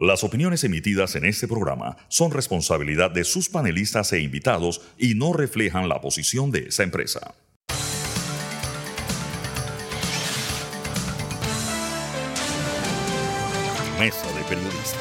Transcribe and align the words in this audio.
Las 0.00 0.24
opiniones 0.24 0.64
emitidas 0.64 1.14
en 1.14 1.24
este 1.24 1.46
programa 1.46 1.96
son 2.08 2.32
responsabilidad 2.32 3.12
de 3.12 3.22
sus 3.22 3.48
panelistas 3.48 4.12
e 4.12 4.18
invitados 4.18 4.80
y 4.98 5.14
no 5.14 5.32
reflejan 5.32 5.88
la 5.88 6.00
posición 6.00 6.50
de 6.50 6.66
esa 6.66 6.82
empresa. 6.82 7.36
Mesa 14.00 14.26
de 14.32 14.42
Periodistas. 14.48 14.98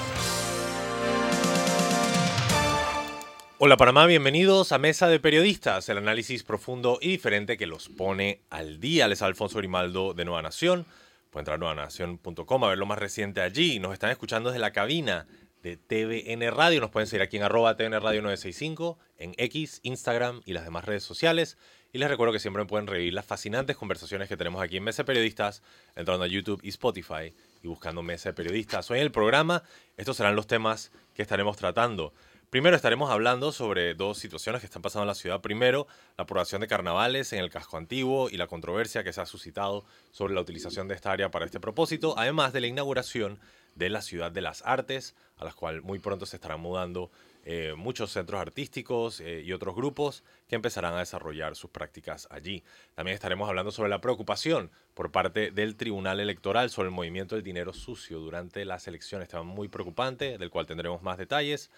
Hola 3.57 3.78
Panamá, 3.78 4.05
bienvenidos 4.05 4.71
a 4.73 4.78
Mesa 4.78 5.07
de 5.07 5.20
Periodistas, 5.20 5.89
el 5.89 5.98
análisis 5.98 6.44
profundo 6.44 7.00
y 7.02 7.07
diferente 7.07 7.57
que 7.57 7.66
los 7.66 7.89
pone 7.89 8.41
al 8.52 8.80
día. 8.80 9.07
Les 9.07 9.23
Alfonso 9.23 9.57
Grimaldo 9.57 10.14
de 10.14 10.25
Nueva 10.25 10.44
Nación. 10.44 10.86
Pueden 11.34 11.45
entrar 11.45 11.55
a 11.55 11.57
nuevanación.com 11.57 12.63
a 12.63 12.70
ver 12.70 12.77
lo 12.77 12.86
más 12.86 13.00
reciente 13.00 13.41
allí. 13.41 13.79
Nos 13.79 13.93
están 13.93 14.11
escuchando 14.11 14.52
desde 14.52 14.59
la 14.59 14.71
cabina 14.71 15.25
de 15.63 15.77
TVN 15.77 16.55
Radio. 16.55 16.79
Nos 16.79 16.91
pueden 16.91 17.07
seguir 17.07 17.24
aquí 17.24 17.37
en 17.37 17.43
arroba 17.43 17.75
TVN 17.75 18.00
Radio 18.01 18.21
965, 18.21 19.00
en 19.18 19.33
X, 19.38 19.79
Instagram 19.82 20.41
y 20.46 20.54
las 20.54 20.64
demás 20.64 20.86
redes 20.86 21.01
sociales. 21.01 21.57
Y 21.91 21.97
les 21.97 22.07
recuerdo 22.07 22.33
que 22.33 22.39
siempre 22.39 22.64
pueden 22.65 22.86
revivir 22.86 23.15
las 23.15 23.25
fascinantes 23.25 23.75
conversaciones 23.75 24.29
que 24.29 24.38
tenemos 24.38 24.61
aquí 24.61 24.77
en 24.77 24.83
Mesa 24.83 25.01
de 25.01 25.07
Periodistas, 25.07 25.64
entrando 25.96 26.24
a 26.24 26.27
YouTube 26.27 26.60
y 26.61 26.69
Spotify 26.69 27.33
y 27.63 27.68
buscando 27.68 28.04
Mesa 28.04 28.29
de 28.29 28.33
Periodistas. 28.33 28.91
Hoy 28.91 29.00
en 29.00 29.05
el 29.05 29.11
programa, 29.11 29.63
estos 29.97 30.18
serán 30.18 30.36
los 30.36 30.46
temas 30.46 30.91
que 31.15 31.24
estaremos 31.24 31.57
tratando. 31.57 32.13
Primero 32.53 32.75
estaremos 32.75 33.09
hablando 33.09 33.52
sobre 33.52 33.95
dos 33.95 34.20
situaciones 34.20 34.61
que 34.61 34.67
están 34.67 34.84
pasando 34.84 35.06
en 35.06 35.08
la 35.08 35.16
ciudad. 35.16 35.42
Primero, 35.42 35.88
la 36.20 36.25
aprobación 36.25 36.61
de 36.61 36.67
carnavales 36.67 37.34
en 37.34 37.39
el 37.39 37.50
casco 37.50 37.78
antiguo 37.78 38.30
y 38.30 38.38
la 38.38 38.45
controversia 38.45 39.03
que 39.03 39.11
se 39.11 39.22
ha 39.22 39.25
suscitado 39.25 39.86
sobre 40.11 40.36
la 40.36 40.42
utilización 40.42 40.88
de 40.88 40.94
esta 40.94 41.11
área 41.11 41.31
para 41.31 41.45
este 41.45 41.59
propósito, 41.59 42.14
además 42.16 42.53
de 42.53 42.61
la 42.61 42.67
inauguración 42.67 43.39
de 43.73 43.89
la 43.89 44.03
Ciudad 44.03 44.31
de 44.31 44.42
las 44.42 44.61
Artes, 44.67 45.16
a 45.38 45.45
la 45.45 45.52
cual 45.52 45.81
muy 45.81 45.97
pronto 45.97 46.28
se 46.28 46.36
estarán 46.36 46.59
mudando 46.59 47.09
eh, 47.45 47.73
muchos 47.75 48.11
centros 48.11 48.39
artísticos 48.39 49.20
eh, 49.20 49.42
y 49.44 49.52
otros 49.52 49.75
grupos 49.75 50.23
que 50.47 50.55
empezarán 50.55 50.94
a 50.94 50.99
desarrollar 50.99 51.55
sus 51.55 51.72
prácticas 51.72 52.27
allí. 52.31 52.64
También 52.94 53.16
estaremos 53.16 53.49
hablando 53.49 53.72
sobre 53.72 53.89
la 53.89 53.99
preocupación 53.99 54.72
por 54.94 55.11
parte 55.11 55.52
del 55.52 55.75
Tribunal 55.75 56.20
Electoral 56.20 56.70
sobre 56.70 56.89
el 56.89 56.95
movimiento 56.95 57.36
del 57.36 57.44
dinero 57.44 57.73
sucio 57.73 58.20
durante 58.20 58.64
las 58.64 58.88
elecciones. 58.88 59.27
Tema 59.27 59.44
muy 59.44 59.67
preocupante, 59.67 60.38
del 60.38 60.52
cual 60.52 60.67
tendremos 60.67 61.02
más 61.02 61.17
detalles. 61.17 61.70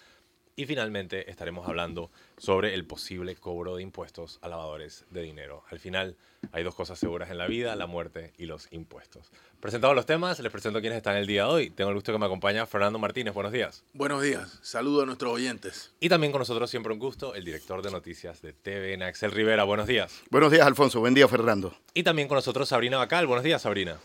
Y 0.57 0.65
finalmente 0.65 1.29
estaremos 1.29 1.67
hablando 1.67 2.11
sobre 2.37 2.73
el 2.75 2.85
posible 2.85 3.35
cobro 3.35 3.75
de 3.75 3.83
impuestos 3.83 4.39
a 4.41 4.47
lavadores 4.47 5.03
de 5.09 5.21
dinero. 5.21 5.65
Al 5.69 5.79
final 5.79 6.15
hay 6.53 6.63
dos 6.63 6.73
cosas 6.73 6.97
seguras 6.97 7.29
en 7.29 7.37
la 7.37 7.45
vida, 7.47 7.75
la 7.75 7.87
muerte 7.87 8.31
y 8.37 8.45
los 8.45 8.71
impuestos. 8.71 9.31
Presentados 9.59 9.97
los 9.97 10.05
temas, 10.05 10.39
les 10.39 10.51
presento 10.53 10.79
quienes 10.79 10.95
están 10.95 11.17
el 11.17 11.27
día 11.27 11.43
de 11.43 11.49
hoy. 11.49 11.69
Tengo 11.71 11.89
el 11.89 11.95
gusto 11.95 12.13
que 12.13 12.19
me 12.19 12.25
acompaña 12.25 12.65
Fernando 12.65 12.97
Martínez. 12.99 13.33
Buenos 13.33 13.51
días. 13.51 13.83
Buenos 13.91 14.21
días. 14.21 14.59
Saludo 14.61 15.03
a 15.03 15.05
nuestros 15.05 15.33
oyentes. 15.33 15.91
Y 15.99 16.07
también 16.07 16.31
con 16.31 16.39
nosotros 16.39 16.69
siempre 16.69 16.93
un 16.93 16.99
gusto 16.99 17.35
el 17.35 17.43
director 17.43 17.81
de 17.81 17.91
noticias 17.91 18.41
de 18.41 18.53
TVN, 18.53 19.03
Axel 19.03 19.31
Rivera. 19.31 19.65
Buenos 19.65 19.87
días. 19.87 20.21
Buenos 20.29 20.53
días, 20.53 20.65
Alfonso. 20.65 21.01
Buen 21.01 21.13
día, 21.13 21.27
Fernando. 21.27 21.75
Y 21.93 22.03
también 22.03 22.29
con 22.29 22.35
nosotros 22.35 22.69
Sabrina 22.69 22.97
Bacal. 22.97 23.27
Buenos 23.27 23.43
días, 23.43 23.61
Sabrina. 23.61 23.97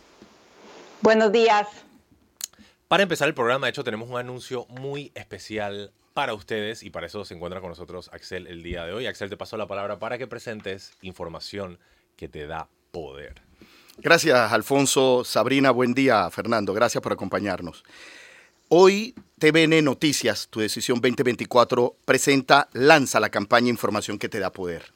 Buenos 1.01 1.31
días. 1.31 1.69
Para 2.89 3.05
empezar 3.05 3.29
el 3.29 3.35
programa, 3.35 3.69
de 3.69 3.71
hecho, 3.71 3.85
tenemos 3.85 4.11
un 4.11 4.19
anuncio 4.19 4.67
muy 4.69 5.13
especial 5.15 5.93
para 6.13 6.35
ustedes 6.35 6.83
y 6.83 6.91
para 6.91 7.07
eso 7.07 7.25
se 7.25 7.35
encuentra 7.35 7.61
con 7.61 7.71
nosotros 7.71 8.11
Axel 8.13 8.47
el 8.47 8.63
día 8.63 8.85
de 8.85 8.93
hoy. 8.93 9.07
Axel, 9.07 9.31
te 9.31 9.37
paso 9.37 9.57
la 9.57 9.67
palabra 9.67 9.99
para 9.99 10.19
que 10.19 10.27
presentes 10.27 10.93
información 11.03 11.79
que 12.17 12.29
te 12.29 12.47
da 12.47 12.69
poder. 12.91 13.43
Gracias, 13.99 14.53
Alfonso. 14.53 15.25
Sabrina, 15.25 15.71
buen 15.71 15.95
día, 15.95 16.29
Fernando. 16.31 16.73
Gracias 16.73 17.03
por 17.03 17.13
acompañarnos. 17.13 17.85
Hoy 18.69 19.15
TVN 19.39 19.85
Noticias, 19.85 20.49
tu 20.49 20.61
decisión 20.61 21.01
2024, 21.01 21.97
presenta, 22.05 22.69
lanza 22.73 23.21
la 23.21 23.29
campaña 23.29 23.69
Información 23.69 24.19
que 24.19 24.29
te 24.29 24.39
da 24.39 24.53
poder. 24.53 24.93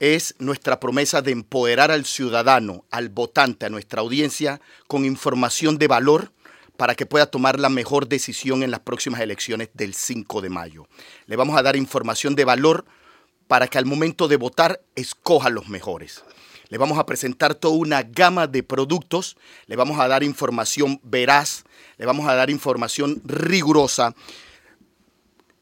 Es 0.00 0.34
nuestra 0.38 0.80
promesa 0.80 1.22
de 1.22 1.32
empoderar 1.32 1.90
al 1.90 2.04
ciudadano, 2.04 2.84
al 2.90 3.08
votante, 3.08 3.66
a 3.66 3.70
nuestra 3.70 4.00
audiencia 4.00 4.60
con 4.86 5.04
información 5.04 5.78
de 5.78 5.88
valor 5.88 6.32
para 6.76 6.94
que 6.94 7.06
pueda 7.06 7.26
tomar 7.26 7.60
la 7.60 7.68
mejor 7.68 8.08
decisión 8.08 8.62
en 8.62 8.70
las 8.70 8.80
próximas 8.80 9.20
elecciones 9.20 9.70
del 9.74 9.94
5 9.94 10.40
de 10.40 10.50
mayo. 10.50 10.88
Le 11.26 11.36
vamos 11.36 11.56
a 11.56 11.62
dar 11.62 11.76
información 11.76 12.34
de 12.34 12.44
valor 12.44 12.84
para 13.46 13.68
que 13.68 13.78
al 13.78 13.86
momento 13.86 14.28
de 14.28 14.36
votar 14.36 14.80
escoja 14.96 15.50
los 15.50 15.68
mejores. 15.68 16.24
Le 16.68 16.78
vamos 16.78 16.98
a 16.98 17.06
presentar 17.06 17.54
toda 17.54 17.76
una 17.76 18.02
gama 18.02 18.46
de 18.46 18.62
productos, 18.62 19.36
le 19.66 19.76
vamos 19.76 20.00
a 20.00 20.08
dar 20.08 20.22
información 20.22 20.98
veraz, 21.04 21.64
le 21.98 22.06
vamos 22.06 22.26
a 22.26 22.34
dar 22.34 22.50
información 22.50 23.22
rigurosa. 23.24 24.14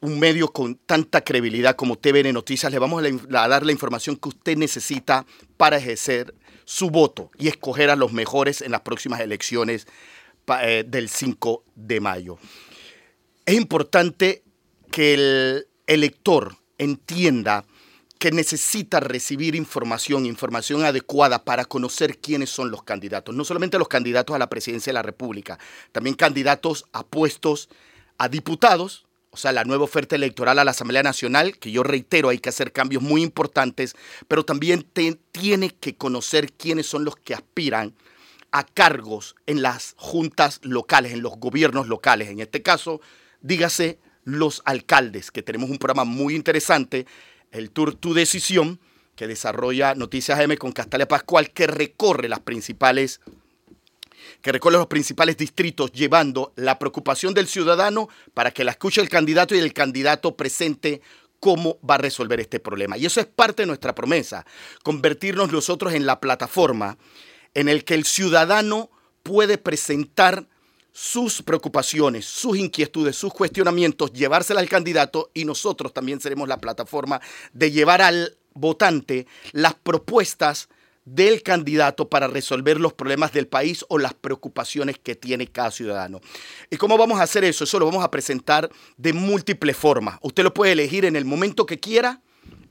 Un 0.00 0.18
medio 0.18 0.48
con 0.48 0.76
tanta 0.76 1.20
credibilidad 1.20 1.76
como 1.76 1.96
TVN 1.96 2.32
Noticias, 2.32 2.72
le 2.72 2.78
vamos 2.78 3.04
a 3.04 3.48
dar 3.48 3.64
la 3.66 3.72
información 3.72 4.16
que 4.16 4.30
usted 4.30 4.56
necesita 4.56 5.26
para 5.56 5.76
ejercer 5.76 6.34
su 6.64 6.90
voto 6.90 7.30
y 7.38 7.48
escoger 7.48 7.90
a 7.90 7.96
los 7.96 8.12
mejores 8.12 8.62
en 8.62 8.72
las 8.72 8.80
próximas 8.80 9.20
elecciones 9.20 9.86
eh, 10.62 10.84
del 10.86 11.08
5 11.08 11.64
de 11.74 12.00
mayo. 12.00 12.38
Es 13.44 13.54
importante 13.54 14.42
que 14.90 15.14
el 15.14 15.66
elector 15.86 16.56
entienda 16.78 17.64
que 18.18 18.30
necesita 18.30 19.00
recibir 19.00 19.56
información, 19.56 20.26
información 20.26 20.84
adecuada 20.84 21.44
para 21.44 21.64
conocer 21.64 22.18
quiénes 22.18 22.50
son 22.50 22.70
los 22.70 22.84
candidatos. 22.84 23.34
No 23.34 23.44
solamente 23.44 23.78
los 23.78 23.88
candidatos 23.88 24.36
a 24.36 24.38
la 24.38 24.48
presidencia 24.48 24.92
de 24.92 24.94
la 24.94 25.02
República, 25.02 25.58
también 25.90 26.14
candidatos 26.14 26.86
a 26.92 27.04
puestos 27.04 27.68
a 28.18 28.28
diputados, 28.28 29.06
o 29.30 29.36
sea, 29.36 29.50
la 29.50 29.64
nueva 29.64 29.84
oferta 29.84 30.14
electoral 30.14 30.60
a 30.60 30.64
la 30.64 30.70
Asamblea 30.70 31.02
Nacional, 31.02 31.58
que 31.58 31.72
yo 31.72 31.82
reitero, 31.82 32.28
hay 32.28 32.38
que 32.38 32.50
hacer 32.50 32.70
cambios 32.70 33.02
muy 33.02 33.22
importantes, 33.22 33.96
pero 34.28 34.44
también 34.44 34.86
tiene 35.32 35.70
que 35.70 35.96
conocer 35.96 36.52
quiénes 36.52 36.86
son 36.86 37.04
los 37.04 37.16
que 37.16 37.34
aspiran 37.34 37.92
a 38.52 38.64
cargos 38.64 39.34
en 39.46 39.62
las 39.62 39.94
juntas 39.96 40.60
locales, 40.62 41.12
en 41.12 41.22
los 41.22 41.38
gobiernos 41.38 41.88
locales. 41.88 42.28
En 42.28 42.40
este 42.40 42.62
caso, 42.62 43.00
dígase 43.40 43.98
los 44.24 44.62
alcaldes, 44.64 45.30
que 45.30 45.42
tenemos 45.42 45.70
un 45.70 45.78
programa 45.78 46.04
muy 46.04 46.36
interesante, 46.36 47.06
el 47.50 47.70
Tour 47.70 47.94
Tu 47.96 48.14
Decisión, 48.14 48.78
que 49.16 49.26
desarrolla 49.26 49.94
Noticias 49.94 50.38
M 50.38 50.56
con 50.58 50.72
Castalia 50.72 51.08
Pascual, 51.08 51.50
que 51.50 51.66
recorre 51.66 52.28
las 52.28 52.40
principales 52.40 53.20
que 54.40 54.52
recorre 54.52 54.76
los 54.76 54.86
principales 54.86 55.36
distritos 55.36 55.92
llevando 55.92 56.52
la 56.56 56.78
preocupación 56.78 57.34
del 57.34 57.48
ciudadano 57.48 58.08
para 58.34 58.50
que 58.50 58.64
la 58.64 58.72
escuche 58.72 59.00
el 59.00 59.08
candidato 59.08 59.54
y 59.54 59.58
el 59.58 59.72
candidato 59.72 60.36
presente 60.36 61.00
cómo 61.40 61.78
va 61.88 61.96
a 61.96 61.98
resolver 61.98 62.38
este 62.40 62.60
problema. 62.60 62.96
Y 62.96 63.06
eso 63.06 63.20
es 63.20 63.26
parte 63.26 63.62
de 63.62 63.66
nuestra 63.66 63.94
promesa, 63.94 64.46
convertirnos 64.84 65.50
nosotros 65.50 65.92
en 65.92 66.06
la 66.06 66.20
plataforma 66.20 66.96
en 67.54 67.68
el 67.68 67.84
que 67.84 67.94
el 67.94 68.04
ciudadano 68.04 68.90
puede 69.22 69.58
presentar 69.58 70.46
sus 70.92 71.42
preocupaciones, 71.42 72.26
sus 72.26 72.58
inquietudes, 72.58 73.16
sus 73.16 73.32
cuestionamientos, 73.32 74.12
llevársela 74.12 74.60
al 74.60 74.68
candidato 74.68 75.30
y 75.32 75.44
nosotros 75.44 75.94
también 75.94 76.20
seremos 76.20 76.48
la 76.48 76.58
plataforma 76.58 77.20
de 77.52 77.70
llevar 77.70 78.02
al 78.02 78.36
votante 78.54 79.26
las 79.52 79.74
propuestas 79.74 80.68
del 81.04 81.42
candidato 81.42 82.08
para 82.08 82.28
resolver 82.28 82.78
los 82.78 82.92
problemas 82.92 83.32
del 83.32 83.48
país 83.48 83.84
o 83.88 83.98
las 83.98 84.14
preocupaciones 84.14 84.98
que 84.98 85.16
tiene 85.16 85.48
cada 85.48 85.70
ciudadano. 85.70 86.20
¿Y 86.70 86.76
cómo 86.76 86.96
vamos 86.96 87.18
a 87.18 87.24
hacer 87.24 87.42
eso? 87.44 87.64
Eso 87.64 87.78
lo 87.78 87.86
vamos 87.86 88.04
a 88.04 88.10
presentar 88.10 88.70
de 88.96 89.12
múltiples 89.12 89.76
formas. 89.76 90.18
Usted 90.22 90.44
lo 90.44 90.54
puede 90.54 90.72
elegir 90.72 91.04
en 91.04 91.16
el 91.16 91.24
momento 91.24 91.66
que 91.66 91.80
quiera 91.80 92.20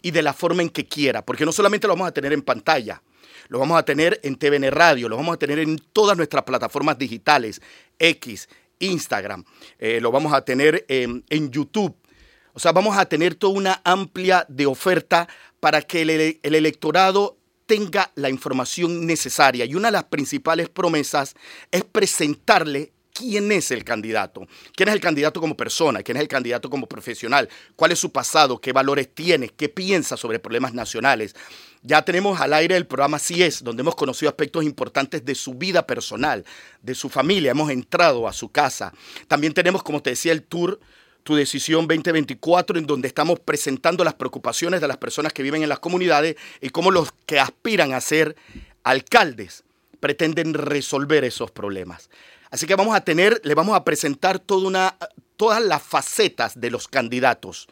y 0.01 0.11
de 0.11 0.21
la 0.21 0.33
forma 0.33 0.61
en 0.61 0.69
que 0.69 0.87
quiera, 0.87 1.25
porque 1.25 1.45
no 1.45 1.51
solamente 1.51 1.87
lo 1.87 1.93
vamos 1.93 2.07
a 2.07 2.13
tener 2.13 2.33
en 2.33 2.41
pantalla, 2.41 3.01
lo 3.51 3.59
vamos 3.59 3.77
a 3.77 3.83
tener 3.83 4.17
en 4.23 4.37
TVN 4.37 4.71
Radio, 4.71 5.09
lo 5.09 5.17
vamos 5.17 5.33
a 5.33 5.37
tener 5.37 5.59
en 5.59 5.77
todas 5.91 6.15
nuestras 6.15 6.45
plataformas 6.45 6.97
digitales, 6.97 7.61
X, 7.99 8.47
Instagram, 8.79 9.43
eh, 9.77 9.99
lo 9.99 10.09
vamos 10.09 10.31
a 10.31 10.45
tener 10.45 10.85
en, 10.87 11.51
YouTube. 11.51 11.93
O 12.53 12.59
sea, 12.61 12.71
vamos 12.71 12.97
a 12.97 13.05
tener 13.05 13.35
toda 13.35 13.53
una 13.53 13.81
amplia 13.83 14.45
de 14.47 14.65
oferta 14.65 15.27
para 15.59 15.81
que 15.81 16.01
el, 16.03 16.39
el 16.41 16.55
electorado 16.55 17.35
tenga 17.65 18.09
la 18.15 18.29
información 18.29 19.05
necesaria. 19.05 19.65
Y 19.65 19.75
una 19.75 19.89
de 19.89 19.93
las 19.93 20.05
principales 20.05 20.69
promesas 20.69 21.35
es 21.71 21.83
presentarle 21.83 22.93
quién 23.13 23.51
es 23.51 23.71
el 23.71 23.83
candidato, 23.83 24.47
quién 24.75 24.89
es 24.89 24.95
el 24.95 25.01
candidato 25.01 25.39
como 25.39 25.55
persona, 25.55 26.03
quién 26.03 26.17
es 26.17 26.21
el 26.21 26.27
candidato 26.27 26.69
como 26.69 26.87
profesional, 26.87 27.49
cuál 27.75 27.91
es 27.91 27.99
su 27.99 28.11
pasado, 28.11 28.59
qué 28.59 28.73
valores 28.73 29.13
tiene, 29.13 29.49
qué 29.49 29.69
piensa 29.69 30.17
sobre 30.17 30.39
problemas 30.39 30.73
nacionales. 30.73 31.35
Ya 31.83 32.03
tenemos 32.03 32.39
al 32.39 32.53
aire 32.53 32.75
el 32.75 32.85
programa 32.85 33.19
Si 33.19 33.41
es, 33.41 33.63
donde 33.63 33.81
hemos 33.81 33.95
conocido 33.95 34.29
aspectos 34.29 34.63
importantes 34.63 35.25
de 35.25 35.35
su 35.35 35.55
vida 35.55 35.85
personal, 35.87 36.45
de 36.81 36.95
su 36.95 37.09
familia, 37.09 37.51
hemos 37.51 37.71
entrado 37.71 38.27
a 38.27 38.33
su 38.33 38.49
casa. 38.49 38.93
También 39.27 39.53
tenemos, 39.53 39.83
como 39.83 40.01
te 40.01 40.11
decía, 40.11 40.31
el 40.31 40.43
tour 40.43 40.79
tu 41.23 41.35
decisión 41.35 41.87
2024, 41.87 42.79
en 42.79 42.87
donde 42.87 43.07
estamos 43.07 43.39
presentando 43.39 44.03
las 44.03 44.15
preocupaciones 44.15 44.81
de 44.81 44.87
las 44.87 44.97
personas 44.97 45.33
que 45.33 45.43
viven 45.43 45.61
en 45.61 45.69
las 45.69 45.79
comunidades 45.79 46.35
y 46.61 46.69
cómo 46.69 46.89
los 46.89 47.09
que 47.27 47.39
aspiran 47.39 47.93
a 47.93 48.01
ser 48.01 48.35
alcaldes 48.83 49.63
pretenden 50.01 50.53
resolver 50.53 51.23
esos 51.23 51.51
problemas. 51.51 52.09
Así 52.49 52.67
que 52.67 52.75
vamos 52.75 52.93
a 52.93 53.01
tener, 53.01 53.39
le 53.45 53.55
vamos 53.55 53.77
a 53.77 53.85
presentar 53.85 54.37
toda 54.39 54.67
una, 54.67 54.97
todas 55.37 55.63
las 55.63 55.81
facetas 55.81 56.59
de 56.59 56.69
los 56.69 56.89
candidatos. 56.89 57.67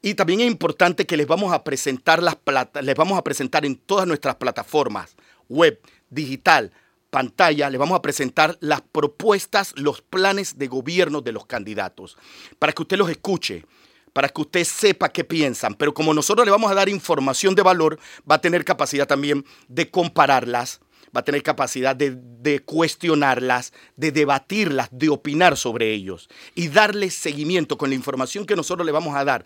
Y 0.00 0.14
también 0.14 0.40
es 0.40 0.46
importante 0.46 1.04
que 1.04 1.18
les 1.18 1.26
vamos 1.26 1.52
a 1.52 1.62
presentar 1.62 2.22
las 2.22 2.38
les 2.82 2.96
vamos 2.96 3.18
a 3.18 3.22
presentar 3.22 3.66
en 3.66 3.76
todas 3.76 4.06
nuestras 4.06 4.36
plataformas, 4.36 5.16
web, 5.50 5.78
digital, 6.08 6.72
pantalla, 7.10 7.68
les 7.68 7.78
vamos 7.78 7.98
a 7.98 8.02
presentar 8.02 8.56
las 8.60 8.80
propuestas, 8.80 9.74
los 9.76 10.00
planes 10.00 10.56
de 10.56 10.66
gobierno 10.66 11.20
de 11.20 11.32
los 11.32 11.44
candidatos, 11.44 12.16
para 12.58 12.72
que 12.72 12.82
usted 12.82 12.96
los 12.96 13.10
escuche, 13.10 13.66
para 14.14 14.30
que 14.30 14.40
usted 14.40 14.64
sepa 14.64 15.10
qué 15.10 15.24
piensan. 15.24 15.74
Pero 15.74 15.92
como 15.92 16.14
nosotros 16.14 16.46
le 16.46 16.50
vamos 16.50 16.70
a 16.70 16.74
dar 16.74 16.88
información 16.88 17.54
de 17.54 17.62
valor, 17.62 17.98
va 18.28 18.36
a 18.36 18.40
tener 18.40 18.64
capacidad 18.64 19.06
también 19.06 19.44
de 19.68 19.90
compararlas, 19.90 20.80
va 21.14 21.20
a 21.20 21.24
tener 21.24 21.42
capacidad 21.42 21.94
de, 21.94 22.60
cuestionarlas, 22.64 23.72
de 23.96 24.12
debatirlas, 24.12 24.88
de 24.90 25.08
opinar 25.08 25.56
sobre 25.56 25.92
ellos 25.92 26.28
y 26.54 26.68
darle 26.68 27.10
seguimiento 27.10 27.76
con 27.76 27.90
la 27.90 27.96
información 27.96 28.46
que 28.46 28.56
nosotros 28.56 28.86
le 28.86 28.92
vamos 28.92 29.14
a 29.14 29.24
dar. 29.24 29.44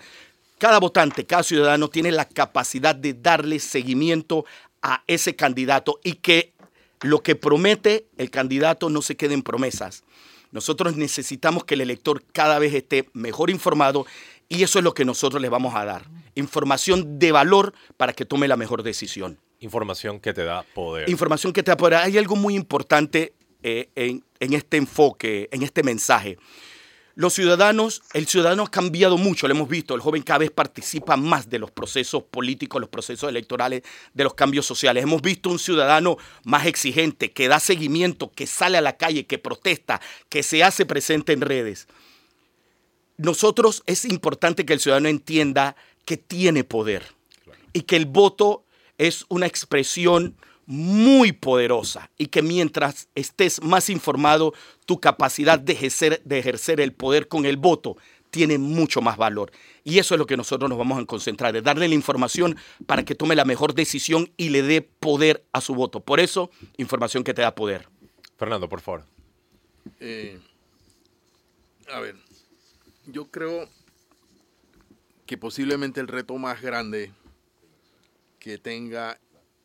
Cada 0.58 0.78
votante, 0.78 1.26
cada 1.26 1.42
ciudadano 1.42 1.88
tiene 1.88 2.12
la 2.12 2.24
capacidad 2.24 2.94
de 2.94 3.14
darle 3.14 3.58
seguimiento 3.58 4.46
a 4.80 5.02
ese 5.06 5.36
candidato 5.36 6.00
y 6.02 6.14
que 6.14 6.52
lo 7.02 7.22
que 7.22 7.36
promete 7.36 8.06
el 8.16 8.30
candidato 8.30 8.88
no 8.88 9.02
se 9.02 9.16
quede 9.16 9.34
en 9.34 9.42
promesas. 9.42 10.04
Nosotros 10.52 10.96
necesitamos 10.96 11.64
que 11.64 11.74
el 11.74 11.82
elector 11.82 12.22
cada 12.32 12.58
vez 12.58 12.72
esté 12.72 13.10
mejor 13.12 13.50
informado 13.50 14.06
y 14.48 14.62
eso 14.62 14.78
es 14.78 14.84
lo 14.84 14.94
que 14.94 15.04
nosotros 15.04 15.42
le 15.42 15.48
vamos 15.48 15.74
a 15.74 15.84
dar. 15.84 16.06
Información 16.36 17.18
de 17.18 17.32
valor 17.32 17.74
para 17.96 18.12
que 18.12 18.24
tome 18.24 18.48
la 18.48 18.56
mejor 18.56 18.82
decisión. 18.82 19.38
Información 19.60 20.20
que 20.20 20.32
te 20.34 20.44
da 20.44 20.62
poder. 20.62 21.08
Información 21.08 21.52
que 21.52 21.62
te 21.62 21.70
da 21.70 21.76
poder. 21.76 21.98
Hay 21.98 22.18
algo 22.18 22.36
muy 22.36 22.54
importante 22.54 23.34
eh, 23.62 23.88
en, 23.94 24.24
en 24.40 24.52
este 24.52 24.76
enfoque, 24.76 25.48
en 25.52 25.62
este 25.62 25.82
mensaje. 25.82 26.38
Los 27.18 27.32
ciudadanos, 27.32 28.02
el 28.12 28.26
ciudadano 28.26 28.64
ha 28.64 28.70
cambiado 28.70 29.16
mucho, 29.16 29.48
lo 29.48 29.54
hemos 29.54 29.70
visto, 29.70 29.94
el 29.94 30.02
joven 30.02 30.22
cada 30.22 30.40
vez 30.40 30.50
participa 30.50 31.16
más 31.16 31.48
de 31.48 31.58
los 31.58 31.70
procesos 31.70 32.24
políticos, 32.24 32.78
los 32.78 32.90
procesos 32.90 33.30
electorales, 33.30 33.84
de 34.12 34.24
los 34.24 34.34
cambios 34.34 34.66
sociales. 34.66 35.02
Hemos 35.02 35.22
visto 35.22 35.48
un 35.48 35.58
ciudadano 35.58 36.18
más 36.44 36.66
exigente, 36.66 37.32
que 37.32 37.48
da 37.48 37.58
seguimiento, 37.58 38.30
que 38.30 38.46
sale 38.46 38.76
a 38.76 38.82
la 38.82 38.98
calle, 38.98 39.24
que 39.24 39.38
protesta, 39.38 39.98
que 40.28 40.42
se 40.42 40.62
hace 40.62 40.84
presente 40.84 41.32
en 41.32 41.40
redes. 41.40 41.88
Nosotros 43.16 43.82
es 43.86 44.04
importante 44.04 44.66
que 44.66 44.74
el 44.74 44.80
ciudadano 44.80 45.08
entienda 45.08 45.74
que 46.04 46.18
tiene 46.18 46.64
poder 46.64 47.14
y 47.72 47.82
que 47.82 47.96
el 47.96 48.04
voto 48.04 48.65
es 48.98 49.24
una 49.28 49.46
expresión 49.46 50.36
muy 50.66 51.32
poderosa 51.32 52.10
y 52.18 52.26
que 52.26 52.42
mientras 52.42 53.08
estés 53.14 53.62
más 53.62 53.88
informado, 53.88 54.52
tu 54.84 55.00
capacidad 55.00 55.58
de 55.58 55.72
ejercer, 55.72 56.20
de 56.24 56.38
ejercer 56.38 56.80
el 56.80 56.92
poder 56.92 57.28
con 57.28 57.46
el 57.46 57.56
voto 57.56 57.96
tiene 58.30 58.58
mucho 58.58 59.00
más 59.00 59.16
valor. 59.16 59.50
Y 59.84 59.98
eso 59.98 60.14
es 60.14 60.18
lo 60.18 60.26
que 60.26 60.36
nosotros 60.36 60.68
nos 60.68 60.78
vamos 60.78 61.00
a 61.00 61.06
concentrar, 61.06 61.52
de 61.52 61.62
darle 61.62 61.88
la 61.88 61.94
información 61.94 62.56
para 62.86 63.04
que 63.04 63.14
tome 63.14 63.34
la 63.34 63.44
mejor 63.44 63.74
decisión 63.74 64.30
y 64.36 64.50
le 64.50 64.62
dé 64.62 64.82
poder 64.82 65.46
a 65.52 65.60
su 65.60 65.74
voto. 65.74 66.00
Por 66.00 66.20
eso, 66.20 66.50
información 66.76 67.24
que 67.24 67.32
te 67.32 67.42
da 67.42 67.54
poder. 67.54 67.88
Fernando, 68.36 68.68
por 68.68 68.80
favor. 68.80 69.04
Eh, 70.00 70.38
a 71.90 72.00
ver, 72.00 72.16
yo 73.06 73.30
creo 73.30 73.68
que 75.24 75.38
posiblemente 75.38 76.00
el 76.00 76.08
reto 76.08 76.36
más 76.36 76.60
grande 76.60 77.12
que 78.46 78.58
tenga 78.58 79.18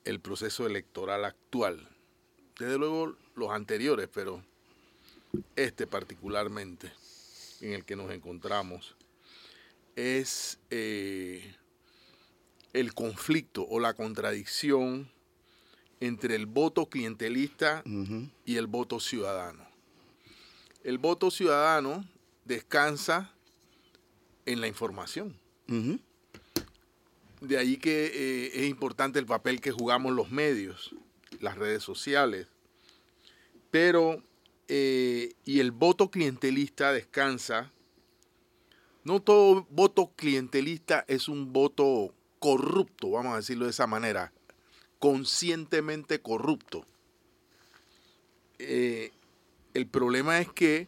el 0.06 0.20
proceso 0.20 0.66
electoral 0.66 1.24
actual. 1.24 1.88
Desde 2.58 2.80
luego 2.80 3.16
los 3.36 3.52
anteriores, 3.52 4.10
pero 4.12 4.44
este 5.56 5.86
particularmente 5.86 6.92
en 7.60 7.74
el 7.74 7.86
que 7.86 7.96
nos 7.96 8.10
encontramos 8.10 8.96
es 9.96 10.58
eh, 10.72 11.54
el 12.74 12.96
conflicto 12.96 13.68
o 13.70 13.80
la 13.80 13.94
contradicción 13.94 15.12
entre 16.00 16.34
el 16.34 16.48
voto 16.48 16.88
clientelista 16.88 17.84
y 18.46 18.58
el 18.58 18.66
voto 18.66 19.00
ciudadano. 19.00 19.64
El 20.84 20.98
voto 20.98 21.30
ciudadano 21.30 22.04
descansa 22.46 23.32
en 24.48 24.60
la 24.60 24.66
información. 24.66 25.40
De 27.42 27.58
ahí 27.58 27.78
que 27.78 28.06
eh, 28.06 28.52
es 28.54 28.70
importante 28.70 29.18
el 29.18 29.26
papel 29.26 29.62
que 29.62 29.72
jugamos 29.72 30.14
los 30.14 30.30
medios, 30.30 30.96
las 31.40 31.58
redes 31.58 31.82
sociales. 31.82 32.48
Pero, 33.72 34.24
eh, 34.68 35.34
y 35.44 35.60
el 35.60 35.72
voto 35.72 36.12
clientelista 36.12 36.94
descansa. 36.94 37.72
No 39.04 39.22
todo 39.22 39.66
voto 39.72 40.12
clientelista 40.16 41.04
es 41.08 41.28
un 41.28 41.52
voto 41.52 42.14
corrupto, 42.38 43.10
vamos 43.10 43.34
a 43.34 43.38
decirlo 43.38 43.66
de 43.66 43.72
esa 43.72 43.88
manera, 43.88 44.32
conscientemente 45.00 46.22
corrupto. 46.22 46.86
Eh, 48.60 49.12
el 49.74 49.88
problema 49.88 50.40
es 50.40 50.52
que 50.52 50.88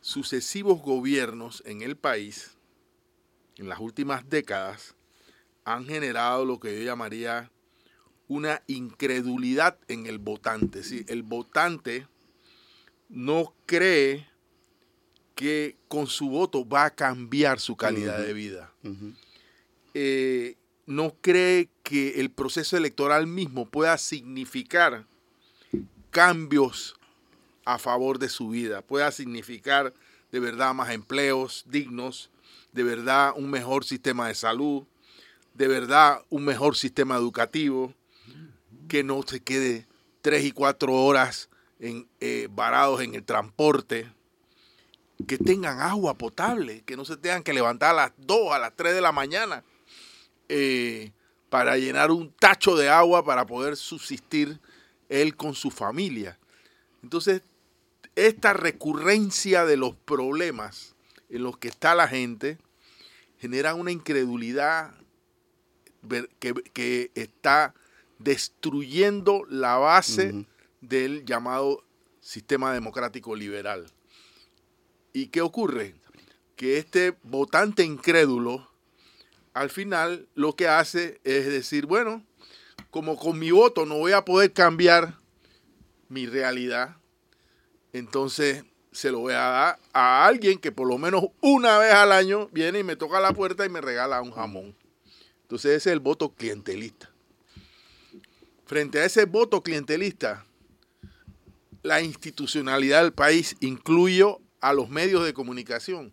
sucesivos 0.00 0.80
gobiernos 0.80 1.64
en 1.66 1.82
el 1.82 1.96
país, 1.96 2.52
en 3.56 3.68
las 3.68 3.80
últimas 3.80 4.28
décadas, 4.28 4.94
han 5.64 5.86
generado 5.86 6.44
lo 6.44 6.60
que 6.60 6.78
yo 6.78 6.84
llamaría 6.84 7.50
una 8.28 8.62
incredulidad 8.66 9.78
en 9.88 10.06
el 10.06 10.18
votante. 10.18 10.82
¿sí? 10.82 11.04
El 11.08 11.22
votante 11.22 12.06
no 13.08 13.54
cree 13.66 14.28
que 15.34 15.76
con 15.88 16.06
su 16.06 16.28
voto 16.28 16.66
va 16.66 16.86
a 16.86 16.94
cambiar 16.94 17.60
su 17.60 17.76
calidad 17.76 18.18
de 18.18 18.32
vida. 18.32 18.72
Eh, 19.94 20.56
no 20.86 21.14
cree 21.20 21.68
que 21.82 22.20
el 22.20 22.30
proceso 22.30 22.76
electoral 22.76 23.26
mismo 23.26 23.68
pueda 23.68 23.98
significar 23.98 25.06
cambios 26.10 26.94
a 27.64 27.78
favor 27.78 28.18
de 28.18 28.28
su 28.28 28.50
vida, 28.50 28.82
pueda 28.82 29.10
significar 29.10 29.94
de 30.30 30.40
verdad 30.40 30.74
más 30.74 30.90
empleos 30.90 31.64
dignos, 31.68 32.30
de 32.72 32.82
verdad 32.82 33.32
un 33.36 33.50
mejor 33.50 33.84
sistema 33.84 34.28
de 34.28 34.34
salud, 34.34 34.84
de 35.54 35.68
verdad 35.68 36.20
un 36.28 36.44
mejor 36.44 36.76
sistema 36.76 37.16
educativo, 37.16 37.94
que 38.88 39.02
no 39.02 39.22
se 39.22 39.40
quede 39.40 39.86
tres 40.20 40.44
y 40.44 40.52
cuatro 40.52 40.92
horas 40.92 41.48
eh, 41.78 42.48
varados 42.50 43.00
en 43.00 43.14
el 43.14 43.24
transporte, 43.24 44.10
que 45.26 45.38
tengan 45.38 45.80
agua 45.80 46.14
potable, 46.14 46.82
que 46.82 46.96
no 46.96 47.04
se 47.04 47.16
tengan 47.16 47.42
que 47.42 47.54
levantar 47.54 47.90
a 47.90 47.94
las 47.94 48.12
dos, 48.18 48.52
a 48.52 48.58
las 48.58 48.74
tres 48.74 48.94
de 48.94 49.00
la 49.00 49.12
mañana 49.12 49.64
eh, 50.48 51.12
para 51.48 51.78
llenar 51.78 52.10
un 52.10 52.32
tacho 52.32 52.76
de 52.76 52.88
agua 52.88 53.24
para 53.24 53.46
poder 53.46 53.76
subsistir 53.76 54.60
él 55.08 55.36
con 55.36 55.54
su 55.54 55.70
familia. 55.70 56.38
Entonces, 57.02 57.42
esta 58.16 58.52
recurrencia 58.52 59.64
de 59.64 59.76
los 59.76 59.94
problemas 59.94 60.94
en 61.28 61.42
los 61.42 61.58
que 61.58 61.68
está 61.68 61.94
la 61.94 62.08
gente 62.08 62.58
genera 63.38 63.74
una 63.74 63.92
incredulidad 63.92 64.94
que, 66.38 67.10
está 67.14 67.74
destruyendo 68.18 69.44
la 69.48 69.76
base 69.76 70.46
del 70.80 71.24
llamado 71.24 71.84
sistema 72.20 72.72
democrático 72.72 73.36
liberal. 73.36 73.86
¿Y 75.12 75.28
qué 75.28 75.40
ocurre? 75.40 75.94
Que 76.56 76.78
este 76.78 77.14
votante 77.22 77.84
incrédulo, 77.84 78.70
al 79.52 79.70
final 79.70 80.28
lo 80.34 80.54
que 80.56 80.68
hace 80.68 81.20
es 81.24 81.46
decir, 81.46 81.86
bueno, 81.86 82.24
como 82.90 83.16
con 83.16 83.38
mi 83.38 83.50
voto 83.50 83.86
no 83.86 83.98
voy 83.98 84.12
a 84.12 84.24
poder 84.24 84.52
cambiar 84.52 85.18
mi 86.08 86.26
realidad, 86.26 86.96
entonces 87.92 88.64
se 88.92 89.10
lo 89.10 89.18
voy 89.18 89.34
a 89.34 89.38
dar 89.38 89.78
a 89.92 90.26
alguien 90.26 90.58
que 90.58 90.70
por 90.70 90.88
lo 90.88 90.98
menos 90.98 91.24
una 91.40 91.78
vez 91.78 91.92
al 91.92 92.12
año 92.12 92.48
viene 92.52 92.78
y 92.78 92.84
me 92.84 92.94
toca 92.96 93.20
la 93.20 93.32
puerta 93.32 93.66
y 93.66 93.68
me 93.68 93.80
regala 93.80 94.22
un 94.22 94.30
jamón. 94.30 94.76
Entonces 95.44 95.72
ese 95.72 95.90
es 95.90 95.92
el 95.92 96.00
voto 96.00 96.34
clientelista. 96.34 97.10
Frente 98.64 98.98
a 98.98 99.04
ese 99.04 99.26
voto 99.26 99.62
clientelista, 99.62 100.46
la 101.82 102.00
institucionalidad 102.00 103.02
del 103.02 103.12
país, 103.12 103.56
incluyo 103.60 104.40
a 104.60 104.72
los 104.72 104.88
medios 104.88 105.22
de 105.22 105.34
comunicación, 105.34 106.12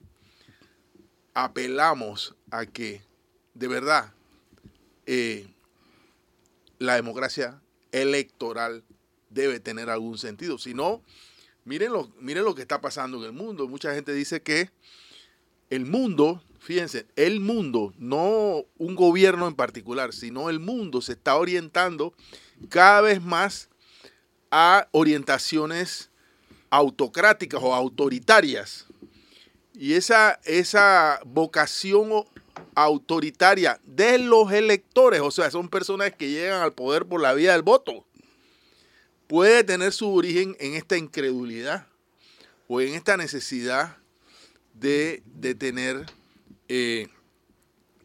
apelamos 1.33 2.35
a 2.51 2.65
que 2.65 3.03
de 3.53 3.67
verdad 3.69 4.13
eh, 5.05 5.47
la 6.77 6.95
democracia 6.95 7.61
electoral 7.93 8.83
debe 9.29 9.61
tener 9.61 9.89
algún 9.89 10.17
sentido. 10.17 10.57
Si 10.57 10.73
no, 10.73 11.01
miren 11.63 11.93
lo, 11.93 12.11
miren 12.19 12.43
lo 12.43 12.53
que 12.53 12.63
está 12.63 12.81
pasando 12.81 13.17
en 13.19 13.23
el 13.23 13.31
mundo. 13.31 13.69
Mucha 13.69 13.93
gente 13.93 14.13
dice 14.13 14.41
que 14.41 14.69
el 15.69 15.85
mundo 15.85 16.43
fíjense, 16.61 17.07
el 17.15 17.39
mundo, 17.39 17.93
no 17.97 18.63
un 18.77 18.95
gobierno 18.95 19.47
en 19.47 19.55
particular, 19.55 20.13
sino 20.13 20.49
el 20.49 20.59
mundo 20.59 21.01
se 21.01 21.13
está 21.13 21.35
orientando 21.35 22.13
cada 22.69 23.01
vez 23.01 23.21
más 23.21 23.67
a 24.51 24.87
orientaciones 24.91 26.09
autocráticas 26.69 27.61
o 27.61 27.73
autoritarias. 27.73 28.85
Y 29.73 29.93
esa, 29.93 30.39
esa 30.45 31.19
vocación 31.25 32.25
autoritaria 32.75 33.79
de 33.83 34.19
los 34.19 34.51
electores, 34.51 35.21
o 35.21 35.31
sea, 35.31 35.49
son 35.49 35.67
personas 35.67 36.13
que 36.13 36.29
llegan 36.29 36.61
al 36.61 36.73
poder 36.73 37.05
por 37.05 37.21
la 37.21 37.33
vía 37.33 37.53
del 37.53 37.63
voto, 37.63 38.05
puede 39.27 39.63
tener 39.63 39.93
su 39.93 40.13
origen 40.13 40.55
en 40.59 40.75
esta 40.75 40.97
incredulidad 40.97 41.87
o 42.67 42.81
en 42.81 42.93
esta 42.93 43.17
necesidad 43.17 43.97
de, 44.73 45.23
tener 45.57 46.05
eh, 46.73 47.09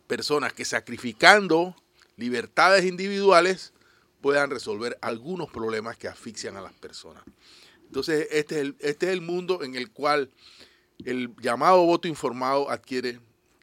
personas 0.08 0.52
que 0.52 0.64
sacrificando 0.64 1.76
libertades 2.16 2.84
individuales 2.84 3.72
puedan 4.20 4.50
resolver 4.50 4.98
algunos 5.02 5.48
problemas 5.52 5.96
que 5.96 6.08
asfixian 6.08 6.56
a 6.56 6.60
las 6.60 6.72
personas. 6.72 7.22
Entonces, 7.84 8.26
este 8.32 8.56
es 8.56 8.60
el, 8.62 8.76
este 8.80 9.06
es 9.06 9.12
el 9.12 9.20
mundo 9.20 9.62
en 9.62 9.76
el 9.76 9.92
cual 9.92 10.32
el 11.04 11.32
llamado 11.40 11.84
voto 11.84 12.08
informado 12.08 12.68
adquiere, 12.68 13.20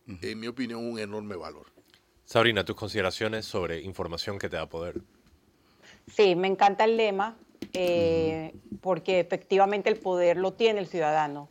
en 0.07 0.39
mi 0.39 0.47
opinión, 0.47 0.85
un 0.85 0.97
enorme 0.97 1.35
valor. 1.35 1.65
Sabrina, 2.23 2.63
tus 2.63 2.77
consideraciones 2.77 3.45
sobre 3.45 3.81
información 3.81 4.39
que 4.39 4.47
te 4.47 4.55
da 4.55 4.69
poder. 4.69 5.01
Sí, 6.07 6.33
me 6.37 6.47
encanta 6.47 6.85
el 6.85 6.95
lema, 6.95 7.35
eh, 7.73 8.53
porque 8.81 9.19
efectivamente 9.19 9.89
el 9.89 9.97
poder 9.97 10.37
lo 10.37 10.53
tiene 10.53 10.79
el 10.79 10.87
ciudadano. 10.87 11.47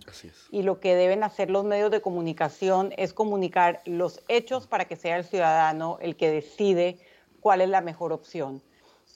Y 0.50 0.62
lo 0.62 0.80
que 0.80 0.94
deben 0.94 1.22
hacer 1.22 1.50
los 1.50 1.64
medios 1.64 1.90
de 1.90 2.00
comunicación 2.00 2.92
es 2.96 3.12
comunicar 3.12 3.80
los 3.84 4.20
hechos 4.28 4.66
para 4.66 4.84
que 4.84 4.96
sea 4.96 5.16
el 5.16 5.24
ciudadano 5.24 5.98
el 6.00 6.16
que 6.16 6.30
decide 6.30 6.98
cuál 7.40 7.60
es 7.60 7.68
la 7.68 7.80
mejor 7.80 8.12
opción. 8.12 8.62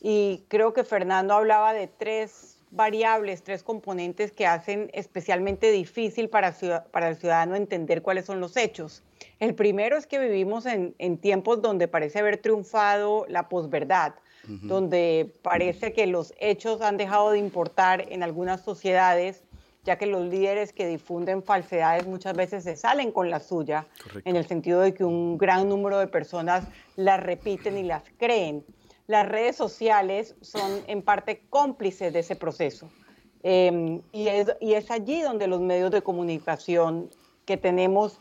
Y 0.01 0.45
creo 0.49 0.73
que 0.73 0.85
Fernando 0.85 1.35
hablaba 1.35 1.73
de 1.73 1.87
tres 1.87 2.57
variables, 2.71 3.43
tres 3.43 3.63
componentes 3.63 4.33
que 4.33 4.47
hacen 4.47 4.91
especialmente 4.93 5.71
difícil 5.71 6.29
para, 6.29 6.53
para 6.91 7.09
el 7.09 7.17
ciudadano 7.17 7.55
entender 7.55 8.03
cuáles 8.03 8.27
son 8.27 8.41
los 8.41 8.57
hechos. 8.57 9.03
El 9.39 9.55
primero 9.55 9.97
es 9.97 10.07
que 10.07 10.19
vivimos 10.19 10.67
en, 10.67 10.95
en 10.99 11.19
tiempos 11.19 11.63
donde 11.63 11.89
parece 11.89 12.19
haber 12.19 12.39
triunfado 12.39 13.25
la 13.29 13.49
posverdad, 13.49 14.15
donde 14.47 15.33
parece 15.43 15.93
que 15.93 16.07
los 16.07 16.33
hechos 16.39 16.81
han 16.81 16.97
dejado 16.97 17.31
de 17.31 17.39
importar 17.39 18.07
en 18.13 18.23
algunas 18.23 18.63
sociedades, 18.63 19.43
ya 19.85 19.97
que 19.99 20.07
los 20.07 20.27
líderes 20.27 20.73
que 20.73 20.87
difunden 20.87 21.43
falsedades 21.43 22.07
muchas 22.07 22.37
veces 22.37 22.65
se 22.65 22.77
salen 22.77 23.13
con 23.13 23.31
la 23.31 23.41
suya, 23.41 23.87
en 24.25 24.37
el 24.37 24.47
sentido 24.47 24.81
de 24.81 24.95
que 24.95 25.05
un 25.05 25.39
gran 25.39 25.69
número 25.69 25.99
de 25.99 26.07
personas 26.07 26.65
las 26.97 27.23
repiten 27.23 27.79
y 27.79 27.83
las 27.83 28.03
creen. 28.19 28.65
Las 29.07 29.29
redes 29.29 29.57
sociales 29.57 30.35
son 30.41 30.83
en 30.89 31.03
parte 31.03 31.43
cómplices 31.49 32.13
de 32.13 32.21
ese 32.21 32.35
proceso. 32.35 32.91
Em, 33.43 34.03
y, 34.11 34.27
es, 34.27 34.91
allí 34.91 35.23
donde 35.23 35.47
los 35.47 35.61
medios 35.61 35.93
de 35.93 36.03
comunicación 36.03 37.09
que 37.45 37.57
tenemos 37.57 38.19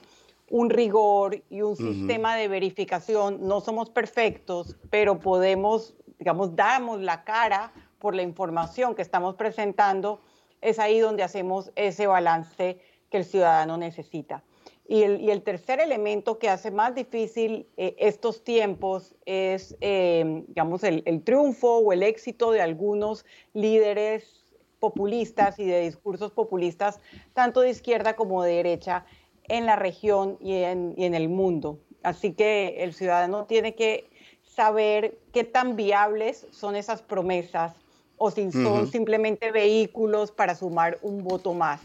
un 0.52 0.70
rigor 0.70 1.42
y 1.50 1.64
un 1.64 1.76
sistema 1.76 2.36
de 2.36 2.48
verificación, 2.48 3.40
no 3.48 3.62
somos 3.62 3.90
perfectos, 3.90 4.76
pero 4.92 5.20
podemos, 5.20 5.96
digamos, 6.20 6.56
damos 6.56 7.02
la 7.02 7.24
cara 7.24 7.72
por 8.00 8.16
la 8.16 8.22
información 8.22 8.96
que 8.96 9.02
estamos 9.02 9.36
presentando, 9.36 10.22
es 10.62 10.80
ahí 10.80 11.00
donde 11.00 11.24
hacemos 11.24 11.72
ese 11.76 12.08
balance 12.08 12.80
que 13.10 13.18
el 13.18 13.26
ciudadano 13.26 13.78
necesita. 13.78 14.44
Y 14.88 15.02
el, 15.02 15.42
tercer 15.42 15.80
elemento 15.80 16.38
que 16.38 16.48
hace 16.48 16.70
más 16.70 16.94
difícil 16.94 17.68
eh, 17.76 17.96
estos 17.98 18.44
tiempos 18.44 19.16
es, 19.26 19.76
eh, 19.82 20.44
digamos, 20.48 20.84
el, 20.84 21.24
triunfo 21.24 21.78
o 21.80 21.92
el 21.92 22.04
éxito 22.04 22.52
de 22.52 22.62
algunos 22.62 23.26
líderes 23.54 24.44
populistas 24.80 25.58
y 25.58 25.66
de 25.66 25.82
discursos 25.82 26.32
populistas, 26.32 27.00
tanto 27.34 27.62
de 27.62 27.72
izquierda 27.72 28.16
como 28.16 28.44
de 28.44 28.58
derecha, 28.58 29.06
en 29.48 29.66
la 29.66 29.76
región 29.76 30.38
y 30.40 30.54
en, 30.54 30.96
el 30.98 31.30
mundo. 31.30 31.80
Así 32.04 32.34
que 32.34 32.84
el 32.84 32.94
ciudadano 32.94 33.46
tiene 33.46 33.74
que 33.74 34.08
saber 34.56 35.18
qué 35.34 35.44
tan 35.44 35.76
viables 35.76 36.48
son 36.52 36.76
esas 36.76 37.02
promesas 37.02 37.74
o 38.18 38.32
si 38.32 38.52
son 38.52 38.88
simplemente 38.88 39.52
vehículos 39.52 40.32
para 40.32 40.56
sumar 40.56 40.98
un 41.02 41.24
voto 41.24 41.54
más. 41.54 41.82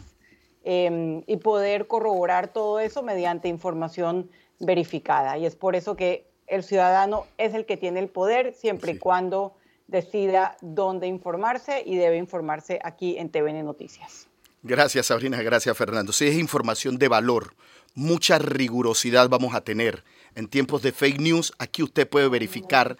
Em, 0.63 1.23
y 1.25 1.37
poder 1.37 1.87
corroborar 1.87 2.53
todo 2.53 2.79
eso 2.79 3.01
mediante 3.01 3.47
información 3.47 4.29
verificada. 4.59 5.37
Y 5.39 5.47
es 5.47 5.55
por 5.55 5.75
eso 5.75 5.95
que 5.95 6.27
el 6.45 6.63
ciudadano 6.63 7.25
es 7.39 7.55
el 7.55 7.65
que 7.65 7.77
tiene 7.77 7.99
el 7.99 8.09
poder 8.09 8.53
siempre 8.53 8.91
y 8.91 8.97
cuando 8.99 9.55
decida 9.87 10.57
dónde 10.61 11.07
informarse 11.07 11.81
y 11.83 11.95
debe 11.95 12.17
informarse 12.17 12.79
aquí 12.83 13.17
en 13.17 13.29
TVN 13.29 13.63
Noticias. 13.63 14.27
Gracias 14.61 15.07
Sabrina, 15.07 15.41
gracias 15.41 15.75
Fernando. 15.75 16.13
Si 16.13 16.27
es 16.27 16.35
información 16.35 16.99
de 16.99 17.07
valor, 17.07 17.55
mucha 17.95 18.37
rigurosidad 18.37 19.29
vamos 19.29 19.55
a 19.55 19.61
tener. 19.61 20.03
En 20.35 20.47
tiempos 20.47 20.81
de 20.81 20.91
fake 20.91 21.19
news, 21.19 21.53
aquí 21.57 21.83
usted 21.83 22.07
puede 22.07 22.29
verificar 22.29 22.97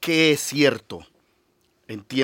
qué 0.00 0.32
es 0.32 0.40
cierto, 0.40 1.04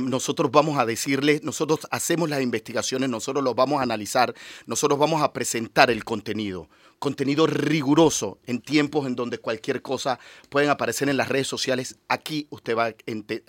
nosotros 0.03 0.51
vamos 0.53 0.79
a 0.79 0.87
decirle, 0.87 1.41
nosotros 1.43 1.81
hacemos 1.91 2.29
las 2.29 2.41
investigaciones, 2.41 3.09
nosotros 3.09 3.43
los 3.43 3.55
vamos 3.55 3.81
a 3.81 3.83
analizar, 3.83 4.35
nosotros 4.67 4.99
vamos 4.99 5.23
a 5.23 5.33
presentar 5.33 5.91
el 5.91 6.05
contenido, 6.05 6.69
contenido 6.99 7.47
riguroso 7.47 8.39
en 8.47 8.61
tiempos 8.61 9.07
en 9.07 9.17
donde 9.17 9.39
cualquier 9.39 9.83
cosa 9.83 10.21
puede 10.49 10.69
aparecer 10.69 11.09
en 11.09 11.17
las 11.17 11.29
redes 11.29 11.49
sociales. 11.49 11.99
Aquí 12.09 12.47
usted 12.51 12.77
va, 12.77 12.95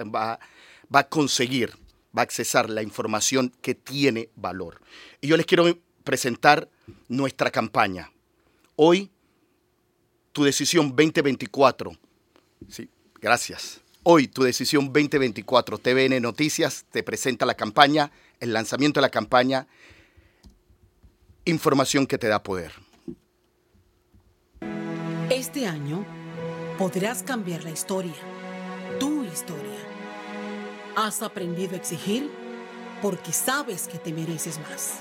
va, 0.05 0.39
va 0.93 0.99
a 0.99 1.07
conseguir, 1.07 1.73
va 2.17 2.21
a 2.21 2.23
accesar 2.23 2.69
la 2.69 2.81
información 2.81 3.53
que 3.61 3.75
tiene 3.75 4.29
valor. 4.35 4.81
Y 5.21 5.27
yo 5.27 5.37
les 5.37 5.45
quiero 5.45 5.77
presentar 6.03 6.69
nuestra 7.07 7.51
campaña. 7.51 8.11
Hoy, 8.75 9.11
tu 10.37 10.43
decisión 10.43 10.89
2024. 10.89 11.97
Sí, 12.69 12.87
gracias. 13.19 13.81
Hoy, 14.03 14.27
tu 14.27 14.43
decisión 14.43 14.85
2024, 14.85 15.79
TVN 15.79 16.21
Noticias 16.21 16.85
te 16.91 17.01
presenta 17.01 17.43
la 17.47 17.55
campaña, 17.55 18.11
el 18.39 18.53
lanzamiento 18.53 18.99
de 18.99 19.01
la 19.01 19.09
campaña, 19.09 19.65
información 21.45 22.05
que 22.05 22.19
te 22.19 22.27
da 22.27 22.43
poder. 22.43 22.71
Este 25.31 25.65
año 25.65 26.05
podrás 26.77 27.23
cambiar 27.23 27.63
la 27.63 27.71
historia, 27.71 28.13
tu 28.99 29.23
historia. 29.23 29.79
Has 30.95 31.23
aprendido 31.23 31.73
a 31.73 31.77
exigir 31.77 32.29
porque 33.01 33.33
sabes 33.33 33.87
que 33.87 33.97
te 33.97 34.13
mereces 34.13 34.59
más. 34.59 34.99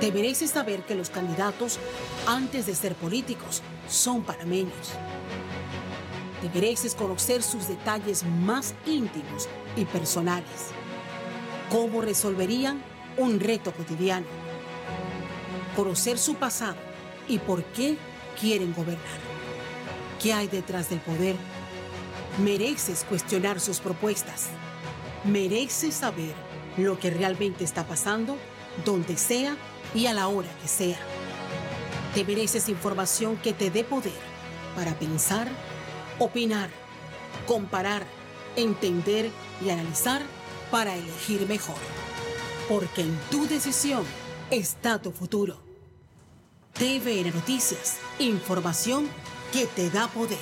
Mereces 0.00 0.50
saber 0.50 0.82
que 0.82 0.94
los 0.94 1.10
candidatos, 1.10 1.78
antes 2.26 2.66
de 2.66 2.74
ser 2.74 2.94
políticos, 2.94 3.62
son 3.88 4.22
panameños 4.22 4.92
mereces 6.48 6.94
conocer 6.94 7.42
sus 7.42 7.68
detalles 7.68 8.24
más 8.24 8.74
íntimos 8.86 9.48
y 9.76 9.84
personales. 9.84 10.70
Cómo 11.70 12.00
resolverían 12.00 12.82
un 13.16 13.40
reto 13.40 13.72
cotidiano. 13.72 14.26
Conocer 15.76 16.18
su 16.18 16.34
pasado 16.34 16.76
y 17.28 17.38
por 17.38 17.64
qué 17.64 17.96
quieren 18.40 18.74
gobernar. 18.74 19.20
¿Qué 20.20 20.32
hay 20.32 20.48
detrás 20.48 20.90
del 20.90 21.00
poder? 21.00 21.36
Mereces 22.42 23.04
cuestionar 23.08 23.60
sus 23.60 23.80
propuestas. 23.80 24.48
Mereces 25.24 25.94
saber 25.94 26.34
lo 26.76 26.98
que 26.98 27.10
realmente 27.10 27.64
está 27.64 27.86
pasando, 27.86 28.36
donde 28.84 29.16
sea 29.16 29.56
y 29.94 30.06
a 30.06 30.14
la 30.14 30.28
hora 30.28 30.48
que 30.60 30.68
sea. 30.68 30.98
Te 32.14 32.24
mereces 32.24 32.68
información 32.68 33.36
que 33.36 33.52
te 33.52 33.70
dé 33.70 33.84
poder 33.84 34.12
para 34.74 34.98
pensar 34.98 35.48
opinar, 36.18 36.70
comparar, 37.46 38.06
entender 38.56 39.30
y 39.64 39.70
analizar 39.70 40.22
para 40.70 40.96
elegir 40.96 41.46
mejor. 41.48 41.76
Porque 42.68 43.02
en 43.02 43.18
tu 43.30 43.46
decisión 43.46 44.04
está 44.50 45.00
tu 45.00 45.12
futuro. 45.12 45.60
TVN 46.74 47.34
Noticias, 47.34 47.98
información 48.18 49.08
que 49.52 49.66
te 49.66 49.90
da 49.90 50.08
poder. 50.08 50.38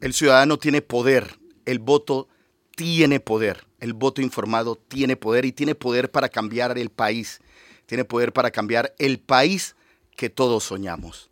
El 0.00 0.14
ciudadano 0.14 0.56
tiene 0.56 0.80
poder, 0.80 1.38
el 1.66 1.78
voto 1.78 2.28
tiene 2.74 3.20
poder, 3.20 3.66
el 3.80 3.92
voto 3.92 4.22
informado 4.22 4.76
tiene 4.76 5.16
poder 5.16 5.44
y 5.44 5.52
tiene 5.52 5.74
poder 5.74 6.10
para 6.10 6.28
cambiar 6.28 6.76
el 6.78 6.90
país, 6.90 7.40
tiene 7.86 8.04
poder 8.04 8.32
para 8.32 8.50
cambiar 8.50 8.94
el 8.98 9.18
país 9.18 9.74
que 10.16 10.30
todos 10.30 10.64
soñamos. 10.64 11.30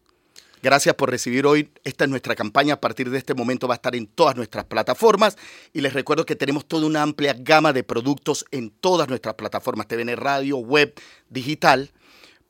Gracias 0.60 0.94
por 0.96 1.10
recibir 1.10 1.46
hoy. 1.46 1.70
Esta 1.84 2.04
es 2.04 2.10
nuestra 2.10 2.34
campaña. 2.34 2.74
A 2.74 2.80
partir 2.80 3.10
de 3.10 3.18
este 3.18 3.34
momento 3.34 3.68
va 3.68 3.74
a 3.74 3.76
estar 3.76 3.94
en 3.94 4.06
todas 4.06 4.34
nuestras 4.34 4.64
plataformas. 4.64 5.36
Y 5.72 5.80
les 5.80 5.92
recuerdo 5.92 6.26
que 6.26 6.36
tenemos 6.36 6.66
toda 6.66 6.86
una 6.86 7.02
amplia 7.02 7.36
gama 7.38 7.72
de 7.72 7.84
productos 7.84 8.44
en 8.50 8.70
todas 8.70 9.08
nuestras 9.08 9.36
plataformas, 9.36 9.86
TVN 9.86 10.16
Radio, 10.16 10.56
web, 10.56 10.94
digital, 11.28 11.90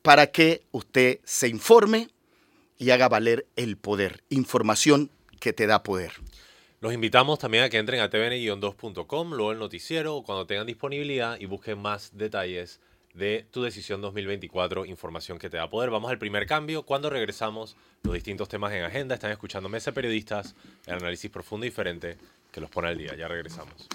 para 0.01 0.27
que 0.27 0.63
usted 0.71 1.19
se 1.23 1.49
informe 1.49 2.09
y 2.77 2.89
haga 2.89 3.09
valer 3.09 3.45
el 3.55 3.77
poder. 3.77 4.23
Información 4.29 5.11
que 5.39 5.53
te 5.53 5.67
da 5.67 5.83
poder. 5.83 6.13
Los 6.81 6.93
invitamos 6.93 7.39
también 7.39 7.65
a 7.65 7.69
que 7.69 7.77
entren 7.77 7.99
a 7.99 8.09
tvn-2.com, 8.09 9.33
luego 9.33 9.51
el 9.51 9.59
noticiero, 9.59 10.23
cuando 10.25 10.45
tengan 10.47 10.65
disponibilidad 10.65 11.37
y 11.37 11.45
busquen 11.45 11.77
más 11.77 12.15
detalles 12.17 12.79
de 13.13 13.45
tu 13.51 13.63
decisión 13.63 13.99
2024, 13.99 14.85
información 14.85 15.39
que 15.39 15.49
te 15.49 15.57
da 15.57 15.69
poder. 15.69 15.89
Vamos 15.89 16.09
al 16.09 16.17
primer 16.17 16.45
cambio. 16.45 16.83
Cuando 16.83 17.09
regresamos, 17.09 17.75
los 18.03 18.13
distintos 18.13 18.47
temas 18.47 18.71
en 18.71 18.83
agenda. 18.83 19.15
Están 19.15 19.31
escuchando 19.31 19.67
Mesa 19.67 19.91
Periodistas, 19.91 20.55
el 20.85 20.93
análisis 20.93 21.29
profundo 21.29 21.65
y 21.65 21.69
diferente 21.69 22.17
que 22.49 22.61
los 22.61 22.69
pone 22.69 22.87
al 22.87 22.97
día. 22.97 23.13
Ya 23.13 23.27
regresamos. 23.27 23.89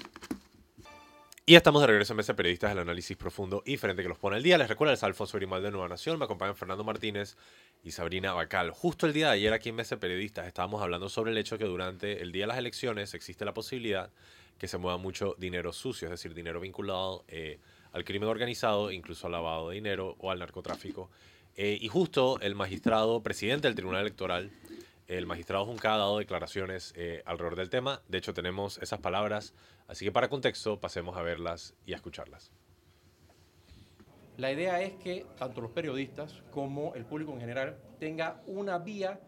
Y 1.46 1.56
estamos 1.56 1.82
de 1.82 1.88
regreso 1.88 2.14
en 2.14 2.16
Mesa 2.16 2.34
Periodistas, 2.34 2.72
el 2.72 2.78
análisis 2.78 3.18
profundo 3.18 3.62
y 3.66 3.72
diferente 3.72 4.02
que 4.02 4.08
los 4.08 4.16
pone 4.16 4.36
al 4.36 4.42
día. 4.42 4.56
Les 4.56 4.66
recuerdo, 4.66 4.94
es 4.94 5.02
Alfonso 5.02 5.36
Grimaldo 5.36 5.66
de 5.66 5.72
Nueva 5.72 5.88
Nación. 5.88 6.18
Me 6.18 6.24
acompañan 6.24 6.56
Fernando 6.56 6.84
Martínez 6.84 7.36
y 7.82 7.90
Sabrina 7.90 8.32
Bacal. 8.32 8.70
Justo 8.70 9.06
el 9.06 9.12
día 9.12 9.26
de 9.26 9.32
ayer 9.34 9.52
aquí 9.52 9.68
en 9.68 9.74
Mesa 9.74 10.00
Periodistas 10.00 10.46
estábamos 10.46 10.80
hablando 10.80 11.10
sobre 11.10 11.32
el 11.32 11.36
hecho 11.36 11.58
que 11.58 11.66
durante 11.66 12.22
el 12.22 12.32
día 12.32 12.44
de 12.44 12.46
las 12.46 12.56
elecciones 12.56 13.12
existe 13.12 13.44
la 13.44 13.52
posibilidad 13.52 14.10
que 14.56 14.68
se 14.68 14.78
mueva 14.78 14.96
mucho 14.96 15.34
dinero 15.36 15.74
sucio, 15.74 16.06
es 16.06 16.12
decir, 16.12 16.32
dinero 16.32 16.60
vinculado 16.60 17.26
eh, 17.28 17.58
al 17.92 18.04
crimen 18.04 18.30
organizado, 18.30 18.90
incluso 18.90 19.26
al 19.26 19.32
lavado 19.32 19.68
de 19.68 19.74
dinero 19.74 20.16
o 20.20 20.30
al 20.30 20.38
narcotráfico. 20.38 21.10
Eh, 21.56 21.76
y 21.78 21.88
justo 21.88 22.40
el 22.40 22.54
magistrado 22.54 23.22
presidente 23.22 23.68
del 23.68 23.74
Tribunal 23.74 24.00
Electoral, 24.00 24.50
el 25.06 25.26
magistrado 25.26 25.66
Junca, 25.66 25.94
ha 25.94 25.99
dado 25.99 26.18
declaraciones 26.18 26.92
eh, 26.96 27.23
alrededor 27.26 27.56
del 27.56 27.70
tema. 27.70 28.02
De 28.08 28.18
hecho, 28.18 28.34
tenemos 28.34 28.78
esas 28.78 29.00
palabras. 29.00 29.54
Así 29.87 30.04
que 30.04 30.12
para 30.12 30.28
contexto, 30.28 30.80
pasemos 30.80 31.16
a 31.16 31.23
verlas 31.23 31.75
y 31.84 31.92
a 31.92 31.96
escucharlas. 31.96 32.50
La 34.37 34.50
idea 34.50 34.80
es 34.80 34.94
que 34.94 35.26
tanto 35.38 35.61
los 35.61 35.70
periodistas 35.70 36.42
como 36.50 36.94
el 36.94 37.04
público 37.04 37.32
en 37.32 37.40
general 37.40 37.76
tenga 38.00 38.42
una 38.46 38.78
vía 38.78 39.20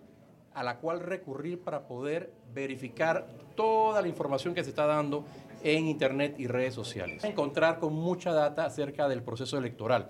a 0.52 0.64
la 0.64 0.78
cual 0.78 1.00
recurrir 1.00 1.60
para 1.60 1.86
poder 1.86 2.32
verificar 2.52 3.26
toda 3.54 4.02
la 4.02 4.08
información 4.08 4.54
que 4.54 4.64
se 4.64 4.70
está 4.70 4.86
dando 4.86 5.24
en 5.62 5.86
Internet 5.86 6.36
y 6.38 6.46
redes 6.46 6.74
sociales. 6.74 7.22
Encontrar 7.24 7.78
con 7.78 7.92
mucha 7.92 8.32
data 8.32 8.64
acerca 8.64 9.08
del 9.08 9.22
proceso 9.22 9.58
electoral, 9.58 10.08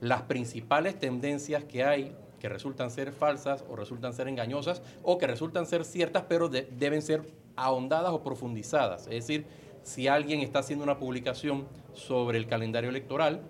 las 0.00 0.22
principales 0.22 0.98
tendencias 0.98 1.64
que 1.64 1.84
hay 1.84 2.14
que 2.40 2.48
resultan 2.48 2.90
ser 2.90 3.12
falsas 3.12 3.64
o 3.68 3.76
resultan 3.76 4.12
ser 4.12 4.28
engañosas 4.28 4.82
o 5.02 5.18
que 5.18 5.26
resultan 5.26 5.66
ser 5.66 5.84
ciertas 5.84 6.24
pero 6.28 6.48
deben 6.48 7.02
ser 7.02 7.22
ahondadas 7.56 8.12
o 8.12 8.22
profundizadas. 8.22 9.02
Es 9.02 9.26
decir, 9.26 9.46
si 9.82 10.08
alguien 10.08 10.40
está 10.40 10.60
haciendo 10.60 10.84
una 10.84 10.98
publicación 10.98 11.66
sobre 11.94 12.38
el 12.38 12.46
calendario 12.46 12.90
electoral, 12.90 13.42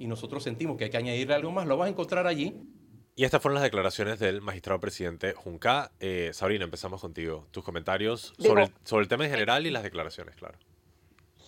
y 0.00 0.06
nosotros 0.06 0.42
sentimos 0.42 0.78
que 0.78 0.84
hay 0.84 0.90
que 0.90 0.96
añadirle 0.96 1.34
algo 1.34 1.52
más, 1.52 1.66
lo 1.66 1.76
vas 1.76 1.86
a 1.86 1.90
encontrar 1.90 2.26
allí. 2.26 2.58
Y 3.16 3.24
estas 3.24 3.42
fueron 3.42 3.56
las 3.56 3.62
declaraciones 3.62 4.18
del 4.18 4.40
magistrado 4.40 4.80
presidente 4.80 5.34
Junca. 5.34 5.92
Eh, 6.00 6.30
Sabrina, 6.32 6.64
empezamos 6.64 7.02
contigo. 7.02 7.46
Tus 7.50 7.62
comentarios 7.62 8.32
sobre, 8.38 8.72
sobre 8.82 9.02
el 9.02 9.08
tema 9.08 9.26
en 9.26 9.30
general 9.30 9.66
y 9.66 9.70
las 9.70 9.82
declaraciones, 9.82 10.36
claro. 10.36 10.56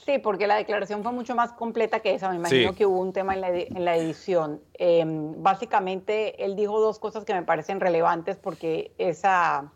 Sí, 0.04 0.18
porque 0.18 0.48
la 0.48 0.56
declaración 0.56 1.02
fue 1.04 1.12
mucho 1.12 1.36
más 1.36 1.52
completa 1.52 2.00
que 2.00 2.14
esa. 2.14 2.28
Me 2.28 2.36
imagino 2.36 2.74
que 2.74 2.86
hubo 2.86 2.98
un 2.98 3.12
tema 3.12 3.34
en 3.34 3.40
la, 3.40 3.50
en 3.50 3.84
la 3.84 3.96
edición. 3.96 4.60
Em, 4.74 5.40
básicamente, 5.40 6.44
él 6.44 6.56
dijo 6.56 6.80
dos 6.80 6.98
cosas 6.98 7.24
que 7.24 7.32
me 7.34 7.42
parecen 7.42 7.78
relevantes 7.78 8.36
porque 8.36 8.92
esa, 8.98 9.72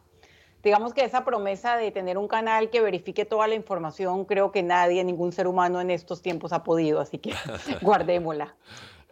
digamos 0.65 0.95
que 0.95 1.05
esa 1.05 1.25
promesa 1.25 1.77
de 1.77 1.93
tener 1.93 2.19
un 2.19 2.27
canal 2.27 2.71
que 2.71 2.81
verifique 2.81 3.25
toda 3.25 3.47
la 3.47 3.55
información, 3.55 4.25
creo 4.25 4.51
que 4.51 4.65
nadie, 4.65 5.05
ningún 5.05 5.31
ser 5.31 5.47
humano 5.47 5.81
en 5.81 5.93
estos 5.93 6.23
tiempos 6.23 6.53
ha 6.53 6.65
podido, 6.65 7.01
así 7.01 7.19
que 7.19 7.33
guardémosla. 7.83 8.57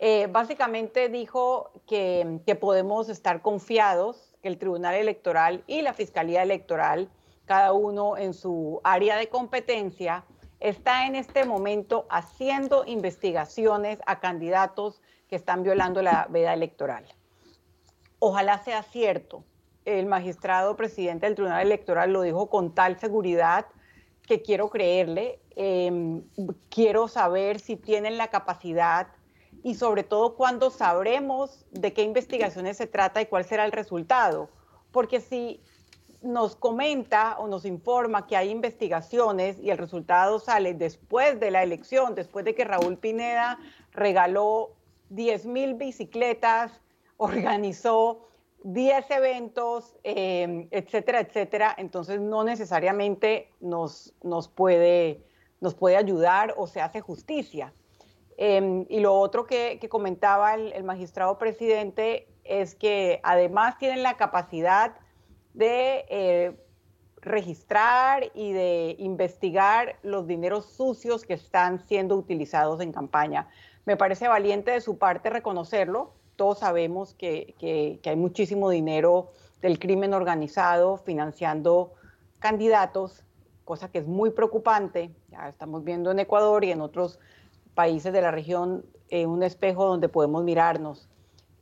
Eh, 0.01 0.27
básicamente 0.33 1.09
dijo 1.09 1.71
que, 1.87 2.41
que, 2.45 2.57
podemos 2.57 3.09
estar 3.09 3.41
confiados 3.41 4.35
que 4.43 4.49
el 4.49 4.59
Tribunal 4.59 4.97
Electoral 4.97 5.63
y 5.69 5.83
la 5.83 5.95
Fiscalía 5.95 6.43
Electoral, 6.43 7.09
cada 7.45 7.73
uno 7.73 8.17
en 8.17 8.35
su 8.35 8.81
área 8.83 9.17
de 9.17 9.29
competencia, 9.29 10.25
está 10.65 11.07
en 11.07 11.15
este 11.15 11.45
momento 11.45 12.07
haciendo 12.09 12.87
investigaciones 12.87 13.99
a 14.07 14.19
candidatos 14.19 15.03
que 15.29 15.37
están 15.37 15.63
violando 15.63 16.01
la 16.01 16.27
veda 16.31 16.55
electoral. 16.55 17.05
Ojalá 18.19 18.57
sea 18.65 18.83
cierto, 18.83 19.45
el 19.85 20.07
magistrado 20.07 20.75
presidente 20.75 21.27
del 21.27 21.35
Tribunal 21.35 21.67
Electoral 21.67 22.15
lo 22.15 22.23
dijo 22.23 22.49
con 22.49 22.75
tal 22.75 22.99
seguridad 22.99 23.67
que 24.27 24.41
quiero 24.41 24.71
creerle. 24.71 25.39
Em, 25.55 26.23
quiero 26.71 27.09
saber 27.09 27.61
si 27.61 27.77
tienen 27.77 28.17
la 28.17 28.29
capacidad 28.29 29.09
y 29.63 29.75
sobre 29.75 30.03
todo 30.03 30.35
cuándo 30.35 30.71
sabremos 30.71 31.67
de 31.73 31.93
qué 31.93 32.05
investigaciones 32.05 32.79
se 32.79 32.87
trata 32.87 33.21
y 33.21 33.27
cuál 33.27 33.45
será 33.45 33.67
el 33.67 33.73
resultado. 33.73 34.49
Porque 34.93 35.21
si 35.21 35.61
nos 36.25 36.57
comenta 36.57 37.37
o 37.39 37.47
nos 37.47 37.65
informa 37.65 38.27
que 38.27 38.37
hay 38.37 38.51
investigaciones 38.51 39.59
y 39.61 39.71
el 39.71 39.79
resultado 39.79 40.39
sale 40.39 40.75
después 40.75 41.39
de 41.39 41.51
la 41.51 41.63
elección, 41.63 42.15
después 42.15 42.45
de 42.45 42.55
que 42.55 42.65
Raúl 42.65 42.97
Pineda 42.97 43.59
regaló 43.93 44.73
10 45.11 45.47
mil 45.47 45.75
bicicletas, 45.75 46.81
organizó 47.17 48.29
10 48.65 49.11
eventos, 49.11 49.95
em, 50.03 50.69
etcétera, 50.71 51.21
etcétera, 51.21 51.75
entonces 51.77 52.21
no 52.21 52.45
necesariamente 52.45 53.51
nos, 53.61 54.15
nos, 54.23 54.49
puede, 54.49 55.23
nos 55.61 55.75
puede 55.75 55.97
ayudar 55.97 56.55
o 56.57 56.67
se 56.67 56.81
hace 56.81 57.01
justicia. 57.01 57.73
Em, 58.37 58.87
y 58.89 59.01
lo 59.01 59.15
otro 59.15 59.47
que, 59.47 59.79
comentaba 59.89 60.55
el, 60.55 60.83
magistrado 60.83 61.39
presidente 61.39 62.27
es 62.43 62.75
que 62.75 63.21
además 63.23 63.79
tienen 63.79 64.03
la 64.03 64.17
capacidad 64.17 64.97
de 65.55 66.05
eh, 66.09 66.57
registrar 67.23 68.31
y 68.35 68.53
de 68.53 68.97
investigar 68.99 69.97
los 70.03 70.27
dineros 70.27 70.67
sucios 70.67 71.25
que 71.25 71.35
están 71.35 71.81
siendo 71.81 72.17
utilizados 72.17 72.81
en 72.81 72.93
campaña. 72.93 73.49
Me 73.87 73.97
parece 73.97 74.29
valiente 74.29 74.73
de 74.73 74.81
su 74.81 74.99
parte 74.99 75.31
reconocerlo, 75.31 76.13
todos 76.37 76.59
sabemos 76.59 77.15
que, 77.15 78.01
hay 78.05 78.17
muchísimo 78.17 78.71
dinero 78.71 79.31
del 79.63 79.79
crimen 79.79 80.15
organizado 80.15 80.99
financiando 80.99 81.93
candidatos, 82.39 83.25
cosa 83.65 83.91
que 83.91 83.99
es 83.99 84.07
muy 84.07 84.31
preocupante. 84.31 85.11
Ya 85.31 85.49
estamos 85.49 85.85
viendo 85.85 86.11
en 86.11 86.19
Ecuador 86.19 86.65
y 86.65 86.73
en 86.73 86.81
otros 86.81 87.19
países 87.75 88.13
de 88.13 88.21
la 88.21 88.31
región 88.31 88.85
eh, 89.09 89.27
un 89.27 89.43
espejo 89.43 89.87
donde 89.87 90.09
podemos 90.09 90.45
mirarnos. 90.45 91.09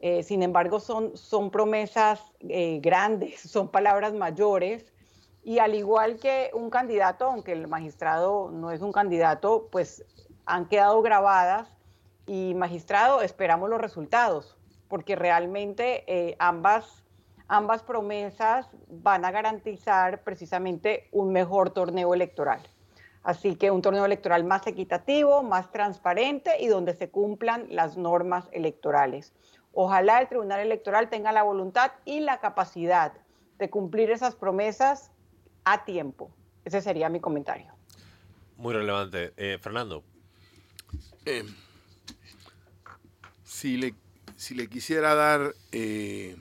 Eh, 0.03 0.25
sin 0.25 0.43
embargo, 0.43 0.81
son, 0.81 1.17
son 1.17 1.53
promesas 1.53 2.21
eh, 2.41 2.81
grandes, 2.83 3.41
son 3.49 3.69
palabras 3.69 4.12
mayores 4.12 4.93
y 5.45 5.61
al 5.61 5.75
igual 5.75 6.19
que 6.19 6.51
un 6.55 6.71
candidato, 6.71 7.27
aunque 7.27 7.53
el 7.53 7.69
magistrado 7.69 8.51
no 8.51 8.73
es 8.73 8.81
un 8.81 8.91
candidato, 8.93 9.69
pues 9.71 10.05
han 10.45 10.67
quedado 10.67 11.03
grabadas 11.03 11.69
y 12.27 12.55
magistrado, 12.55 13.23
esperamos 13.23 13.71
los 13.71 13.81
resultados 13.81 14.57
porque 14.88 15.17
realmente 15.17 16.05
eh, 16.07 16.37
ambas, 16.41 17.05
ambas 17.49 17.83
promesas 17.83 18.69
van 18.88 19.25
a 19.25 19.31
garantizar 19.31 20.23
precisamente 20.23 21.09
un 21.12 21.33
mejor 21.33 21.71
torneo 21.71 22.12
electoral. 22.12 22.61
Así 23.23 23.55
que 23.55 23.71
un 23.71 23.83
torneo 23.83 24.05
electoral 24.05 24.45
más 24.45 24.67
equitativo, 24.67 25.43
más 25.43 25.71
transparente 25.71 26.57
y 26.61 26.67
donde 26.67 26.93
se 26.93 27.09
cumplan 27.09 27.69
las 27.71 27.97
normas 27.97 28.49
electorales. 28.53 29.33
Ojalá 29.72 30.20
el 30.20 30.28
Tribunal 30.28 30.61
Electoral 30.61 31.08
tenga 31.08 31.32
la 31.32 31.42
voluntad 31.42 31.92
y 32.04 32.20
la 32.20 32.40
capacidad 32.40 33.12
de 33.58 33.70
cumplir 33.70 34.11
esas 34.11 34.35
promesas 34.35 35.11
a 35.64 35.85
tiempo. 35.85 36.30
Ese 36.64 36.80
sería 36.80 37.08
mi 37.08 37.20
comentario. 37.20 37.72
Muy 38.56 38.74
relevante. 38.74 39.32
Eh, 39.37 39.58
Fernando. 39.61 40.04
Eh, 41.24 41.44
si 43.44 43.76
le 43.76 43.94
si 44.37 44.56
le 44.56 44.66
quisiera 44.66 45.14
dar 45.14 45.54
eh, 45.70 46.37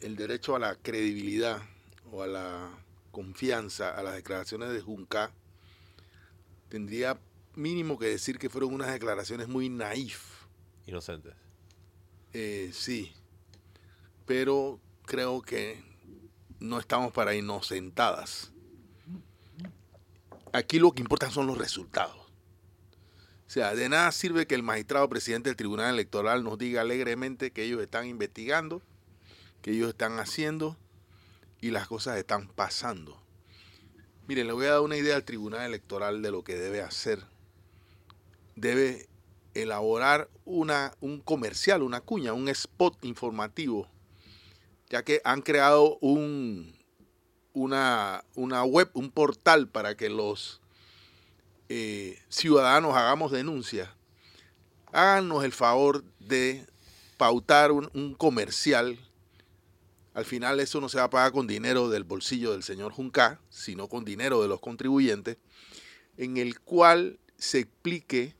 el 0.00 0.16
derecho 0.16 0.56
a 0.56 0.58
la 0.58 0.74
credibilidad 0.74 1.60
o 2.10 2.24
a 2.24 2.26
la 2.26 2.70
confianza 3.12 3.94
a 3.94 4.02
las 4.02 4.14
declaraciones 4.14 4.70
de 4.72 4.80
Junca, 4.80 5.30
tendría 6.68 7.16
mínimo 7.56 7.98
que 7.98 8.06
decir 8.06 8.38
que 8.38 8.50
fueron 8.50 8.72
unas 8.72 8.92
declaraciones 8.92 9.48
muy 9.48 9.68
naif. 9.68 10.22
Inocentes. 10.86 11.34
Eh, 12.32 12.70
sí, 12.72 13.12
pero 14.26 14.80
creo 15.06 15.42
que 15.42 15.82
no 16.60 16.78
estamos 16.78 17.12
para 17.12 17.34
inocentadas. 17.34 18.52
Aquí 20.52 20.78
lo 20.78 20.92
que 20.92 21.02
importa 21.02 21.30
son 21.30 21.46
los 21.46 21.58
resultados. 21.58 22.16
O 23.46 23.50
sea, 23.50 23.74
de 23.74 23.88
nada 23.88 24.10
sirve 24.10 24.46
que 24.46 24.56
el 24.56 24.62
magistrado 24.62 25.08
presidente 25.08 25.48
del 25.48 25.56
Tribunal 25.56 25.94
Electoral 25.94 26.42
nos 26.42 26.58
diga 26.58 26.80
alegremente 26.80 27.52
que 27.52 27.62
ellos 27.62 27.80
están 27.80 28.06
investigando, 28.06 28.82
que 29.62 29.70
ellos 29.70 29.90
están 29.90 30.18
haciendo 30.18 30.76
y 31.60 31.70
las 31.70 31.86
cosas 31.86 32.18
están 32.18 32.48
pasando. 32.48 33.22
Miren, 34.26 34.48
le 34.48 34.52
voy 34.52 34.66
a 34.66 34.72
dar 34.72 34.80
una 34.80 34.96
idea 34.96 35.14
al 35.14 35.24
Tribunal 35.24 35.62
Electoral 35.62 36.22
de 36.22 36.32
lo 36.32 36.42
que 36.42 36.56
debe 36.56 36.82
hacer. 36.82 37.22
Debe 38.56 39.08
elaborar 39.54 40.28
una, 40.44 40.92
un 41.00 41.20
comercial, 41.20 41.82
una 41.82 42.00
cuña, 42.00 42.32
un 42.32 42.48
spot 42.48 43.04
informativo, 43.04 43.88
ya 44.90 45.02
que 45.02 45.20
han 45.24 45.42
creado 45.42 45.98
un, 46.00 46.76
una, 47.52 48.24
una 48.34 48.64
web, 48.64 48.90
un 48.94 49.10
portal 49.10 49.68
para 49.68 49.96
que 49.96 50.10
los 50.10 50.60
eh, 51.68 52.18
ciudadanos 52.28 52.94
hagamos 52.94 53.32
denuncias, 53.32 53.88
háganos 54.92 55.44
el 55.44 55.52
favor 55.52 56.04
de 56.18 56.66
pautar 57.16 57.72
un, 57.72 58.14
comercial. 58.14 58.98
Al 60.14 60.24
final 60.24 60.60
eso 60.60 60.80
no 60.80 60.88
se 60.88 60.98
va 60.98 61.04
a 61.04 61.10
pagar 61.10 61.32
con 61.32 61.46
dinero 61.46 61.88
del 61.88 62.04
bolsillo 62.04 62.52
del 62.52 62.62
señor 62.62 62.92
Junca, 62.92 63.40
sino 63.50 63.88
con 63.88 64.04
dinero 64.04 64.40
de 64.42 64.48
los 64.48 64.60
contribuyentes, 64.60 65.38
en 66.16 66.36
el 66.36 66.60
cual 66.60 67.18
se 67.36 67.60
explique 67.60 68.34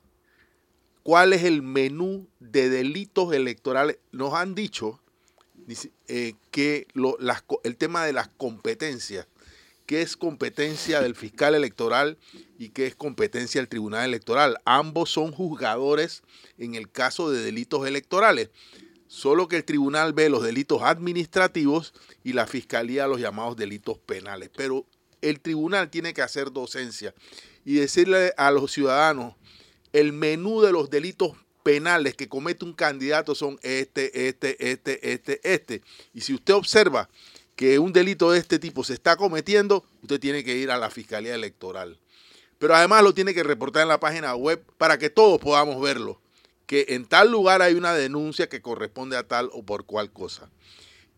cuál 1.06 1.32
es 1.32 1.44
el 1.44 1.62
menú 1.62 2.26
de 2.40 2.68
delitos 2.68 3.32
electorales. 3.32 3.98
Nos 4.10 4.34
han 4.34 4.56
dicho 4.56 5.00
eh, 6.08 6.34
que 6.50 6.88
el 7.62 7.76
tema 7.76 8.04
de 8.04 8.12
las 8.12 8.26
competencias 8.26 9.28
qué 9.86 10.02
es 10.02 10.16
competencia 10.16 11.00
del 11.00 11.14
fiscal 11.14 11.54
electoral 11.54 12.18
y 12.58 12.70
qué 12.70 12.88
es 12.88 12.96
competencia 12.96 13.60
del 13.60 13.68
tribunal 13.68 14.04
electoral. 14.04 14.58
Ambos 14.64 15.10
son 15.10 15.30
juzgadores 15.30 16.24
en 16.58 16.74
el 16.74 16.90
caso 16.90 17.30
de 17.30 17.40
delitos 17.40 17.86
electorales, 17.86 18.50
solo 19.06 19.46
que 19.46 19.58
el 19.58 19.64
tribunal 19.64 20.12
ve 20.12 20.28
los 20.28 20.42
delitos 20.42 20.82
administrativos 20.82 21.94
y 22.24 22.32
la 22.32 22.48
fiscalía 22.48 23.06
los 23.06 23.20
llamados 23.20 23.56
delitos 23.56 23.96
penales. 23.98 24.50
Pero 24.56 24.84
el 25.22 25.38
tribunal 25.38 25.88
tiene 25.88 26.12
que 26.14 26.22
hacer 26.22 26.50
docencia 26.50 27.14
y 27.64 27.74
decirle 27.74 28.32
a 28.36 28.50
los 28.50 28.72
ciudadanos 28.72 29.36
el 29.96 30.12
menú 30.12 30.60
de 30.60 30.72
los 30.72 30.90
delitos 30.90 31.32
penales 31.62 32.14
que 32.14 32.28
comete 32.28 32.66
un 32.66 32.74
candidato 32.74 33.34
son 33.34 33.58
este, 33.62 34.28
este, 34.28 34.70
este, 34.70 35.12
este, 35.12 35.40
este. 35.42 35.82
Y 36.12 36.20
si 36.20 36.34
usted 36.34 36.52
observa 36.52 37.08
que 37.54 37.78
un 37.78 37.94
delito 37.94 38.30
de 38.30 38.38
este 38.38 38.58
tipo 38.58 38.84
se 38.84 38.92
está 38.92 39.16
cometiendo, 39.16 39.86
usted 40.02 40.20
tiene 40.20 40.44
que 40.44 40.54
ir 40.54 40.70
a 40.70 40.76
la 40.76 40.90
Fiscalía 40.90 41.34
Electoral. 41.34 41.98
Pero 42.58 42.74
además 42.74 43.04
lo 43.04 43.14
tiene 43.14 43.32
que 43.32 43.42
reportar 43.42 43.84
en 43.84 43.88
la 43.88 43.98
página 43.98 44.34
web 44.34 44.62
para 44.76 44.98
que 44.98 45.08
todos 45.08 45.40
podamos 45.40 45.80
verlo. 45.80 46.20
Que 46.66 46.84
en 46.90 47.06
tal 47.06 47.30
lugar 47.30 47.62
hay 47.62 47.72
una 47.72 47.94
denuncia 47.94 48.50
que 48.50 48.60
corresponde 48.60 49.16
a 49.16 49.26
tal 49.26 49.48
o 49.54 49.62
por 49.62 49.86
cual 49.86 50.12
cosa. 50.12 50.50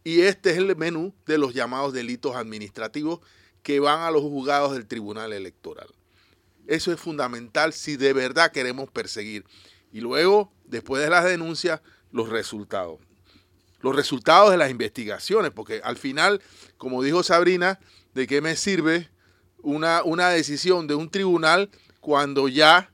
Y 0.05 0.21
este 0.21 0.51
es 0.51 0.59
el 0.59 0.77
menú 0.77 1.13
de 1.27 1.39
los 1.39 1.53
llamados 1.53 1.93
delitos 1.93 2.37
administrativos 2.37 3.19
que 3.65 3.81
van 3.81 4.03
a 4.03 4.13
los 4.13 4.23
juzgados 4.23 4.73
del 4.73 4.87
Tribunal 4.87 5.33
Electoral. 5.33 5.89
Eso 6.69 6.93
es 6.93 7.01
fundamental 7.01 7.73
si 7.73 7.97
de 7.97 8.13
verdad 8.13 8.53
queremos 8.53 8.89
perseguir. 8.91 9.45
Y 9.93 10.01
luego, 10.01 10.53
después 10.65 11.03
de 11.03 11.11
las 11.11 11.25
denuncias, 11.25 11.81
los 12.13 12.29
resultados 12.29 13.01
los 13.81 13.95
resultados 13.95 14.51
de 14.51 14.57
las 14.57 14.71
investigaciones, 14.71 15.53
porque 15.53 15.81
al 15.85 15.97
final, 15.97 16.43
como 16.77 17.03
dijo 17.03 17.23
Sabrina, 17.23 17.79
¿de 18.15 18.27
qué 18.27 18.41
me 18.41 18.57
sirve 18.57 19.09
una, 19.63 20.03
una 20.03 20.31
decisión 20.31 20.87
de 20.87 20.95
un 20.95 21.11
tribunal 21.11 21.71
cuando 22.01 22.49
ya 22.49 22.91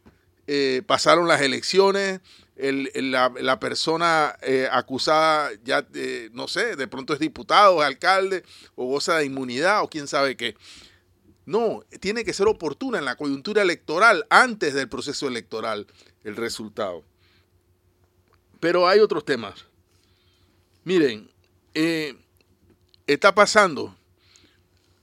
eh, 0.47 0.83
pasaron 0.87 1.27
las 1.27 1.41
elecciones, 1.41 2.21
la, 2.57 3.59
persona 3.59 4.37
eh, 4.43 4.69
acusada 4.71 5.51
ya, 5.65 5.87
eh, 5.95 6.31
no 6.33 6.47
sé, 6.49 6.77
de 6.77 6.87
pronto 6.87 7.15
es 7.15 7.19
diputado, 7.19 7.81
es 7.81 7.87
alcalde, 7.87 8.45
o 8.75 8.87
goza 8.87 9.17
de 9.17 9.25
inmunidad, 9.25 9.83
o 9.83 9.89
quién 9.89 10.07
sabe 10.07 10.37
qué? 10.37 10.55
No, 11.47 11.85
tiene 12.01 12.25
que 12.25 12.33
ser 12.33 12.49
oportuna 12.49 12.99
en 12.99 13.05
la 13.05 13.17
coyuntura 13.17 13.63
electoral, 13.63 14.27
antes 14.31 14.73
del 14.75 14.89
proceso 14.89 15.29
electoral, 15.29 15.87
el 16.23 16.37
resultado. 16.37 17.05
Pero 18.61 18.89
hay 18.89 19.01
otros 19.01 19.25
temas. 19.25 19.67
Miren, 20.85 21.31
eh, 21.75 22.15
está 23.07 23.35
pasando, 23.35 23.97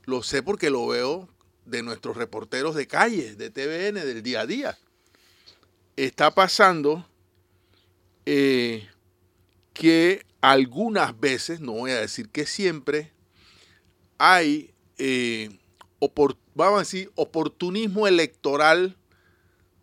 lo 0.06 0.24
sé 0.24 0.42
porque 0.42 0.70
lo 0.70 0.88
veo 0.88 1.30
de 1.66 1.84
nuestros 1.84 2.18
reporteros 2.18 2.76
de 2.76 2.88
calle, 2.88 3.36
de 3.36 3.50
TVN, 3.50 4.06
del 4.06 4.24
día 4.24 4.42
a 4.42 4.46
día. 4.46 4.78
Está 5.96 6.32
pasando 6.34 7.08
eh, 8.26 8.88
que 9.74 10.26
algunas 10.42 11.20
veces, 11.20 11.60
no 11.60 11.74
voy 11.74 11.92
a 11.92 12.02
decir 12.02 12.30
que 12.30 12.46
siempre, 12.46 13.12
hay, 14.18 14.74
eh, 14.98 15.50
vamos 16.56 16.76
a 16.76 16.80
decir, 16.80 17.12
oportunismo 17.16 18.08
electoral 18.08 18.98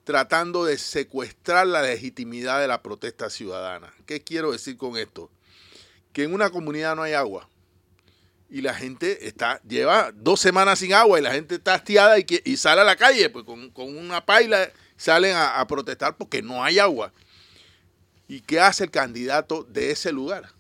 tratando 0.05 0.65
de 0.65 0.79
secuestrar 0.79 1.67
la 1.67 1.83
legitimidad 1.83 2.61
de 2.61 2.67
la 2.67 2.83
protesta 2.83 3.31
ciudadana. 3.31 3.93
¿Qué 4.07 4.23
quiero 4.23 4.53
decir 4.53 4.77
con 4.77 4.97
esto? 4.97 5.31
que 6.13 6.25
en 6.25 6.35
una 6.35 6.51
comunidad 6.51 6.97
no 6.97 7.03
hay 7.03 7.13
agua 7.13 7.49
y 8.51 8.63
la 8.63 8.75
gente 8.75 9.29
está 9.29 9.61
lleva 9.63 10.11
dos 10.13 10.41
semanas 10.41 10.79
sin 10.79 10.93
agua 10.93 11.19
y 11.19 11.23
la 11.23 11.33
gente 11.33 11.57
está 11.57 11.75
hastiada 11.75 12.19
y, 12.19 12.27
y 12.45 12.57
sale 12.57 12.81
a 12.81 12.85
la 12.85 12.97
calle 12.97 13.31
pues 13.31 13.45
con, 13.45 13.71
una 13.77 14.25
paila 14.25 14.69
salen 14.97 15.37
a, 15.37 15.65
protestar 15.69 16.17
porque 16.17 16.43
no 16.43 16.65
hay 16.65 16.81
agua. 16.81 17.13
¿Y 18.27 18.41
qué 18.41 18.59
hace 18.59 18.83
el 18.83 18.91
candidato 18.91 19.63
de 19.63 19.93
ese 19.93 20.11
lugar? 20.11 20.51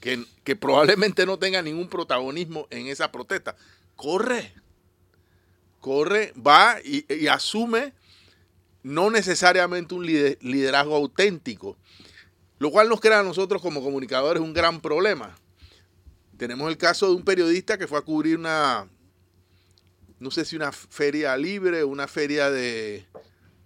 Que, 0.00 0.24
que 0.42 0.56
probablemente 0.56 1.24
no 1.26 1.38
tenga 1.38 1.62
ningún 1.62 1.88
protagonismo 1.88 2.66
en 2.70 2.88
esa 2.88 3.12
protesta. 3.12 3.54
Corre, 3.94 4.52
corre, 5.88 6.34
va 6.34 6.76
y, 6.84 7.26
asume 7.28 7.94
no 8.82 9.10
necesariamente 9.10 9.94
un 9.94 10.04
liderazgo 10.06 10.94
auténtico, 10.94 11.78
lo 12.58 12.70
cual 12.70 12.90
nos 12.90 13.00
crea 13.00 13.20
a 13.20 13.22
nosotros 13.22 13.62
como 13.62 13.82
comunicadores 13.82 14.42
un 14.42 14.52
gran 14.52 14.80
problema. 14.80 15.34
Tenemos 16.36 16.68
el 16.68 16.76
caso 16.76 17.08
de 17.08 17.16
un 17.16 17.24
periodista 17.24 17.78
que 17.78 17.86
fue 17.86 17.98
a 17.98 18.02
cubrir 18.02 18.38
una, 18.38 18.86
no 20.20 20.30
sé 20.30 20.44
si 20.44 20.56
una 20.56 20.72
feria 20.72 21.34
libre, 21.38 21.84
una 21.84 22.06
feria 22.06 22.50
de 22.50 23.06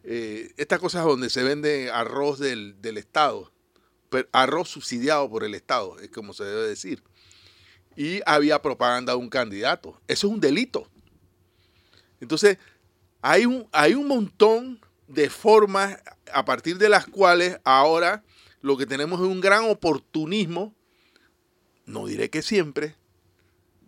eh, 0.05 0.53
estas 0.57 0.79
cosas 0.79 1.05
donde 1.05 1.29
se 1.29 1.43
vende 1.43 1.91
arroz 1.91 2.39
del, 2.39 2.77
Estado, 2.97 3.53
arroz 4.31 4.69
subsidiado 4.69 5.29
por 5.29 5.43
el 5.43 5.55
Estado, 5.55 5.99
es 5.99 6.11
como 6.11 6.33
se 6.35 6.45
debe 6.45 6.69
decir. 6.69 7.03
Y 7.97 8.21
había 8.27 8.63
propaganda 8.63 9.13
de 9.13 9.19
un 9.19 9.29
candidato. 9.29 10.01
Eso 10.07 10.29
es 10.29 10.33
un 10.33 10.41
delito. 10.41 10.89
Entonces, 12.23 12.57
hay 13.21 13.47
un, 13.47 13.69
hay 13.73 13.95
un 13.95 14.07
montón 14.07 14.81
de 15.09 15.29
formas 15.29 15.99
a 16.33 16.45
partir 16.45 16.79
de 16.79 16.89
las 16.89 17.05
cuales 17.07 17.59
ahora 17.65 18.23
lo 18.61 18.77
que 18.77 18.87
tenemos 18.87 19.21
es 19.21 19.27
un 19.27 19.41
gran 19.41 19.65
oportunismo, 19.65 20.73
no 21.85 22.07
diré 22.07 22.31
que 22.31 22.41
siempre, 22.41 22.95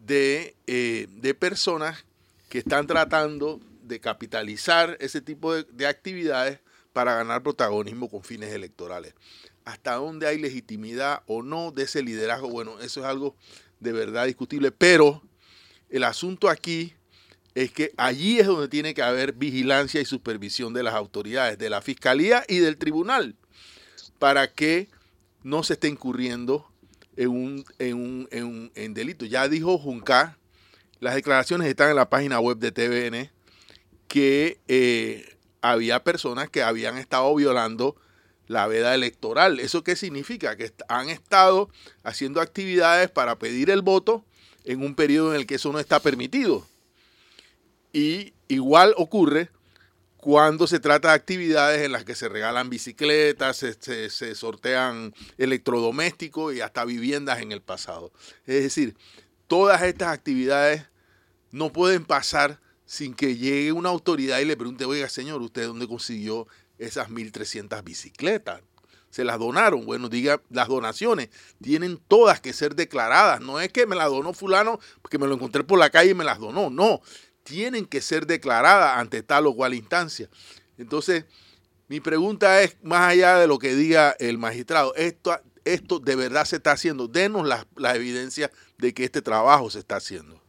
de, 0.04 0.56
eh, 0.66 1.06
de 1.08 1.34
personas 1.34 2.04
que 2.48 2.58
están 2.58 2.88
tratando 2.88 3.60
de 3.84 4.00
capitalizar 4.00 4.96
ese 4.98 5.20
tipo 5.20 5.54
de, 5.54 5.86
actividades 5.86 6.58
para 6.92 7.14
ganar 7.14 7.44
protagonismo 7.44 8.08
con 8.08 8.24
fines 8.24 8.52
electorales. 8.52 9.14
Hasta 9.64 9.94
dónde 9.94 10.26
hay 10.26 10.38
legitimidad 10.38 11.22
o 11.26 11.42
no 11.42 11.70
de 11.70 11.84
ese 11.84 12.02
liderazgo, 12.02 12.48
bueno, 12.48 12.80
eso 12.80 13.00
es 13.00 13.06
algo 13.06 13.36
de 13.78 13.92
verdad 13.92 14.26
discutible, 14.26 14.72
pero 14.72 15.22
el 15.88 16.02
asunto 16.02 16.48
aquí 16.48 16.94
es 17.54 17.70
que 17.72 17.92
allí 17.96 18.40
es 18.40 18.46
donde 18.46 18.68
tiene 18.68 18.94
que 18.94 19.02
haber 19.02 19.32
vigilancia 19.32 20.00
y 20.00 20.04
supervisión 20.04 20.74
de 20.74 20.82
las 20.82 20.94
autoridades, 20.94 21.58
de 21.58 21.70
la 21.70 21.82
fiscalía 21.82 22.44
y 22.48 22.58
del 22.58 22.76
tribunal 22.76 23.36
para 24.18 24.52
que 24.52 24.88
no 25.42 25.62
se 25.62 25.74
esté 25.74 25.88
incurriendo 25.88 26.68
en 27.16 27.28
un, 27.28 28.70
en 28.74 28.94
delito. 28.94 29.24
Ya 29.24 29.48
dijo 29.48 29.78
Junca, 29.78 30.38
las 31.00 31.14
declaraciones 31.14 31.68
están 31.68 31.90
en 31.90 31.96
la 31.96 32.10
página 32.10 32.40
web 32.40 32.58
de 32.58 32.72
TVN, 32.72 33.30
que 34.08 34.58
eh, 34.68 35.36
había 35.60 36.02
personas 36.02 36.48
que 36.48 36.62
habían 36.62 36.98
estado 36.98 37.34
violando 37.34 37.96
la 38.46 38.66
veda 38.66 38.94
electoral. 38.94 39.60
¿Eso 39.60 39.84
qué 39.84 39.96
significa? 39.96 40.56
Que 40.56 40.72
han 40.88 41.08
estado 41.08 41.70
haciendo 42.02 42.40
actividades 42.40 43.10
para 43.10 43.38
pedir 43.38 43.70
el 43.70 43.82
voto 43.82 44.24
en 44.64 44.82
un 44.82 44.94
periodo 44.94 45.34
en 45.34 45.40
el 45.40 45.46
que 45.46 45.56
eso 45.56 45.72
no 45.72 45.78
está 45.78 46.00
permitido. 46.00 46.66
Y 47.94 48.34
igual 48.48 48.92
ocurre 48.98 49.50
cuando 50.16 50.66
se 50.66 50.80
trata 50.80 51.08
de 51.08 51.14
actividades 51.14 51.82
en 51.82 51.92
las 51.92 52.04
que 52.04 52.16
se 52.16 52.28
regalan 52.28 52.68
bicicletas, 52.68 53.56
se, 53.56 54.34
sortean 54.34 55.14
electrodomésticos 55.38 56.54
y 56.54 56.60
hasta 56.60 56.84
viviendas 56.84 57.40
en 57.40 57.52
el 57.52 57.62
pasado. 57.62 58.10
Es 58.46 58.64
decir, 58.64 58.96
todas 59.46 59.80
estas 59.82 60.08
actividades 60.08 60.86
no 61.52 61.72
pueden 61.72 62.04
pasar 62.04 62.58
sin 62.84 63.14
que 63.14 63.36
llegue 63.36 63.70
una 63.70 63.90
autoridad 63.90 64.40
y 64.40 64.44
le 64.44 64.56
pregunte, 64.56 64.84
oiga 64.84 65.08
señor, 65.08 65.40
¿usted 65.40 65.66
dónde 65.66 65.86
consiguió 65.86 66.48
esas 66.78 67.10
1.300 67.10 67.84
bicicletas? 67.84 68.60
se 69.14 69.22
las 69.22 69.38
donaron. 69.38 69.86
Bueno, 69.86 70.08
diga, 70.08 70.42
las 70.50 70.66
donaciones 70.66 71.28
tienen 71.62 72.00
todas 72.08 72.40
que 72.40 72.52
ser 72.52 72.74
declaradas. 72.74 73.40
No 73.40 73.60
es 73.60 73.70
que 73.70 73.86
me 73.86 73.94
las 73.94 74.10
donó 74.10 74.32
fulano 74.32 74.80
porque 75.02 75.18
me 75.18 75.28
lo 75.28 75.34
encontré 75.34 75.62
por 75.62 75.78
la 75.78 75.88
calle 75.88 76.10
y 76.10 76.14
me 76.14 76.24
las 76.24 76.40
donó. 76.40 76.68
No, 76.68 77.00
tienen 77.44 77.86
que 77.86 78.00
ser 78.00 78.26
declaradas 78.26 78.98
ante 78.98 79.22
tal 79.22 79.46
o 79.46 79.54
cual 79.54 79.74
instancia. 79.74 80.28
Entonces, 80.76 81.26
mi 81.86 82.00
pregunta 82.00 82.62
es, 82.62 82.76
más 82.82 83.12
allá 83.12 83.38
de 83.38 83.46
lo 83.46 83.58
que 83.58 83.76
diga 83.76 84.16
el 84.18 84.38
magistrado, 84.38 84.94
esto, 84.96 85.38
esto 85.64 86.00
de 86.00 86.16
verdad 86.16 86.44
se 86.46 86.56
está 86.56 86.72
haciendo. 86.72 87.06
Denos 87.06 87.46
la, 87.46 87.94
evidencia 87.94 88.50
de 88.78 88.92
que 88.92 89.04
este 89.04 89.22
trabajo 89.22 89.70
se 89.70 89.78
está 89.78 89.96
haciendo. 89.96 90.42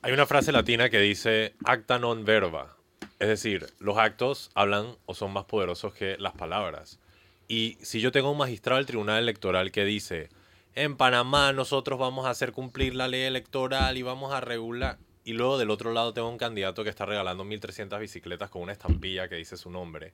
Hay 0.00 0.12
una 0.12 0.26
frase 0.26 0.50
latina 0.52 0.90
que 0.90 0.98
dice 0.98 1.54
acta 1.64 1.98
non 1.98 2.24
verba, 2.24 2.76
es 3.20 3.28
decir, 3.28 3.72
los 3.78 3.98
actos 3.98 4.50
hablan 4.54 4.96
o 5.06 5.14
son 5.14 5.32
más 5.32 5.44
poderosos 5.44 5.94
que 5.94 6.16
las 6.18 6.32
palabras. 6.32 6.98
Y 7.46 7.78
si 7.82 8.00
yo 8.00 8.10
tengo 8.10 8.30
un 8.30 8.38
magistrado 8.38 8.78
del 8.78 8.86
Tribunal 8.86 9.22
Electoral 9.22 9.70
que 9.70 9.84
dice, 9.84 10.28
en 10.74 10.96
Panamá 10.96 11.52
nosotros 11.52 11.98
vamos 11.98 12.26
a 12.26 12.30
hacer 12.30 12.52
cumplir 12.52 12.94
la 12.94 13.06
ley 13.06 13.22
electoral 13.22 13.96
y 13.96 14.02
vamos 14.02 14.32
a 14.32 14.40
regular, 14.40 14.98
y 15.24 15.32
luego 15.32 15.58
del 15.58 15.70
otro 15.70 15.92
lado 15.92 16.12
tengo 16.12 16.28
un 16.28 16.38
candidato 16.38 16.84
que 16.84 16.90
está 16.90 17.06
regalando 17.06 17.44
1.300 17.44 17.98
bicicletas 18.00 18.50
con 18.50 18.62
una 18.62 18.72
estampilla 18.72 19.28
que 19.28 19.36
dice 19.36 19.56
su 19.56 19.70
nombre. 19.70 20.12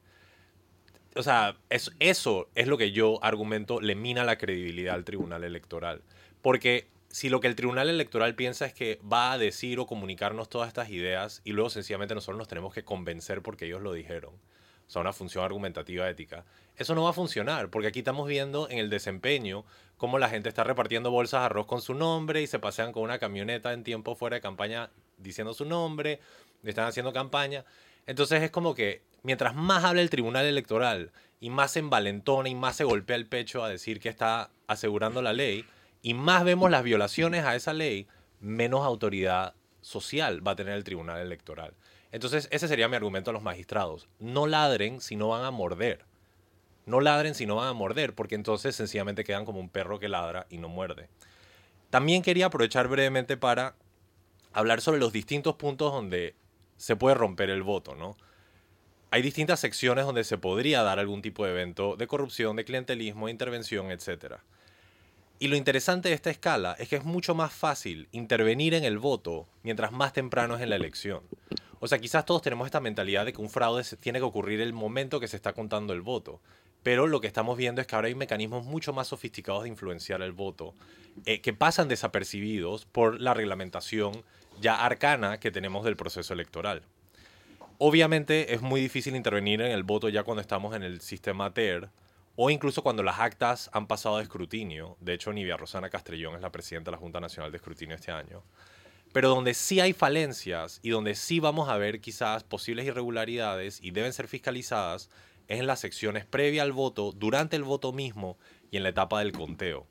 O 1.16 1.22
sea, 1.22 1.56
eso 1.70 2.48
es 2.54 2.66
lo 2.66 2.78
que 2.78 2.92
yo 2.92 3.18
argumento 3.24 3.80
le 3.80 3.94
mina 3.94 4.24
la 4.24 4.38
credibilidad 4.38 4.94
al 4.94 5.04
Tribunal 5.04 5.42
Electoral. 5.44 6.02
Porque 6.42 6.86
si 7.08 7.28
lo 7.28 7.40
que 7.40 7.48
el 7.48 7.56
Tribunal 7.56 7.88
Electoral 7.88 8.34
piensa 8.34 8.66
es 8.66 8.74
que 8.74 9.00
va 9.10 9.32
a 9.32 9.38
decir 9.38 9.78
o 9.80 9.86
comunicarnos 9.86 10.48
todas 10.48 10.68
estas 10.68 10.90
ideas 10.90 11.40
y 11.44 11.52
luego 11.52 11.70
sencillamente 11.70 12.14
nosotros 12.14 12.38
nos 12.38 12.48
tenemos 12.48 12.74
que 12.74 12.84
convencer 12.84 13.42
porque 13.42 13.64
ellos 13.64 13.80
lo 13.80 13.92
dijeron, 13.92 14.34
o 14.34 14.90
sea, 14.90 15.00
una 15.00 15.12
función 15.12 15.44
argumentativa 15.44 16.08
ética, 16.08 16.44
eso 16.76 16.94
no 16.94 17.04
va 17.04 17.10
a 17.10 17.14
funcionar 17.14 17.70
porque 17.70 17.88
aquí 17.88 18.00
estamos 18.00 18.28
viendo 18.28 18.68
en 18.68 18.78
el 18.78 18.90
desempeño 18.90 19.64
cómo 19.98 20.18
la 20.18 20.30
gente 20.30 20.48
está 20.48 20.64
repartiendo 20.64 21.10
bolsas 21.10 21.42
de 21.42 21.46
arroz 21.46 21.66
con 21.66 21.82
su 21.82 21.92
nombre 21.92 22.40
y 22.40 22.46
se 22.46 22.58
pasean 22.58 22.92
con 22.92 23.02
una 23.02 23.18
camioneta 23.18 23.72
en 23.72 23.84
tiempo 23.84 24.14
fuera 24.14 24.36
de 24.36 24.40
campaña 24.40 24.90
diciendo 25.18 25.52
su 25.52 25.64
nombre, 25.64 26.20
están 26.64 26.86
haciendo 26.86 27.12
campaña. 27.12 27.64
Entonces 28.06 28.42
es 28.42 28.50
como 28.50 28.74
que 28.74 29.02
mientras 29.22 29.54
más 29.54 29.84
habla 29.84 30.00
el 30.00 30.10
Tribunal 30.10 30.46
Electoral 30.46 31.12
y 31.40 31.50
más 31.50 31.72
se 31.72 31.80
envalentona 31.80 32.48
y 32.48 32.54
más 32.54 32.76
se 32.76 32.84
golpea 32.84 33.16
el 33.16 33.26
pecho 33.26 33.62
a 33.62 33.68
decir 33.68 34.00
que 34.00 34.08
está 34.08 34.50
asegurando 34.66 35.22
la 35.22 35.32
ley, 35.32 35.64
y 36.02 36.14
más 36.14 36.44
vemos 36.44 36.70
las 36.70 36.84
violaciones 36.84 37.44
a 37.44 37.56
esa 37.56 37.72
ley, 37.72 38.06
menos 38.40 38.84
autoridad 38.84 39.54
social 39.80 40.46
va 40.46 40.52
a 40.52 40.56
tener 40.56 40.74
el 40.74 40.84
Tribunal 40.84 41.20
Electoral. 41.20 41.74
Entonces, 42.12 42.48
ese 42.50 42.68
sería 42.68 42.88
mi 42.88 42.96
argumento 42.96 43.30
a 43.30 43.32
los 43.32 43.42
magistrados. 43.42 44.08
No 44.18 44.46
ladren 44.46 45.00
si 45.00 45.16
no 45.16 45.28
van 45.28 45.44
a 45.44 45.50
morder. 45.50 46.04
No 46.88 47.02
ladren 47.02 47.34
si 47.34 47.44
no 47.44 47.56
van 47.56 47.68
a 47.68 47.74
morder, 47.74 48.14
porque 48.14 48.34
entonces 48.34 48.74
sencillamente 48.74 49.22
quedan 49.22 49.44
como 49.44 49.60
un 49.60 49.68
perro 49.68 49.98
que 49.98 50.08
ladra 50.08 50.46
y 50.48 50.56
no 50.56 50.70
muerde. 50.70 51.10
También 51.90 52.22
quería 52.22 52.46
aprovechar 52.46 52.88
brevemente 52.88 53.36
para 53.36 53.74
hablar 54.54 54.80
sobre 54.80 54.98
los 54.98 55.12
distintos 55.12 55.56
puntos 55.56 55.92
donde 55.92 56.34
se 56.78 56.96
puede 56.96 57.14
romper 57.14 57.50
el 57.50 57.62
voto, 57.62 57.94
¿no? 57.94 58.16
Hay 59.10 59.20
distintas 59.20 59.60
secciones 59.60 60.06
donde 60.06 60.24
se 60.24 60.38
podría 60.38 60.82
dar 60.82 60.98
algún 60.98 61.20
tipo 61.20 61.44
de 61.44 61.52
evento 61.52 61.94
de 61.96 62.06
corrupción, 62.06 62.56
de 62.56 62.64
clientelismo, 62.64 63.26
de 63.26 63.32
intervención, 63.32 63.90
etcétera. 63.90 64.42
Y 65.38 65.48
lo 65.48 65.56
interesante 65.56 66.08
de 66.08 66.14
esta 66.14 66.30
escala 66.30 66.74
es 66.78 66.88
que 66.88 66.96
es 66.96 67.04
mucho 67.04 67.34
más 67.34 67.52
fácil 67.52 68.08
intervenir 68.12 68.72
en 68.72 68.84
el 68.84 68.98
voto 68.98 69.46
mientras 69.62 69.92
más 69.92 70.14
temprano 70.14 70.56
es 70.56 70.62
en 70.62 70.70
la 70.70 70.76
elección. 70.76 71.22
O 71.80 71.86
sea, 71.86 71.98
quizás 71.98 72.24
todos 72.24 72.40
tenemos 72.40 72.66
esta 72.66 72.80
mentalidad 72.80 73.26
de 73.26 73.34
que 73.34 73.42
un 73.42 73.50
fraude 73.50 73.84
tiene 74.00 74.18
que 74.20 74.24
ocurrir 74.24 74.62
el 74.62 74.72
momento 74.72 75.20
que 75.20 75.28
se 75.28 75.36
está 75.36 75.52
contando 75.52 75.92
el 75.92 76.00
voto. 76.00 76.40
Pero 76.88 77.06
lo 77.06 77.20
que 77.20 77.26
estamos 77.26 77.58
viendo 77.58 77.82
es 77.82 77.86
que 77.86 77.96
ahora 77.96 78.08
hay 78.08 78.14
mecanismos 78.14 78.64
mucho 78.64 78.94
más 78.94 79.08
sofisticados 79.08 79.64
de 79.64 79.68
influenciar 79.68 80.22
el 80.22 80.32
voto 80.32 80.72
eh, 81.26 81.42
que 81.42 81.52
pasan 81.52 81.86
desapercibidos 81.86 82.86
por 82.86 83.20
la 83.20 83.34
reglamentación 83.34 84.24
ya 84.58 84.82
arcana 84.82 85.38
que 85.38 85.50
tenemos 85.50 85.84
del 85.84 85.98
proceso 85.98 86.32
electoral. 86.32 86.80
Obviamente 87.76 88.54
es 88.54 88.62
muy 88.62 88.80
difícil 88.80 89.16
intervenir 89.16 89.60
en 89.60 89.70
el 89.70 89.82
voto 89.82 90.08
ya 90.08 90.22
cuando 90.22 90.40
estamos 90.40 90.74
en 90.74 90.82
el 90.82 91.02
sistema 91.02 91.52
TER, 91.52 91.90
o 92.36 92.48
incluso 92.48 92.82
cuando 92.82 93.02
las 93.02 93.18
actas 93.18 93.68
han 93.74 93.86
pasado 93.86 94.16
de 94.16 94.22
escrutinio. 94.22 94.96
De 94.98 95.12
hecho, 95.12 95.30
Nivia 95.30 95.58
Rosana 95.58 95.90
Castrellón 95.90 96.36
es 96.36 96.40
la 96.40 96.52
presidenta 96.52 96.90
de 96.90 96.96
la 96.96 97.00
Junta 97.02 97.20
Nacional 97.20 97.52
de 97.52 97.58
Escrutinio 97.58 97.96
este 97.96 98.12
año. 98.12 98.42
Pero 99.12 99.28
donde 99.28 99.52
sí 99.52 99.78
hay 99.80 99.92
falencias 99.92 100.80
y 100.82 100.88
donde 100.88 101.14
sí 101.16 101.38
vamos 101.38 101.68
a 101.68 101.76
ver 101.76 102.00
quizás 102.00 102.44
posibles 102.44 102.86
irregularidades 102.86 103.78
y 103.82 103.90
deben 103.90 104.14
ser 104.14 104.26
fiscalizadas 104.26 105.10
es 105.48 105.60
en 105.60 105.66
las 105.66 105.80
secciones 105.80 106.24
previa 106.24 106.62
al 106.62 106.72
voto, 106.72 107.12
durante 107.12 107.56
el 107.56 107.64
voto 107.64 107.92
mismo 107.92 108.36
y 108.70 108.76
en 108.76 108.82
la 108.82 108.90
etapa 108.90 109.18
del 109.20 109.32
conteo. 109.32 109.86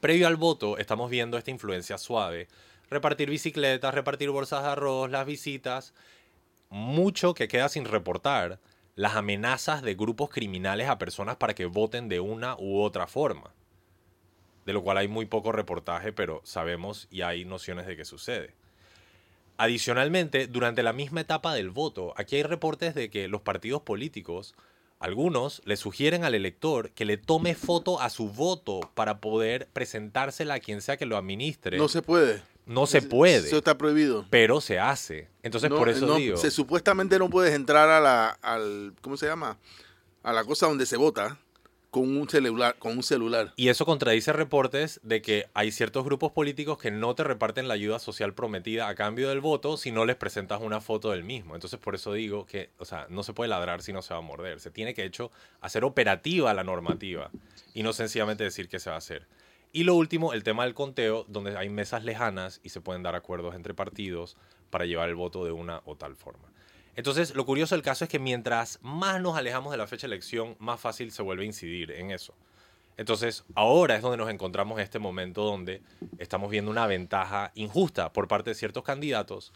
Previo 0.00 0.26
al 0.26 0.36
voto 0.36 0.78
estamos 0.78 1.10
viendo 1.10 1.36
esta 1.36 1.50
influencia 1.50 1.98
suave, 1.98 2.48
repartir 2.88 3.28
bicicletas, 3.28 3.94
repartir 3.94 4.30
bolsas 4.30 4.62
de 4.62 4.70
arroz, 4.70 5.10
las 5.10 5.26
visitas, 5.26 5.94
mucho 6.70 7.34
que 7.34 7.48
queda 7.48 7.68
sin 7.68 7.84
reportar, 7.84 8.58
las 8.94 9.16
amenazas 9.16 9.82
de 9.82 9.94
grupos 9.94 10.30
criminales 10.30 10.88
a 10.88 10.98
personas 10.98 11.36
para 11.36 11.54
que 11.54 11.66
voten 11.66 12.08
de 12.08 12.20
una 12.20 12.56
u 12.56 12.80
otra 12.80 13.06
forma. 13.06 13.52
De 14.66 14.72
lo 14.72 14.82
cual 14.82 14.98
hay 14.98 15.08
muy 15.08 15.26
poco 15.26 15.50
reportaje, 15.50 16.12
pero 16.12 16.40
sabemos 16.44 17.08
y 17.10 17.22
hay 17.22 17.44
nociones 17.44 17.86
de 17.86 17.96
que 17.96 18.04
sucede. 18.04 18.54
Adicionalmente, 19.62 20.48
durante 20.48 20.82
la 20.82 20.92
misma 20.92 21.20
etapa 21.20 21.54
del 21.54 21.70
voto, 21.70 22.14
aquí 22.16 22.34
hay 22.34 22.42
reportes 22.42 22.96
de 22.96 23.10
que 23.10 23.28
los 23.28 23.42
partidos 23.42 23.80
políticos, 23.80 24.56
algunos 24.98 25.62
le 25.64 25.76
sugieren 25.76 26.24
al 26.24 26.34
elector 26.34 26.90
que 26.90 27.04
le 27.04 27.16
tome 27.16 27.54
foto 27.54 28.00
a 28.00 28.10
su 28.10 28.28
voto 28.28 28.80
para 28.94 29.20
poder 29.20 29.68
presentársela 29.72 30.54
a 30.54 30.58
quien 30.58 30.82
sea 30.82 30.96
que 30.96 31.06
lo 31.06 31.16
administre. 31.16 31.78
No 31.78 31.86
se 31.86 32.02
puede. 32.02 32.42
No 32.66 32.86
se 32.86 33.02
puede. 33.02 33.46
Eso 33.46 33.58
está 33.58 33.78
prohibido. 33.78 34.26
Pero 34.30 34.60
se 34.60 34.80
hace. 34.80 35.28
Entonces, 35.44 35.70
por 35.70 35.88
eso 35.88 36.12
digo. 36.16 36.38
Se, 36.38 36.50
supuestamente 36.50 37.16
no 37.20 37.30
puedes 37.30 37.54
entrar 37.54 37.88
a 37.88 38.00
la, 38.00 38.30
al, 38.42 38.94
¿cómo 39.00 39.16
se 39.16 39.26
llama? 39.26 39.58
A 40.24 40.32
la 40.32 40.42
cosa 40.42 40.66
donde 40.66 40.86
se 40.86 40.96
vota 40.96 41.38
con 41.92 42.16
un 42.16 42.26
celular, 42.26 42.76
con 42.78 42.96
un 42.96 43.02
celular. 43.02 43.52
Y 43.54 43.68
eso 43.68 43.84
contradice 43.84 44.32
reportes 44.32 44.98
de 45.02 45.20
que 45.20 45.50
hay 45.52 45.70
ciertos 45.70 46.06
grupos 46.06 46.32
políticos 46.32 46.78
que 46.78 46.90
no 46.90 47.14
te 47.14 47.22
reparten 47.22 47.68
la 47.68 47.74
ayuda 47.74 47.98
social 47.98 48.32
prometida 48.32 48.88
a 48.88 48.94
cambio 48.94 49.28
del 49.28 49.42
voto 49.42 49.76
si 49.76 49.92
no 49.92 50.06
les 50.06 50.16
presentas 50.16 50.62
una 50.62 50.80
foto 50.80 51.10
del 51.10 51.22
mismo. 51.22 51.54
Entonces, 51.54 51.78
por 51.78 51.94
eso 51.94 52.14
digo 52.14 52.46
que, 52.46 52.70
o 52.78 52.86
sea, 52.86 53.06
no 53.10 53.22
se 53.22 53.34
puede 53.34 53.50
ladrar 53.50 53.82
si 53.82 53.92
no 53.92 54.00
se 54.00 54.14
va 54.14 54.20
a 54.20 54.22
morder. 54.22 54.58
Se 54.58 54.70
tiene 54.70 54.94
que, 54.94 55.04
hecho, 55.04 55.30
hacer 55.60 55.84
operativa 55.84 56.54
la 56.54 56.64
normativa 56.64 57.30
y 57.74 57.82
no 57.82 57.92
sencillamente 57.92 58.42
decir 58.42 58.70
que 58.70 58.80
se 58.80 58.88
va 58.88 58.96
a 58.96 58.98
hacer. 58.98 59.26
Y 59.70 59.84
lo 59.84 59.94
último, 59.94 60.32
el 60.32 60.44
tema 60.44 60.64
del 60.64 60.72
conteo, 60.72 61.26
donde 61.28 61.58
hay 61.58 61.68
mesas 61.68 62.04
lejanas 62.04 62.60
y 62.62 62.70
se 62.70 62.80
pueden 62.80 63.02
dar 63.02 63.16
acuerdos 63.16 63.54
entre 63.54 63.74
partidos 63.74 64.38
para 64.70 64.86
llevar 64.86 65.10
el 65.10 65.14
voto 65.14 65.44
de 65.44 65.52
una 65.52 65.82
o 65.84 65.94
tal 65.94 66.16
forma. 66.16 66.51
Entonces, 66.94 67.34
lo 67.34 67.46
curioso 67.46 67.74
del 67.74 67.82
caso 67.82 68.04
es 68.04 68.10
que 68.10 68.18
mientras 68.18 68.78
más 68.82 69.20
nos 69.20 69.36
alejamos 69.36 69.70
de 69.70 69.78
la 69.78 69.86
fecha 69.86 70.06
de 70.06 70.14
elección, 70.14 70.56
más 70.58 70.80
fácil 70.80 71.10
se 71.10 71.22
vuelve 71.22 71.44
a 71.44 71.46
incidir 71.46 71.90
en 71.92 72.10
eso. 72.10 72.34
Entonces, 72.98 73.44
ahora 73.54 73.96
es 73.96 74.02
donde 74.02 74.18
nos 74.18 74.30
encontramos 74.30 74.78
en 74.78 74.84
este 74.84 74.98
momento 74.98 75.42
donde 75.44 75.80
estamos 76.18 76.50
viendo 76.50 76.70
una 76.70 76.86
ventaja 76.86 77.50
injusta 77.54 78.12
por 78.12 78.28
parte 78.28 78.50
de 78.50 78.54
ciertos 78.54 78.84
candidatos 78.84 79.52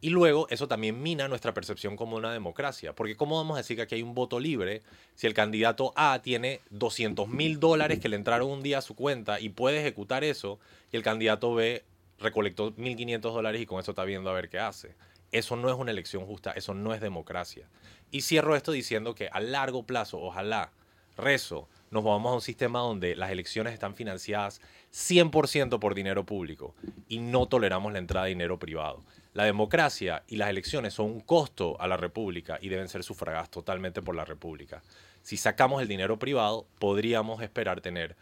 y 0.00 0.10
luego 0.10 0.48
eso 0.48 0.66
también 0.66 1.02
mina 1.02 1.28
nuestra 1.28 1.52
percepción 1.52 1.96
como 1.96 2.16
una 2.16 2.32
democracia, 2.32 2.94
porque 2.94 3.16
¿cómo 3.16 3.36
vamos 3.36 3.54
a 3.54 3.58
decir 3.58 3.76
que 3.76 3.82
aquí 3.82 3.96
hay 3.96 4.02
un 4.02 4.14
voto 4.14 4.40
libre 4.40 4.82
si 5.14 5.26
el 5.26 5.34
candidato 5.34 5.92
A 5.94 6.20
tiene 6.22 6.60
200 6.70 7.28
mil 7.28 7.60
dólares 7.60 8.00
que 8.00 8.08
le 8.08 8.16
entraron 8.16 8.50
un 8.50 8.62
día 8.62 8.78
a 8.78 8.82
su 8.82 8.96
cuenta 8.96 9.40
y 9.40 9.50
puede 9.50 9.80
ejecutar 9.80 10.24
eso 10.24 10.58
y 10.90 10.96
el 10.96 11.02
candidato 11.02 11.54
B 11.54 11.84
recolectó 12.18 12.74
1.500 12.74 13.20
dólares 13.20 13.60
y 13.60 13.66
con 13.66 13.80
eso 13.80 13.92
está 13.92 14.04
viendo 14.04 14.30
a 14.30 14.34
ver 14.34 14.48
qué 14.48 14.58
hace? 14.58 14.94
Eso 15.32 15.56
no 15.56 15.68
es 15.68 15.76
una 15.76 15.90
elección 15.90 16.26
justa, 16.26 16.52
eso 16.52 16.74
no 16.74 16.94
es 16.94 17.00
democracia. 17.00 17.68
Y 18.10 18.22
cierro 18.22 18.56
esto 18.56 18.72
diciendo 18.72 19.14
que 19.14 19.28
a 19.30 19.40
largo 19.40 19.84
plazo, 19.84 20.20
ojalá, 20.20 20.72
rezo, 21.16 21.68
nos 21.90 22.04
vamos 22.04 22.30
a 22.30 22.34
un 22.36 22.40
sistema 22.40 22.80
donde 22.80 23.16
las 23.16 23.30
elecciones 23.30 23.72
están 23.72 23.94
financiadas 23.94 24.60
100% 24.92 25.78
por 25.78 25.94
dinero 25.94 26.24
público 26.24 26.74
y 27.08 27.18
no 27.18 27.46
toleramos 27.46 27.92
la 27.92 27.98
entrada 27.98 28.26
de 28.26 28.30
dinero 28.30 28.58
privado. 28.58 29.02
La 29.32 29.44
democracia 29.44 30.24
y 30.26 30.36
las 30.36 30.50
elecciones 30.50 30.94
son 30.94 31.06
un 31.06 31.20
costo 31.20 31.80
a 31.80 31.86
la 31.86 31.96
República 31.96 32.58
y 32.60 32.68
deben 32.68 32.88
ser 32.88 33.04
sufragadas 33.04 33.50
totalmente 33.50 34.02
por 34.02 34.16
la 34.16 34.24
República. 34.24 34.82
Si 35.22 35.36
sacamos 35.36 35.82
el 35.82 35.88
dinero 35.88 36.18
privado, 36.18 36.66
podríamos 36.78 37.42
esperar 37.42 37.80
tener 37.80 38.16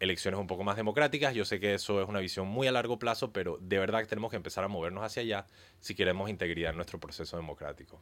elecciones 0.00 0.40
un 0.40 0.46
poco 0.46 0.64
más 0.64 0.76
democráticas. 0.76 1.34
Yo 1.34 1.44
sé 1.44 1.60
que 1.60 1.74
eso 1.74 2.02
es 2.02 2.08
una 2.08 2.18
visión 2.18 2.48
muy 2.48 2.66
a 2.66 2.72
largo 2.72 2.98
plazo, 2.98 3.32
pero 3.32 3.58
de 3.60 3.78
verdad 3.78 4.00
que 4.00 4.06
tenemos 4.06 4.30
que 4.30 4.36
empezar 4.36 4.64
a 4.64 4.68
movernos 4.68 5.04
hacia 5.04 5.22
allá 5.22 5.46
si 5.78 5.94
queremos 5.94 6.28
integridad 6.28 6.70
en 6.70 6.76
nuestro 6.76 6.98
proceso 6.98 7.36
democrático. 7.36 8.00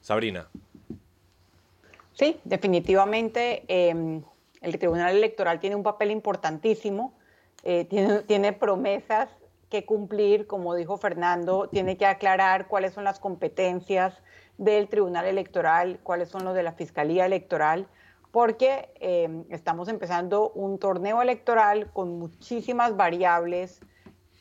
Sabrina. 0.00 0.48
Sí, 2.12 2.40
definitivamente 2.44 3.64
em, 3.68 4.22
el 4.60 4.78
Tribunal 4.78 5.16
Electoral 5.16 5.58
tiene 5.58 5.76
un 5.76 5.82
papel 5.82 6.12
importantísimo, 6.12 7.12
eh, 7.64 7.84
tiene, 7.84 8.22
tiene 8.22 8.52
promesas 8.52 9.28
que 9.70 9.84
cumplir, 9.84 10.46
como 10.46 10.76
dijo 10.76 10.96
Fernando, 10.98 11.68
tiene 11.68 11.96
que 11.96 12.06
aclarar 12.06 12.68
cuáles 12.68 12.92
son 12.92 13.02
las 13.02 13.18
competencias 13.18 14.14
del 14.56 14.88
Tribunal 14.88 15.26
Electoral, 15.26 15.98
cuáles 16.04 16.28
son 16.28 16.44
los 16.44 16.54
de 16.54 16.62
la 16.62 16.72
Fiscalía 16.72 17.26
Electoral, 17.26 17.88
porque 18.34 18.88
eh, 18.98 19.44
estamos 19.50 19.86
empezando 19.86 20.50
un 20.50 20.80
torneo 20.80 21.22
electoral 21.22 21.92
con 21.92 22.18
muchísimas 22.18 22.96
variables 22.96 23.78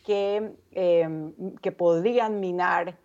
que, 0.04 0.52
eh, 0.72 1.32
que 1.62 1.72
podrían 1.72 2.40
minar 2.40 2.98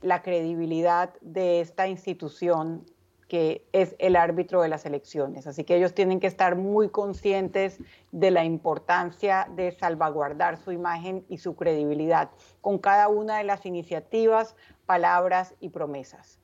la 0.00 0.22
credibilidad 0.22 1.12
de 1.20 1.60
esta 1.60 1.86
institución 1.86 2.86
que 3.28 3.66
es 3.72 3.94
el 3.98 4.16
árbitro 4.16 4.62
de 4.62 4.70
las 4.70 4.86
elecciones. 4.86 5.46
Así 5.46 5.64
que 5.64 5.76
ellos 5.76 5.92
tienen 5.92 6.18
que 6.18 6.28
estar 6.28 6.56
muy 6.56 6.88
conscientes 6.88 7.76
de 8.10 8.30
la 8.30 8.42
importancia 8.42 9.46
de 9.54 9.72
salvaguardar 9.72 10.56
su 10.56 10.72
imagen 10.72 11.26
y 11.28 11.36
su 11.38 11.56
credibilidad 11.56 12.30
con 12.62 12.78
cada 12.78 13.08
una 13.08 13.36
de 13.36 13.44
las 13.44 13.66
iniciativas, 13.66 14.56
palabras 14.86 15.54
y 15.60 15.68
promesas. 15.68 16.38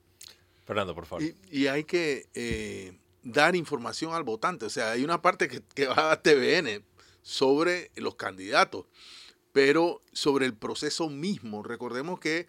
Fernando, 0.66 0.94
por 0.94 1.06
favor. 1.06 1.24
Y, 1.50 1.68
hay 1.68 1.84
que 1.84 2.26
eh, 2.34 2.98
dar 3.22 3.56
información 3.56 4.14
al 4.14 4.24
votante. 4.24 4.66
O 4.66 4.70
sea, 4.70 4.92
hay 4.92 5.04
una 5.04 5.22
parte 5.22 5.48
que, 5.48 5.86
va 5.86 6.12
a 6.12 6.22
TVN 6.22 6.84
sobre 7.22 7.90
los 7.96 8.16
candidatos, 8.16 8.86
pero 9.52 10.00
sobre 10.12 10.46
el 10.46 10.54
proceso 10.54 11.08
mismo. 11.08 11.62
Recordemos 11.62 12.20
que 12.20 12.48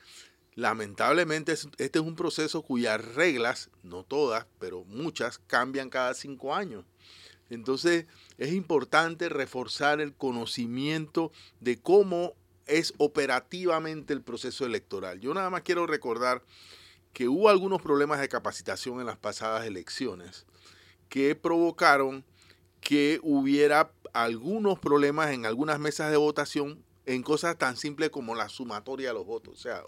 lamentablemente 0.55 1.53
este 1.53 1.99
es 1.99 2.05
un 2.05 2.15
proceso 2.15 2.61
cuyas 2.61 3.03
reglas, 3.15 3.69
no 3.83 4.03
todas, 4.03 4.45
pero 4.59 4.83
muchas, 4.85 5.39
cambian 5.47 5.89
cada 5.89 6.13
cinco 6.13 6.55
años. 6.55 6.85
Entonces 7.49 8.05
es 8.37 8.53
importante 8.53 9.27
reforzar 9.27 10.01
el 10.01 10.13
conocimiento 10.13 11.31
de 11.59 11.79
cómo 11.79 12.35
es 12.67 12.93
operativamente 12.97 14.13
el 14.13 14.21
proceso 14.21 14.65
electoral. 14.65 15.19
Yo 15.19 15.33
nada 15.33 15.49
más 15.49 15.63
quiero 15.63 15.87
recordar 15.87 16.43
que 17.13 17.27
hubo 17.27 17.49
algunos 17.49 17.81
problemas 17.81 18.19
de 18.19 18.29
capacitación 18.29 18.99
en 18.99 19.07
las 19.07 19.17
pasadas 19.17 19.65
elecciones 19.65 20.45
que 21.09 21.35
provocaron 21.35 22.23
que 22.79 23.19
hubiera 23.23 23.91
algunos 24.13 24.79
problemas 24.79 25.31
en 25.31 25.45
algunas 25.45 25.79
mesas 25.79 26.11
de 26.11 26.17
votación 26.17 26.83
en 27.05 27.23
cosas 27.23 27.57
tan 27.57 27.75
simples 27.75 28.09
como 28.11 28.35
la 28.35 28.49
sumatoria 28.49 29.09
de 29.09 29.13
los 29.15 29.25
votos. 29.25 29.53
O 29.53 29.61
sea, 29.61 29.83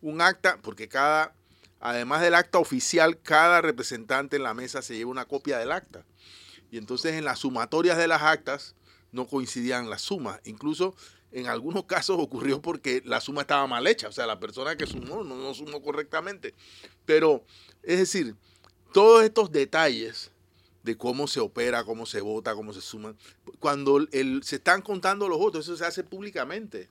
un 0.00 0.20
acta, 0.20 0.58
porque 0.62 0.88
cada, 0.88 1.34
además 1.80 2.20
del 2.20 2.34
acta 2.34 2.58
oficial, 2.58 3.18
cada 3.20 3.60
representante 3.60 4.36
en 4.36 4.42
la 4.42 4.54
mesa 4.54 4.82
se 4.82 4.94
lleva 4.94 5.10
una 5.10 5.24
copia 5.24 5.58
del 5.58 5.72
acta. 5.72 6.04
Y 6.70 6.78
entonces 6.78 7.14
en 7.14 7.24
las 7.24 7.40
sumatorias 7.40 7.96
de 7.96 8.08
las 8.08 8.22
actas 8.22 8.74
no 9.10 9.26
coincidían 9.26 9.90
las 9.90 10.02
sumas. 10.02 10.40
Incluso 10.44 10.94
en 11.32 11.46
algunos 11.46 11.84
casos 11.84 12.16
ocurrió 12.18 12.60
porque 12.60 13.02
la 13.04 13.20
suma 13.20 13.42
estaba 13.42 13.66
mal 13.66 13.86
hecha, 13.86 14.08
o 14.08 14.12
sea, 14.12 14.26
la 14.26 14.38
persona 14.38 14.76
que 14.76 14.86
sumó 14.86 15.24
no, 15.24 15.36
no 15.36 15.54
sumó 15.54 15.82
correctamente. 15.82 16.54
Pero, 17.06 17.44
es 17.82 17.98
decir, 17.98 18.36
todos 18.92 19.24
estos 19.24 19.50
detalles 19.50 20.29
de 20.82 20.96
cómo 20.96 21.26
se 21.26 21.40
opera, 21.40 21.84
cómo 21.84 22.06
se 22.06 22.20
vota, 22.20 22.54
cómo 22.54 22.72
se 22.72 22.80
suma, 22.80 23.14
cuando 23.58 23.98
el, 24.12 24.42
se 24.42 24.56
están 24.56 24.82
contando 24.82 25.28
los 25.28 25.38
votos, 25.38 25.64
eso 25.64 25.76
se 25.76 25.84
hace 25.84 26.04
públicamente. 26.04 26.88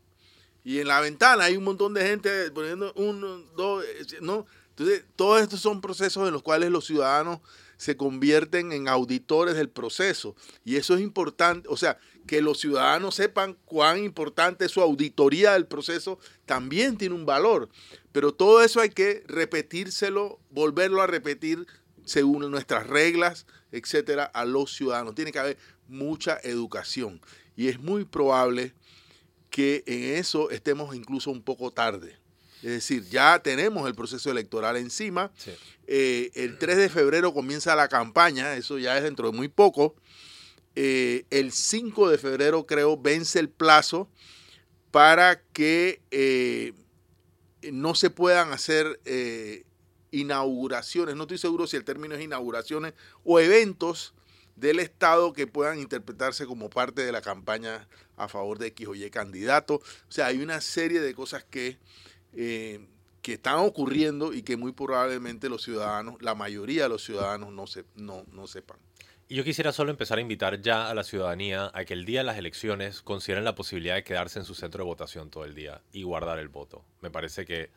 Y 0.63 0.80
en 0.80 0.88
la 0.88 1.02
ventana 1.02 1.45
hay 1.45 1.58
un 1.58 1.63
montón 1.63 1.93
de 1.93 2.06
gente 2.06 2.52
poniendo 2.52 2.93
uno, 2.95 3.39
dos, 3.56 3.86
¿no? 4.21 4.45
Entonces, 4.69 5.04
todos 5.15 5.41
estos 5.41 5.60
son 5.60 5.82
procesos 5.82 6.28
en 6.28 6.34
los 6.34 6.43
cuales 6.43 6.69
los 6.69 6.86
ciudadanos 6.86 7.39
se 7.78 7.95
convierten 7.95 8.71
en 8.73 8.88
auditores 8.88 9.56
del 9.56 9.69
proceso. 9.69 10.36
Y 10.65 10.75
eso 10.75 10.95
es 10.95 11.02
importante, 11.02 11.67
o 11.69 11.78
sea, 11.78 11.97
que 12.28 12.41
los 12.41 12.60
ciudadanos 12.60 13.15
sepan 13.15 13.58
cuán 13.65 14.04
importante 14.04 14.65
es 14.65 14.71
su 14.71 14.82
auditoría 14.82 15.54
del 15.54 15.65
proceso 15.65 16.19
también 16.45 16.97
tiene 16.97 17.15
un 17.15 17.25
valor. 17.25 17.69
Pero 18.12 18.34
todo 18.34 18.62
eso 18.62 18.82
hay 18.82 18.89
que 18.89 19.23
repetírselo, 19.28 20.39
volverlo 20.49 21.02
a 21.02 21.08
repetir 21.08 21.65
según 22.10 22.50
nuestras 22.50 22.88
reglas, 22.88 23.45
etcétera, 23.72 24.24
a 24.26 24.43
los 24.43 24.74
ciudadanos. 24.76 25.13
Tiene 25.13 25.32
que 25.32 25.38
haber 25.38 25.58
mucha 25.88 26.39
educación. 26.43 27.22
Y 27.56 27.67
es 27.67 27.80
muy 27.80 28.04
probable 28.04 28.74
que 29.52 29.84
en 29.86 30.15
eso 30.15 30.50
estemos 30.50 30.95
incluso 30.95 31.30
un 31.30 31.43
poco 31.43 31.72
tarde. 31.72 32.17
Es 32.63 32.72
decir, 32.72 33.08
ya 33.10 33.39
tenemos 33.39 33.88
el 33.88 33.93
proceso 33.93 34.32
electoral 34.32 34.76
encima. 34.78 35.32
Eh, 35.86 36.32
el 36.34 36.58
3 36.58 36.78
de 36.78 36.89
febrero 36.89 37.32
comienza 37.32 37.76
la 37.76 37.88
campaña, 37.88 38.56
eso 38.56 38.80
ya 38.80 38.98
es 38.98 39.04
dentro 39.04 39.30
de 39.30 39.38
muy 39.38 39.48
poco. 39.48 39.95
Eh, 40.76 41.26
el 41.30 41.52
5 41.52 42.10
de 42.10 42.17
febrero 42.17 42.65
creo 42.65 42.98
vence 42.98 43.39
el 43.39 43.50
plazo 43.50 44.10
para 44.89 45.41
que 45.54 46.02
eh, 46.10 46.74
no 47.72 47.93
se 47.93 48.10
puedan 48.10 48.52
hacer 48.52 49.00
inauguraciones, 50.12 51.15
no 51.15 51.24
estoy 51.24 51.38
seguro 51.38 51.67
si 51.67 51.78
el 51.78 51.84
término 51.84 52.15
es 52.15 52.22
inauguraciones 52.22 52.93
o 53.24 53.39
eventos 53.39 54.13
del 54.56 54.80
Estado 54.80 55.34
que 55.34 55.48
puedan 55.48 55.80
interpretarse 55.80 56.45
como 56.45 56.69
parte 56.69 57.04
de 57.04 57.12
la 57.12 57.22
campaña 57.22 57.88
a 58.17 58.28
favor 58.28 58.60
de 58.60 58.67
X 58.67 58.88
o 58.88 58.95
Y 58.95 59.10
candidato. 59.10 59.76
O 59.76 60.12
sea, 60.12 60.28
hay 60.28 60.41
una 60.41 60.60
serie 60.60 61.00
de 61.00 61.13
cosas 61.13 61.43
que 61.43 61.78
eh, 62.34 62.86
que 63.22 63.34
están 63.34 63.60
ocurriendo 63.60 64.34
y 64.34 64.43
que 64.43 64.58
muy 64.58 64.72
probablemente 64.72 65.50
los 65.50 65.63
ciudadanos, 65.63 66.22
la 66.22 66.36
mayoría 66.36 66.84
de 66.84 66.89
los 66.89 67.04
ciudadanos 67.04 67.52
no, 67.52 67.67
se, 67.67 67.84
no, 67.95 68.24
no 68.32 68.48
sepan. 68.48 68.78
Y 69.28 69.36
yo 69.36 69.43
quisiera 69.43 69.72
solo 69.72 69.91
empezar 69.91 70.17
a 70.17 70.22
invitar 70.22 70.62
ya 70.62 70.89
a 70.89 70.95
la 70.95 71.04
ciudadanía 71.04 71.69
a 71.74 71.86
que 71.86 71.93
el 71.93 72.06
día 72.06 72.22
de 72.22 72.24
las 72.24 72.38
elecciones 72.38 73.02
consideren 73.02 73.43
la 73.43 73.56
posibilidad 73.56 73.95
de 73.95 74.04
quedarse 74.04 74.39
en 74.39 74.45
su 74.45 74.56
centro 74.56 74.84
de 74.84 74.88
votación 74.88 75.30
todo 75.30 75.45
el 75.45 75.54
día 75.54 75.82
y 75.91 76.04
guardar 76.04 76.39
el 76.39 76.48
voto. 76.48 76.84
Me 77.02 77.12
parece 77.12 77.45
que 77.45 77.69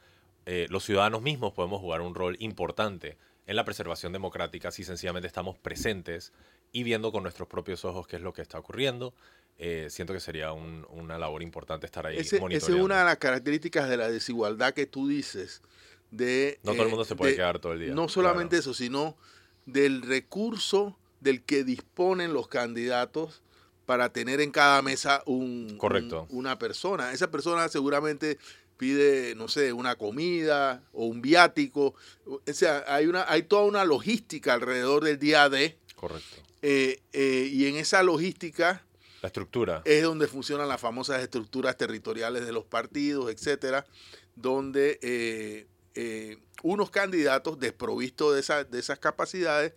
eh, 0.46 0.66
los 0.70 0.84
ciudadanos 0.84 1.22
mismos 1.22 1.52
podemos 1.52 1.80
jugar 1.80 2.00
un 2.00 2.14
rol 2.14 2.36
importante 2.40 3.16
en 3.46 3.56
la 3.56 3.64
preservación 3.64 4.12
democrática 4.12 4.70
si 4.70 4.84
sencillamente 4.84 5.26
estamos 5.26 5.58
presentes 5.58 6.32
y 6.72 6.82
viendo 6.84 7.12
con 7.12 7.22
nuestros 7.22 7.48
propios 7.48 7.84
ojos 7.84 8.06
qué 8.06 8.16
es 8.16 8.22
lo 8.22 8.32
que 8.32 8.42
está 8.42 8.58
ocurriendo 8.58 9.14
eh, 9.58 9.88
siento 9.90 10.12
que 10.12 10.20
sería 10.20 10.52
una 10.52 11.18
labor 11.18 11.42
importante 11.42 11.86
estar 11.86 12.06
ahí. 12.06 12.18
Esa 12.18 12.36
es 12.50 12.68
una 12.70 12.98
de 12.98 13.04
las 13.04 13.18
características 13.18 13.88
de 13.88 13.96
la 13.96 14.10
desigualdad 14.10 14.74
que 14.74 14.86
tú 14.86 15.08
dices. 15.08 15.62
De, 16.10 16.58
no 16.62 16.72
todo 16.72 16.82
el 16.82 16.88
mundo 16.88 17.04
se 17.04 17.16
puede 17.16 17.36
quedar 17.36 17.58
todo 17.58 17.72
el 17.72 17.80
día. 17.80 17.94
No 17.94 18.08
solamente 18.08 18.58
eso, 18.58 18.74
sino 18.74 19.16
del 19.64 20.02
recurso 20.02 20.98
del 21.20 21.42
que 21.42 21.64
disponen 21.64 22.34
los 22.34 22.48
candidatos 22.48 23.42
para 23.86 24.12
tener 24.12 24.40
en 24.40 24.50
cada 24.50 24.82
mesa 24.82 25.22
un, 25.26 25.76
Correcto. 25.78 26.26
una 26.30 26.58
persona. 26.58 27.12
Esa 27.12 27.30
persona 27.30 27.68
seguramente 27.68 28.38
pide, 28.82 29.36
no 29.36 29.46
sé, 29.46 29.72
una 29.72 29.94
comida 29.94 30.82
o 30.92 31.06
un 31.06 31.22
viático. 31.22 31.94
O 32.26 32.40
sea, 32.52 32.84
hay, 32.88 33.06
una, 33.06 33.24
hay 33.28 33.44
toda 33.44 33.62
una 33.62 33.84
logística 33.84 34.54
alrededor 34.54 35.04
del 35.04 35.20
día 35.20 35.48
de. 35.48 35.78
Correcto. 35.94 36.42
Eh, 36.62 37.00
eh, 37.12 37.48
y 37.52 37.66
en 37.66 37.76
esa 37.76 38.02
logística 38.02 38.84
la 39.20 39.28
estructura. 39.28 39.82
Es 39.84 40.02
donde 40.02 40.26
funcionan 40.26 40.66
las 40.66 40.80
famosas 40.80 41.22
estructuras 41.22 41.76
territoriales 41.76 42.44
de 42.44 42.50
los 42.50 42.64
partidos, 42.64 43.30
etcétera, 43.30 43.86
donde 44.34 44.98
eh, 45.00 45.68
eh, 45.94 46.38
unos 46.64 46.90
candidatos 46.90 47.60
desprovistos 47.60 48.34
de, 48.34 48.64
de 48.64 48.80
esas 48.80 48.98
capacidades 48.98 49.74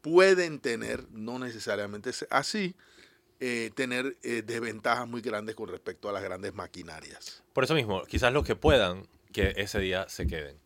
pueden 0.00 0.58
tener, 0.58 1.06
no 1.10 1.38
necesariamente 1.38 2.12
así, 2.30 2.74
eh, 3.40 3.70
tener 3.74 4.16
desventajas 4.20 5.08
muy 5.08 5.20
grandes 5.20 5.54
con 5.54 5.68
respecto 5.68 6.08
a 6.08 6.12
las 6.12 6.22
grandes 6.22 6.54
maquinarias. 6.54 7.42
Por 7.52 7.64
eso 7.64 7.74
mismo, 7.74 8.02
quizás 8.04 8.32
los 8.32 8.44
que 8.44 8.56
puedan, 8.56 9.06
que 9.32 9.52
ese 9.56 9.78
día 9.78 10.08
se 10.08 10.26
queden. 10.26 10.58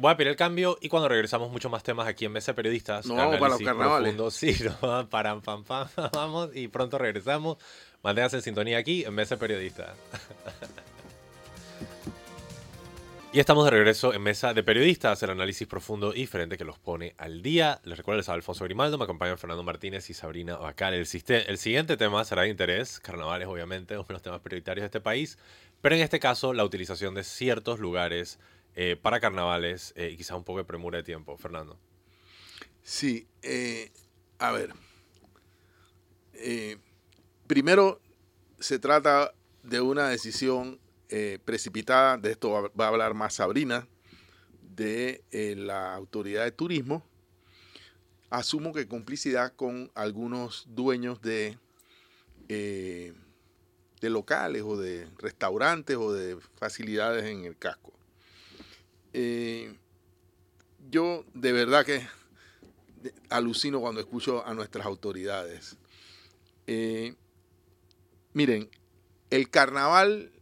voy 0.00 0.12
a 0.12 0.16
pedir 0.16 0.28
el 0.28 0.36
cambio 0.36 0.78
y 0.80 0.88
cuando 0.88 1.08
regresamos 1.08 1.50
muchos 1.50 1.70
más 1.70 1.82
temas 1.82 2.08
aquí 2.08 2.24
en 2.24 2.32
Mesa 2.32 2.54
Periodistas. 2.54 3.06
No 3.06 3.14
vamos 3.14 3.38
para 3.38 3.50
los 3.50 3.60
carnavales. 3.60 4.34
sí, 4.34 4.56
no, 4.82 5.08
para, 5.08 5.40
pam, 5.40 5.64
pam, 5.64 5.88
vamos 6.12 6.50
y 6.54 6.68
pronto 6.68 6.98
regresamos. 6.98 7.58
Manténganse 8.02 8.36
en 8.36 8.42
sintonía 8.42 8.78
aquí 8.78 9.04
en 9.04 9.14
Mesa 9.14 9.36
Periodista. 9.36 9.94
Y 13.30 13.40
estamos 13.40 13.66
de 13.66 13.70
regreso 13.70 14.14
en 14.14 14.22
Mesa 14.22 14.54
de 14.54 14.62
Periodistas, 14.62 15.22
el 15.22 15.28
análisis 15.28 15.68
profundo 15.68 16.14
y 16.14 16.20
diferente 16.20 16.56
que 16.56 16.64
los 16.64 16.78
pone 16.78 17.14
al 17.18 17.42
día. 17.42 17.78
Les 17.84 17.98
recuerdo, 17.98 18.20
les 18.20 18.28
Alfonso 18.30 18.64
Grimaldo, 18.64 18.96
me 18.96 19.04
acompañan 19.04 19.36
Fernando 19.36 19.62
Martínez 19.62 20.08
y 20.08 20.14
Sabrina 20.14 20.56
Bacal. 20.56 20.94
El, 20.94 21.06
siguiente 21.06 21.98
tema 21.98 22.24
será 22.24 22.42
de 22.42 22.48
interés, 22.48 22.98
carnavales 23.00 23.46
obviamente, 23.46 23.98
uno 23.98 24.04
de 24.04 24.14
los 24.14 24.22
temas 24.22 24.40
prioritarios 24.40 24.82
de 24.82 24.86
este 24.86 25.02
país, 25.02 25.36
pero 25.82 25.94
en 25.94 26.00
este 26.00 26.18
caso 26.18 26.54
la 26.54 26.64
utilización 26.64 27.14
de 27.14 27.22
ciertos 27.22 27.80
lugares 27.80 28.38
eh, 28.74 28.96
para 29.00 29.20
carnavales 29.20 29.92
eh, 29.94 30.08
y 30.10 30.16
quizás 30.16 30.38
un 30.38 30.44
poco 30.44 30.60
de 30.60 30.64
premura 30.64 30.96
de 30.96 31.04
tiempo. 31.04 31.36
Fernando. 31.36 31.78
Sí, 32.82 33.28
eh, 33.42 33.92
a 34.38 34.52
ver. 34.52 34.72
primero, 37.46 38.00
se 38.58 38.78
trata 38.78 39.34
de 39.64 39.82
una 39.82 40.08
decisión 40.08 40.80
precipitada, 41.44 42.18
de 42.18 42.32
esto 42.32 42.50
va, 42.50 42.84
a 42.84 42.88
hablar 42.88 43.14
más 43.14 43.34
Sabrina, 43.34 43.88
de 44.60 45.22
la 45.56 45.94
autoridad 45.94 46.44
de 46.44 46.52
turismo. 46.52 47.04
Asumo 48.30 48.74
que 48.74 48.86
complicidad 48.86 49.54
con 49.54 49.90
algunos 49.94 50.66
dueños 50.68 51.22
de, 51.22 51.56
de 52.48 54.10
locales 54.10 54.62
o 54.62 54.76
de 54.76 55.08
restaurantes 55.18 55.96
o 55.96 56.12
de 56.12 56.38
facilidades 56.56 57.24
en 57.24 57.44
el 57.44 57.56
casco. 57.56 57.92
Eh, 59.12 59.74
yo 60.90 61.24
de 61.34 61.52
verdad 61.52 61.84
que 61.84 62.06
alucino 63.30 63.80
cuando 63.80 64.00
escucho 64.00 64.46
a 64.46 64.54
nuestras 64.54 64.86
autoridades. 64.86 65.76
Eh, 66.66 67.14
miren, 68.32 68.68
el 69.30 69.50
carnaval 69.50 70.32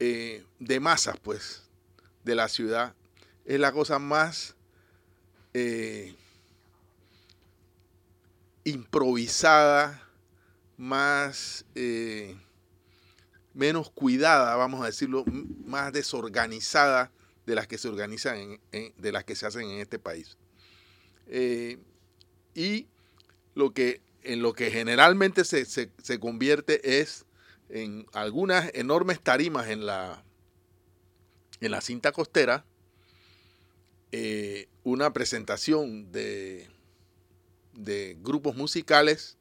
eh, 0.00 0.42
de 0.58 0.80
masas, 0.80 1.16
pues, 1.22 1.62
de 2.24 2.34
la 2.34 2.48
ciudad, 2.48 2.94
es 3.44 3.60
la 3.60 3.70
cosa 3.70 3.98
más 3.98 4.56
eh, 5.52 6.14
improvisada, 8.64 10.02
más 10.78 11.66
eh, 11.74 12.34
menos 13.52 13.90
cuidada, 13.90 14.56
vamos 14.56 14.82
a 14.82 14.86
decirlo, 14.86 15.24
más 15.66 15.92
desorganizada 15.92 17.12
de 17.44 17.54
las 17.54 17.66
que 17.66 17.76
se 17.76 17.88
organizan, 17.88 18.58
de 18.70 19.12
las 19.12 19.24
que 19.24 19.36
se 19.36 19.44
hacen 19.44 19.68
en 19.68 19.80
este 19.80 19.98
país. 19.98 20.38
Y 22.54 22.86
lo 23.54 23.72
que, 23.74 24.00
en 24.22 24.42
lo 24.42 24.54
que 24.54 24.70
generalmente 24.70 25.44
se, 25.44 25.64
se, 25.64 26.18
convierte 26.18 27.00
es 27.00 27.26
en 27.70 28.06
algunas 28.12 28.70
enormes 28.74 29.20
tarimas 29.20 29.68
en 29.68 29.86
la, 29.86 30.24
en 31.60 31.70
la 31.70 31.80
cinta 31.80 32.12
costera, 32.12 32.64
eh, 34.12 34.68
una 34.82 35.12
presentación 35.12 36.10
de, 36.10 36.68
de, 37.74 38.16
grupos 38.20 38.56
musicales 38.56 39.38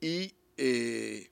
y 0.00 0.34
eh, 0.56 1.30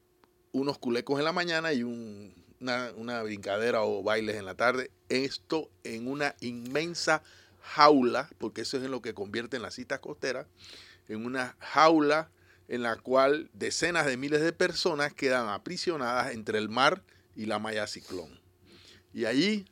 unos 0.53 0.79
culecos 0.79 1.19
en 1.19 1.25
la 1.25 1.33
mañana 1.33 1.73
y 1.73 1.83
una, 1.83 3.23
brincadera 3.23 3.83
o 3.83 4.03
bailes 4.03 4.37
en 4.37 4.45
la 4.45 4.55
tarde. 4.55 4.91
Esto 5.09 5.71
en 5.83 6.09
una 6.09 6.35
inmensa 6.41 7.23
jaula, 7.61 8.29
porque 8.39 8.62
eso 8.62 8.77
es 8.77 8.85
en 8.85 8.91
lo 8.91 9.01
que 9.01 9.15
convierte 9.15 9.57
en 9.57 9.62
la 9.62 9.71
cita 9.71 10.01
costera, 10.01 10.47
en 11.09 11.25
una 11.25 11.57
jaula 11.59 12.31
en 12.69 12.83
la 12.83 12.97
cual 12.97 13.51
decenas 13.53 14.07
de 14.07 14.17
miles 14.17 14.41
de 14.41 14.53
personas 14.53 15.12
quedan 15.12 15.49
aprisionadas 15.49 16.33
entre 16.33 16.59
el 16.59 16.69
mar 16.69 17.03
y 17.37 17.47
la 17.47 17.59
malla 17.59 17.87
ciclón. 17.87 18.41
Y 19.12 19.27
allí... 19.27 19.67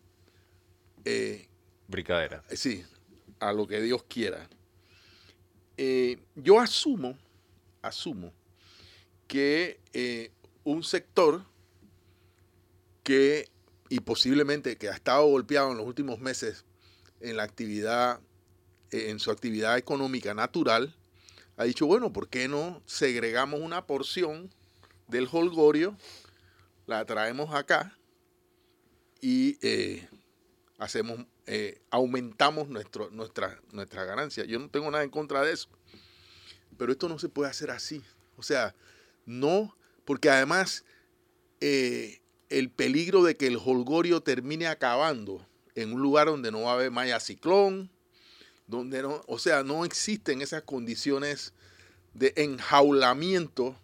Eh, 1.04 1.48
Brincadera. 1.88 2.44
Eh, 2.48 2.56
sí, 2.56 2.84
a 3.40 3.52
lo 3.52 3.66
que 3.66 3.80
Dios 3.80 4.04
quiera. 4.04 4.48
Eh, 5.76 6.18
yo 6.34 6.60
asumo, 6.60 7.18
asumo 7.80 8.32
que 9.26 9.80
un 10.64 10.84
sector 10.84 11.44
que, 13.02 13.48
y 13.88 14.00
posiblemente 14.00 14.76
que 14.76 14.88
ha 14.88 14.92
estado 14.92 15.26
golpeado 15.26 15.72
en 15.72 15.78
los 15.78 15.86
últimos 15.86 16.20
meses 16.20 16.64
en 17.20 17.36
la 17.36 17.44
actividad, 17.44 18.20
en 18.90 19.18
su 19.18 19.30
actividad 19.30 19.78
económica 19.78 20.34
natural, 20.34 20.94
ha 21.56 21.64
dicho, 21.64 21.86
bueno, 21.86 22.12
¿por 22.12 22.28
qué 22.28 22.48
no 22.48 22.82
segregamos 22.86 23.60
una 23.60 23.86
porción 23.86 24.50
del 25.08 25.28
holgorio, 25.30 25.96
la 26.86 27.04
traemos 27.04 27.54
acá 27.54 27.96
y 29.20 29.58
eh, 29.60 30.08
hacemos, 30.78 31.26
eh, 31.46 31.80
aumentamos 31.90 32.68
nuestro, 32.68 33.10
nuestra, 33.10 33.60
ganancia? 34.04 34.44
Yo 34.44 34.58
no 34.58 34.70
tengo 34.70 34.90
nada 34.90 35.04
en 35.04 35.10
contra 35.10 35.42
de 35.42 35.52
eso. 35.52 35.68
Pero 36.78 36.92
esto 36.92 37.08
no 37.08 37.18
se 37.18 37.28
puede 37.28 37.50
hacer 37.50 37.70
así. 37.70 38.02
O 38.36 38.42
sea, 38.42 38.74
no, 39.26 39.76
porque 40.04 40.30
además 40.30 40.84
eh, 41.60 42.22
el 42.48 42.70
peligro 42.70 43.22
de 43.22 43.36
que 43.36 43.46
el 43.46 43.58
holgorio 43.62 44.22
termine 44.22 44.66
acabando 44.66 45.46
en 45.74 45.92
un 45.92 46.02
lugar 46.02 46.28
donde 46.28 46.50
no 46.50 46.62
va 46.62 46.72
a 46.72 46.74
haber 46.74 46.90
maya 46.90 47.20
ciclón, 47.20 47.90
donde 48.66 49.02
no, 49.02 49.22
o 49.26 49.38
sea, 49.38 49.62
no 49.62 49.84
existen 49.84 50.42
esas 50.42 50.62
condiciones 50.62 51.52
de 52.14 52.32
enjaulamiento 52.36 53.76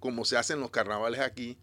como 0.00 0.24
se 0.24 0.36
hacen 0.36 0.60
los 0.60 0.70
carnavales 0.70 1.20
aquí, 1.20 1.56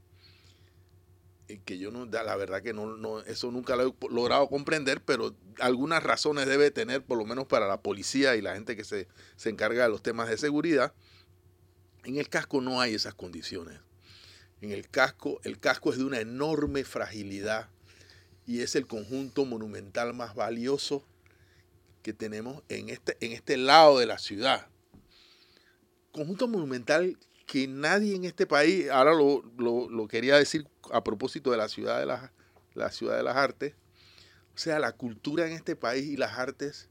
que 1.60 1.78
yo 1.78 1.92
no, 1.92 2.06
la 2.06 2.36
verdad 2.36 2.62
que 2.62 2.74
no, 2.74 2.96
no, 2.98 3.20
eso 3.22 3.52
nunca 3.52 3.76
lo 3.76 3.90
he 3.90 4.14
logrado 4.14 4.48
comprender, 4.48 5.02
pero 5.02 5.36
algunas 5.60 6.02
razones 6.02 6.48
debe 6.48 6.72
tener, 6.72 7.04
por 7.04 7.18
lo 7.18 7.26
menos 7.26 7.46
para 7.46 7.68
la 7.68 7.82
policía 7.82 8.36
y 8.36 8.42
la 8.42 8.54
gente 8.54 8.76
que 8.76 8.84
se, 8.84 9.08
se 9.36 9.50
encarga 9.50 9.84
de 9.84 9.90
los 9.90 10.02
temas 10.02 10.30
de 10.30 10.38
seguridad. 10.38 10.94
En 12.04 12.18
el 12.18 12.30
casco 12.30 12.62
no 12.62 12.82
hay 12.82 12.96
esas 12.96 13.14
condiciones. 13.14 13.80
En 14.62 14.72
el 14.72 14.90
casco, 14.90 15.40
el 15.44 15.60
casco 15.60 15.92
es 15.92 15.98
de 15.98 16.06
una 16.06 16.20
enorme 16.20 16.84
fragilidad 16.84 17.70
y 18.46 18.62
es 18.62 18.76
el 18.76 18.88
conjunto 18.88 19.46
monumental 19.46 20.14
más 20.14 20.36
valioso 20.36 21.04
que 22.02 22.14
tenemos 22.14 22.64
en 22.70 22.90
este, 22.90 23.18
en 23.22 23.32
este 23.32 23.58
lado 23.58 24.00
de 24.00 24.06
la 24.06 24.18
ciudad. 24.18 24.68
Conjunto 26.12 26.48
monumental 26.48 27.18
que 27.46 27.68
nadie 27.68 28.16
en 28.16 28.26
este 28.26 28.46
país, 28.46 28.90
ahora 28.90 29.14
lo, 29.14 30.08
quería 30.08 30.38
decir 30.38 30.68
a 30.92 31.04
propósito 31.04 31.52
de 31.52 31.58
la 31.58 31.70
ciudad 31.70 32.00
de 32.00 32.06
las, 32.06 32.32
la 32.74 32.92
ciudad 32.92 33.18
de 33.18 33.24
las 33.24 33.36
artes, 33.36 33.76
o 34.54 34.58
sea, 34.58 34.80
la 34.80 34.92
cultura 34.94 35.48
en 35.48 35.54
este 35.54 35.76
país 35.76 36.06
y 36.06 36.18
las 36.18 36.38
artes 36.38 36.90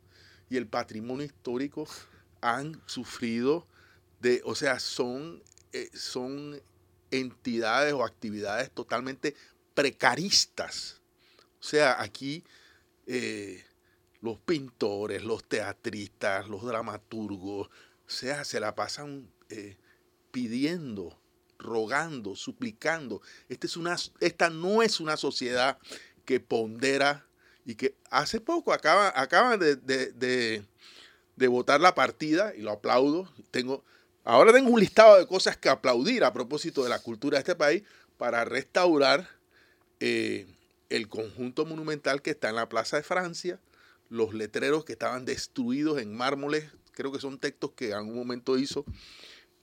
y 0.49 0.57
el 0.57 0.67
patrimonio 0.67 1.27
histórico 1.27 1.87
han 2.41 2.81
sufrido 2.87 3.67
de, 4.21 4.43
o 4.45 4.55
sea, 4.55 4.81
son, 4.81 5.43
eh, 5.73 5.91
son 5.95 6.61
entidades 7.11 7.93
o 7.93 8.05
actividades 8.05 8.71
totalmente 8.71 9.35
precaristas 9.75 11.01
o 11.61 11.63
sea, 11.63 12.01
aquí 12.01 12.43
eh, 13.07 13.63
los 14.23 14.39
pintores, 14.39 15.25
los 15.25 15.45
teatristas, 15.45 16.49
los 16.49 16.65
dramaturgos, 16.65 17.69
o 17.69 18.11
sea, 18.11 18.45
se 18.45 18.61
la 18.61 18.75
pasan 18.75 19.29
eh, 19.49 19.77
pidiendo, 20.31 21.19
rogando, 21.59 22.37
suplicando. 22.37 23.23
Este 23.49 23.67
es 23.67 23.77
una, 23.77 23.97
esta 24.21 24.51
no 24.51 24.83
es 24.83 25.01
una 25.01 25.17
sociedad 25.17 25.79
que 26.25 26.41
pondera 26.41 27.27
y 27.65 27.75
que 27.75 27.95
hace 28.11 28.41
poco 28.41 28.73
acaba, 28.73 29.13
acaban 29.15 29.59
de, 29.59 29.77
de, 29.77 30.65
de, 31.37 31.49
votar 31.49 31.81
la 31.81 31.95
partida 31.95 32.55
y 32.55 32.63
lo 32.63 32.73
aplaudo. 32.73 33.33
Tengo, 33.51 33.85
ahora 34.25 34.53
tengo 34.53 34.71
un 34.71 34.81
listado 34.81 35.19
de 35.19 35.27
cosas 35.27 35.57
que 35.57 35.69
aplaudir 35.69 36.25
a 36.25 36.33
propósito 36.33 36.83
de 36.83 36.91
la 36.91 37.01
cultura 37.01 37.37
de 37.37 37.41
este 37.41 37.55
país 37.55 37.83
para 38.19 38.45
restaurar 38.45 39.29
eh, 40.01 40.47
el 40.89 41.09
conjunto 41.09 41.65
monumental 41.65 42.23
que 42.23 42.31
está 42.31 42.49
en 42.51 42.57
la 42.57 42.69
Plaza 42.69 42.97
de 42.97 43.03
Francia, 43.03 43.59
los 44.11 44.35
letreros 44.35 44.85
que 44.85 44.93
estaban 44.93 45.25
destruidos 45.25 46.01
en 46.01 46.15
mármoles, 46.15 46.67
creo 46.93 47.13
que 47.13 47.21
son 47.21 47.39
textos 47.39 47.71
que 47.73 47.89
en 47.89 47.95
algún 47.95 48.17
momento 48.17 48.59
hizo 48.59 48.85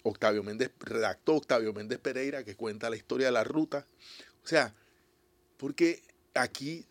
Octavio 0.04 0.41
Méndez, 0.41 0.72
redactó 0.80 1.36
Octavio 1.36 1.74
Méndez 1.74 2.00
Pereira, 2.00 2.43
que 2.43 2.56
cuenta 2.56 2.89
la 2.89 2.95
historia 2.95 3.28
de 3.28 3.34
la 3.34 3.43
ruta. 3.43 3.86
O 4.43 4.48
sea, 4.48 4.74
porque 5.58 6.02
aquí 6.34 6.86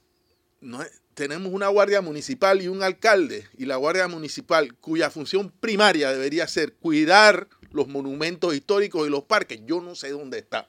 no 0.60 0.84
tenemos 1.14 1.52
una 1.52 1.68
guardia 1.68 2.02
municipal 2.02 2.60
y 2.60 2.68
un 2.68 2.82
alcalde, 2.82 3.48
y 3.56 3.64
la 3.64 3.76
guardia 3.76 4.06
municipal 4.06 4.74
cuya 4.74 5.10
función 5.10 5.50
primaria 5.50 6.12
debería 6.12 6.46
ser 6.46 6.74
cuidar 6.74 7.48
los 7.70 7.88
monumentos 7.88 8.54
históricos 8.54 9.06
y 9.06 9.10
los 9.10 9.24
parques, 9.24 9.60
yo 9.64 9.80
no 9.80 9.94
sé 9.94 10.10
dónde 10.10 10.38
está, 10.38 10.68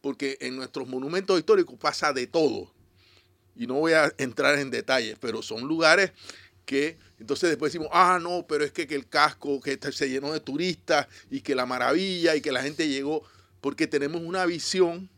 porque 0.00 0.38
en 0.40 0.56
nuestros 0.56 0.86
monumentos 0.86 1.36
históricos 1.36 1.76
pasa 1.78 2.12
de 2.12 2.28
todo 2.28 2.72
y 3.58 3.66
no 3.66 3.74
voy 3.74 3.92
a 3.92 4.12
entrar 4.16 4.58
en 4.58 4.70
detalles, 4.70 5.18
pero 5.20 5.42
son 5.42 5.62
lugares 5.62 6.12
que 6.64 6.96
entonces 7.18 7.48
después 7.50 7.72
decimos, 7.72 7.90
ah, 7.92 8.18
no, 8.22 8.46
pero 8.46 8.64
es 8.64 8.72
que, 8.72 8.82
el 8.82 9.08
casco 9.08 9.60
que 9.60 9.78
se 9.90 10.08
llenó 10.08 10.32
de 10.32 10.40
turistas 10.40 11.08
y 11.30 11.40
que 11.40 11.54
la 11.54 11.66
maravilla 11.66 12.36
y 12.36 12.40
que 12.40 12.52
la 12.52 12.62
gente 12.62 12.88
llegó, 12.88 13.24
porque 13.60 13.86
tenemos 13.86 14.22
una 14.22 14.46
visión 14.46 15.10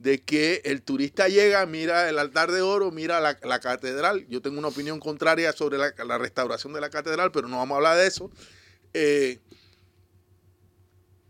de 0.00 0.20
que 0.20 0.62
el 0.64 0.82
turista 0.82 1.28
llega, 1.28 1.64
mira 1.66 2.08
el 2.08 2.18
altar 2.18 2.50
de 2.50 2.62
oro, 2.62 2.90
mira 2.90 3.20
la, 3.20 3.60
catedral. 3.60 4.26
Yo 4.28 4.40
tengo 4.40 4.58
una 4.58 4.68
opinión 4.68 4.98
contraria 4.98 5.52
sobre 5.52 5.78
la, 5.78 6.18
restauración 6.18 6.72
de 6.72 6.80
la 6.80 6.90
catedral, 6.90 7.30
pero 7.30 7.46
no 7.46 7.58
vamos 7.58 7.74
a 7.74 7.76
hablar 7.76 7.96
de 7.98 8.06
eso. 8.06 8.30
Eh, 8.94 9.38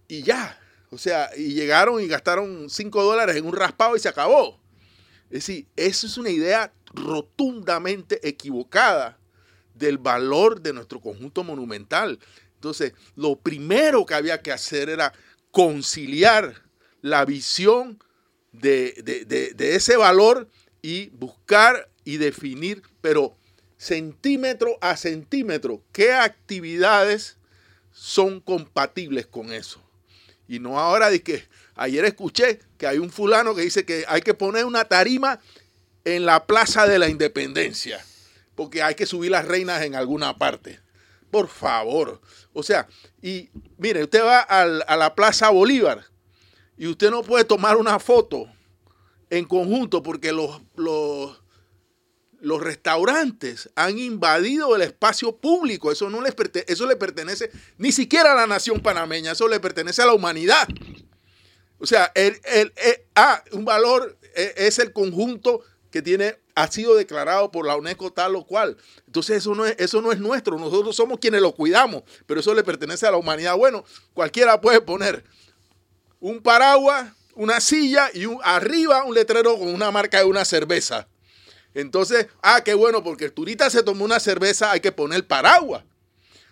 y 0.08 0.22
ya, 0.22 0.58
o 0.90 0.96
sea, 0.96 1.30
y 1.36 1.52
llegaron 1.52 2.00
y 2.00 2.06
gastaron 2.06 2.70
5 2.70 3.02
dólares 3.02 3.36
en 3.36 3.44
un 3.44 3.54
raspado 3.54 3.96
y 3.96 3.98
se 3.98 4.08
acabó. 4.08 4.60
Es 5.30 5.46
decir, 5.46 5.66
eso 5.76 6.06
es 6.06 6.18
una 6.18 6.30
idea 6.30 6.72
rotundamente 6.92 8.26
equivocada 8.28 9.18
del 9.74 9.98
valor 9.98 10.60
de 10.60 10.72
nuestro 10.72 11.00
conjunto 11.00 11.44
monumental. 11.44 12.18
Entonces, 12.54 12.92
lo 13.16 13.36
primero 13.36 14.04
que 14.04 14.14
había 14.14 14.42
que 14.42 14.52
hacer 14.52 14.88
era 14.90 15.12
conciliar 15.50 16.62
la 17.00 17.24
visión 17.24 18.02
de, 18.52 19.54
ese 19.58 19.96
valor 19.96 20.48
y 20.82 21.08
buscar 21.10 21.88
y 22.04 22.16
definir, 22.16 22.82
pero 23.00 23.36
centímetro 23.76 24.76
a 24.80 24.96
centímetro, 24.96 25.82
qué 25.92 26.12
actividades 26.12 27.38
son 27.92 28.40
compatibles 28.40 29.26
con 29.26 29.52
eso. 29.52 29.80
Y 30.48 30.58
no 30.58 30.78
ahora 30.78 31.08
de 31.08 31.22
que 31.22 31.44
Ayer 31.80 32.04
escuché 32.04 32.60
que 32.76 32.86
hay 32.86 32.98
un 32.98 33.08
fulano 33.08 33.54
que 33.54 33.62
dice 33.62 33.86
que 33.86 34.04
hay 34.06 34.20
que 34.20 34.34
poner 34.34 34.66
una 34.66 34.84
tarima 34.84 35.40
en 36.04 36.26
la 36.26 36.44
Plaza 36.44 36.86
de 36.86 36.98
la 36.98 37.08
Independencia, 37.08 38.04
porque 38.54 38.82
hay 38.82 38.94
que 38.94 39.06
subir 39.06 39.30
las 39.30 39.46
reinas 39.46 39.80
en 39.80 39.94
alguna 39.94 40.36
parte. 40.36 40.78
Por 41.30 41.48
favor. 41.48 42.20
O 42.52 42.62
sea, 42.62 42.86
y 43.22 43.48
mire, 43.78 44.04
usted 44.04 44.22
va 44.22 44.40
a 44.40 44.66
la 44.66 45.14
Plaza 45.14 45.48
Bolívar 45.48 46.04
y 46.76 46.86
usted 46.86 47.10
no 47.10 47.22
puede 47.22 47.44
tomar 47.44 47.78
una 47.78 47.98
foto 47.98 48.44
en 49.30 49.46
conjunto 49.46 50.02
porque 50.02 50.32
los, 50.32 50.60
los, 50.76 51.42
los 52.40 52.60
restaurantes 52.60 53.70
han 53.74 53.98
invadido 53.98 54.76
el 54.76 54.82
espacio 54.82 55.34
público. 55.34 55.90
Eso 55.90 56.10
no 56.10 56.20
les 56.20 56.34
eso 56.66 56.86
le 56.86 56.96
pertenece 56.96 57.50
ni 57.78 57.90
siquiera 57.90 58.32
a 58.32 58.36
la 58.36 58.46
nación 58.46 58.80
panameña, 58.80 59.32
eso 59.32 59.48
le 59.48 59.60
pertenece 59.60 60.02
a 60.02 60.06
la 60.06 60.12
humanidad. 60.12 60.68
O 61.80 61.86
sea, 61.86 62.12
el, 62.14 62.40
ah, 63.16 63.42
un 63.52 63.64
valor 63.64 64.16
e, 64.34 64.54
es 64.56 64.78
el 64.78 64.92
conjunto 64.92 65.62
que 65.90 66.02
tiene 66.02 66.36
ha 66.54 66.70
sido 66.70 66.94
declarado 66.94 67.50
por 67.50 67.66
la 67.66 67.76
UNESCO 67.76 68.12
tal 68.12 68.36
o 68.36 68.44
cual. 68.44 68.76
Entonces 69.06 69.38
eso 69.38 69.54
no 69.54 69.64
es, 69.66 69.74
eso 69.78 70.02
no 70.02 70.12
es 70.12 70.20
nuestro, 70.20 70.58
nosotros 70.58 70.94
somos 70.94 71.18
quienes 71.18 71.40
lo 71.40 71.52
cuidamos, 71.52 72.02
pero 72.26 72.40
eso 72.40 72.54
le 72.54 72.62
pertenece 72.62 73.06
a 73.06 73.10
la 73.10 73.16
humanidad. 73.16 73.56
Bueno, 73.56 73.84
cualquiera 74.12 74.60
puede 74.60 74.80
poner 74.80 75.24
un 76.20 76.42
paraguas, 76.42 77.12
una 77.34 77.60
silla 77.60 78.10
y 78.12 78.26
arriba 78.42 79.04
un 79.04 79.14
letrero 79.14 79.58
con 79.58 79.68
una 79.68 79.90
marca 79.90 80.18
de 80.18 80.24
una 80.24 80.44
cerveza. 80.44 81.08
Entonces, 81.72 82.26
ah, 82.42 82.62
qué 82.64 82.74
bueno, 82.74 83.02
porque 83.02 83.24
el 83.24 83.70
se 83.70 83.82
tomó 83.82 84.04
una 84.04 84.20
cerveza, 84.20 84.72
hay 84.72 84.80
que 84.80 84.92
poner 84.92 85.26
paraguas. 85.26 85.84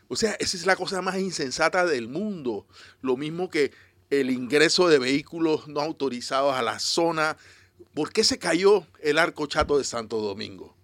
O 0.09 0.17
sea, 0.17 0.33
esa 0.39 0.57
es 0.57 0.65
la 0.65 0.77
cosa 0.77 1.03
más 1.03 1.19
insensata 1.19 1.85
del 1.85 2.09
mundo. 2.09 2.67
Lo 3.03 3.17
mismo 3.17 3.51
que 3.51 3.73
el 4.11 4.31
ingreso 4.31 4.89
de 4.89 4.99
vehículos 4.99 5.69
no 5.69 5.81
autorizados 5.81 6.55
a 6.55 6.63
la 6.63 6.79
zona. 6.79 7.37
¿Por 7.95 8.13
qué 8.13 8.25
se 8.25 8.39
cayó 8.39 8.87
el 9.01 9.19
arco 9.19 9.47
chato 9.47 9.79
de 9.79 9.85
Santo 9.85 10.19
Domingo? 10.19 10.77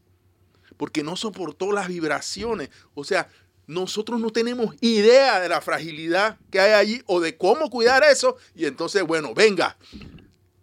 Porque 0.77 1.03
no 1.03 1.17
soportó 1.17 1.73
las 1.73 1.89
vibraciones. 1.89 2.71
O 2.95 3.05
sea, 3.05 3.29
nosotros 3.67 4.21
no 4.21 4.31
tenemos 4.31 4.75
idea 4.81 5.41
de 5.41 5.49
la 5.49 5.61
fragilidad 5.61 6.39
que 6.51 6.61
hay 6.61 6.73
allí 6.73 7.03
o 7.07 7.21
de 7.21 7.37
cómo 7.37 7.71
cuidar 7.71 8.03
eso. 8.05 8.37
Y 8.55 8.67
entonces, 8.67 9.03
bueno, 9.05 9.33
venga, 9.35 9.77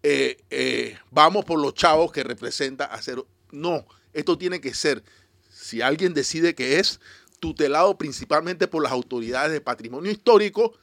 eh, 0.04 0.38
eh, 0.50 0.98
vamos 1.10 1.46
por 1.46 1.60
los 1.60 1.74
chavos 1.74 2.12
que 2.12 2.24
representa 2.24 2.86
hacer 2.86 3.24
no, 3.52 3.86
esto 4.14 4.38
tiene 4.38 4.62
que 4.62 4.74
ser, 4.74 5.04
si 5.50 5.82
alguien 5.82 6.14
decide 6.14 6.56
que 6.56 6.80
es 6.80 7.00
tutelado 7.40 7.98
principalmente 7.98 8.68
por 8.68 8.84
las 8.84 8.92
autoridades 8.92 9.52
de 9.52 9.62
patrimonio 9.62 10.12
histórico, 10.12 10.74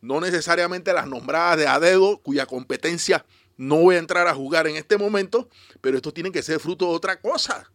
no 0.00 0.20
necesariamente 0.20 0.92
las 0.92 1.06
nombradas 1.06 1.58
de 1.58 1.66
a 1.66 1.80
dedo, 1.80 2.18
cuya 2.18 2.46
competencia 2.46 3.24
no 3.56 3.76
voy 3.76 3.96
a 3.96 3.98
entrar 3.98 4.26
a 4.28 4.34
jugar 4.34 4.66
en 4.66 4.76
este 4.76 4.98
momento, 4.98 5.48
pero 5.80 5.96
esto 5.96 6.12
tiene 6.12 6.30
que 6.30 6.42
ser 6.42 6.60
fruto 6.60 6.88
de 6.88 6.96
otra 6.96 7.20
cosa. 7.20 7.70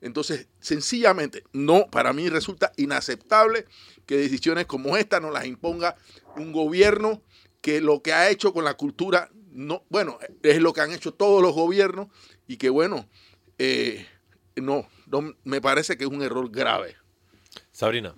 Entonces, 0.00 0.48
sencillamente, 0.58 1.44
no, 1.52 1.86
para 1.88 2.12
mí 2.12 2.28
resulta 2.28 2.72
inaceptable 2.76 3.66
que 4.04 4.16
decisiones 4.16 4.66
como 4.66 4.96
esta 4.96 5.20
nos 5.20 5.32
las 5.32 5.46
imponga 5.46 5.96
un 6.36 6.52
gobierno 6.52 7.22
que 7.60 7.80
lo 7.80 8.02
que 8.02 8.12
ha 8.12 8.28
hecho 8.28 8.52
con 8.52 8.64
la 8.64 8.74
cultura, 8.74 9.30
no, 9.52 9.84
bueno, 9.88 10.18
es 10.42 10.60
lo 10.60 10.72
que 10.72 10.80
han 10.80 10.90
hecho 10.90 11.14
todos 11.14 11.40
los 11.40 11.54
gobiernos 11.54 12.08
y 12.48 12.56
que, 12.56 12.68
bueno, 12.68 13.08
eh, 13.58 14.04
no, 14.56 14.88
me 15.44 15.60
parece 15.60 15.96
que 15.96 16.04
es 16.04 16.10
un 16.10 16.22
error 16.22 16.50
grave. 16.50 16.96
Sabrina. 17.70 18.14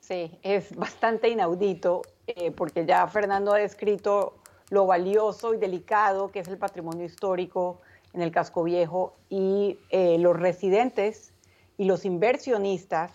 Sí, 0.00 0.30
es 0.42 0.74
bastante 0.76 1.28
inaudito 1.28 2.02
eh, 2.28 2.50
porque 2.50 2.84
ya 2.84 3.06
Fernando 3.06 3.54
ha 3.54 3.58
descrito 3.58 4.34
lo 4.68 4.84
valioso 4.84 5.54
y 5.54 5.56
delicado 5.56 6.30
que 6.30 6.40
es 6.40 6.48
el 6.48 6.58
patrimonio 6.58 7.06
histórico 7.06 7.80
en 8.12 8.20
el 8.20 8.30
casco 8.32 8.64
viejo 8.64 9.14
y 9.30 9.78
eh, 9.88 10.18
los 10.18 10.38
residentes 10.38 11.32
y 11.78 11.86
los 11.86 12.04
inversionistas 12.04 13.12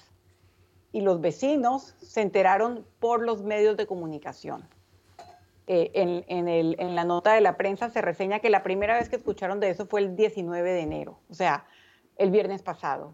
y 0.91 1.01
los 1.01 1.21
vecinos 1.21 1.93
se 2.01 2.21
enteraron 2.21 2.87
por 2.99 3.23
los 3.23 3.43
medios 3.43 3.77
de 3.77 3.85
comunicación. 3.85 4.67
Eh, 5.67 5.91
en, 5.93 6.95
la 6.95 7.03
nota 7.03 7.33
de 7.33 7.41
la 7.41 7.55
prensa 7.55 7.91
se 7.91 8.01
reseña 8.01 8.39
que 8.39 8.49
la 8.49 8.63
primera 8.63 8.97
vez 8.97 9.09
que 9.09 9.15
escucharon 9.15 9.59
de 9.59 9.69
eso 9.69 9.85
fue 9.85 10.01
el 10.01 10.15
19 10.15 10.71
de 10.71 10.81
enero, 10.81 11.19
o 11.29 11.35
sea, 11.35 11.65
el 12.17 12.31
viernes 12.31 12.63
pasado. 12.63 13.13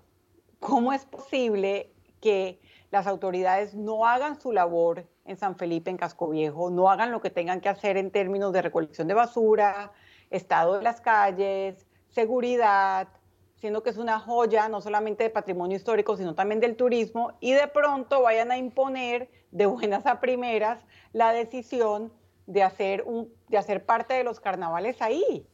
¿Cómo 0.61 0.93
es 0.93 1.05
posible 1.05 1.91
que 2.21 2.59
las 2.91 3.07
autoridades 3.07 3.75
no 3.75 4.05
hagan 4.05 4.39
su 4.39 4.51
labor 4.51 5.05
en 5.25 5.37
San 5.37 5.55
Felipe, 5.55 5.89
en 5.89 5.97
Casco 5.97 6.29
Viejo, 6.29 6.69
no 6.69 6.89
hagan 6.89 7.11
lo 7.11 7.21
que 7.21 7.29
tengan 7.29 7.61
que 7.61 7.69
hacer 7.69 7.97
en 7.97 8.11
términos 8.11 8.51
de 8.53 8.61
recolección 8.61 9.07
de 9.07 9.13
basura, 9.13 9.91
estado 10.29 10.77
de 10.77 10.83
las 10.83 11.01
calles, 11.01 11.85
seguridad, 12.09 13.07
siendo 13.55 13.83
que 13.83 13.89
es 13.89 13.97
una 13.97 14.19
joya 14.19 14.69
no 14.69 14.81
solamente 14.81 15.23
de 15.23 15.29
patrimonio 15.29 15.77
histórico, 15.77 16.17
sino 16.17 16.33
también 16.33 16.59
del 16.59 16.75
turismo, 16.75 17.33
y 17.39 17.51
de 17.51 17.67
pronto 17.67 18.21
vayan 18.21 18.51
a 18.51 18.57
imponer 18.57 19.29
de 19.51 19.65
buenas 19.65 20.05
a 20.05 20.19
primeras 20.19 20.83
la 21.13 21.33
decisión 21.33 22.11
de 22.47 22.63
hacer, 22.63 23.03
un, 23.05 23.31
de 23.47 23.57
hacer 23.57 23.85
parte 23.85 24.13
de 24.15 24.23
los 24.23 24.39
carnavales 24.39 25.01
ahí. 25.01 25.45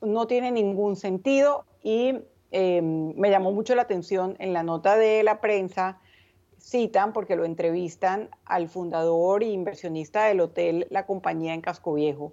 No 0.00 0.26
tiene 0.26 0.50
ningún 0.50 0.96
sentido 0.96 1.64
y 1.82 2.18
em, 2.50 3.14
me 3.16 3.30
llamó 3.30 3.52
mucho 3.52 3.74
la 3.74 3.82
atención 3.82 4.36
en 4.38 4.52
la 4.52 4.62
nota 4.62 4.96
de 4.96 5.22
la 5.22 5.40
prensa, 5.40 6.00
citan, 6.60 7.12
porque 7.12 7.36
lo 7.36 7.44
entrevistan 7.44 8.30
al 8.44 8.68
fundador 8.68 9.42
e 9.42 9.46
inversionista 9.46 10.24
del 10.24 10.40
hotel 10.40 10.86
La 10.90 11.06
Compañía 11.06 11.54
en 11.54 11.60
Casco 11.60 11.94
Viejo. 11.94 12.32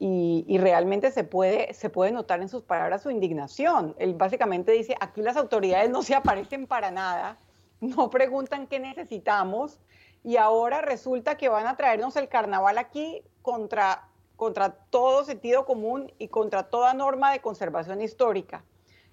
Y, 0.00 0.58
realmente 0.58 1.10
se 1.10 1.24
puede, 1.24 1.74
se 1.74 1.90
puede 1.90 2.12
notar 2.12 2.40
en 2.40 2.48
sus 2.48 2.62
palabras 2.62 3.02
su 3.02 3.10
indignación. 3.10 3.96
Él 3.98 4.14
básicamente 4.14 4.70
dice, 4.70 4.94
aquí 5.00 5.22
las 5.22 5.36
autoridades 5.36 5.90
no 5.90 6.02
se 6.02 6.14
aparecen 6.14 6.68
para 6.68 6.92
nada, 6.92 7.36
no 7.80 8.08
preguntan 8.08 8.68
qué 8.68 8.78
necesitamos, 8.78 9.80
y 10.22 10.36
ahora 10.36 10.82
resulta 10.82 11.36
que 11.36 11.48
van 11.48 11.66
a 11.66 11.76
traernos 11.76 12.14
el 12.16 12.28
carnaval 12.28 12.78
aquí 12.78 13.22
contra, 13.42 14.08
contra 14.36 14.70
todo 14.70 15.24
sentido 15.24 15.64
común 15.64 16.12
y 16.18 16.28
contra 16.28 16.64
toda 16.64 16.94
norma 16.94 17.32
de 17.32 17.40
conservación 17.40 18.00
histórica. 18.00 18.64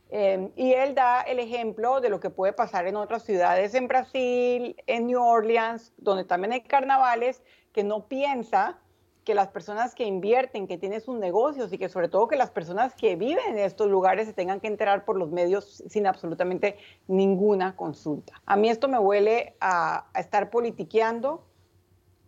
Em, 0.10 0.52
y 0.56 0.74
él 0.74 0.94
da 0.94 1.22
el 1.22 1.40
ejemplo 1.40 2.00
de 2.00 2.10
lo 2.10 2.20
que 2.20 2.30
puede 2.30 2.54
pasar 2.54 2.88
en 2.88 2.96
otras 2.96 3.24
ciudades 3.24 3.74
en 3.74 3.88
Brasil, 3.88 4.76
en 4.86 5.08
New 5.08 5.22
Orleans, 5.22 5.94
donde 5.98 6.24
también 6.24 6.54
hay 6.54 6.62
carnavales, 6.62 7.42
que 7.74 7.84
no 7.84 8.08
piensa 8.08 8.80
que 9.26 9.34
las 9.34 9.48
personas 9.48 9.96
que 9.96 10.06
invierten, 10.06 10.68
que 10.68 10.78
tienen 10.78 11.02
sus 11.02 11.18
negocios 11.18 11.74
y 11.74 11.80
que 11.80 11.90
sobre 11.90 12.08
todo 12.08 12.28
que 12.28 12.36
las 12.36 12.52
personas 12.52 12.94
que 12.94 13.16
viven 13.16 13.44
en 13.50 13.58
estos 13.58 13.90
lugares 13.90 14.28
se 14.28 14.34
tengan 14.34 14.60
que 14.62 14.68
enterar 14.68 15.04
por 15.04 15.18
los 15.18 15.32
medios 15.32 15.84
sin 15.90 16.06
absolutamente 16.06 16.78
ninguna 17.08 17.76
consulta. 17.76 18.40
A 18.46 18.56
mí 18.56 18.70
esto 18.70 18.88
me 18.88 19.00
huele 19.00 19.56
a, 19.60 20.06
estar 20.16 20.52
politiqueando 20.52 21.44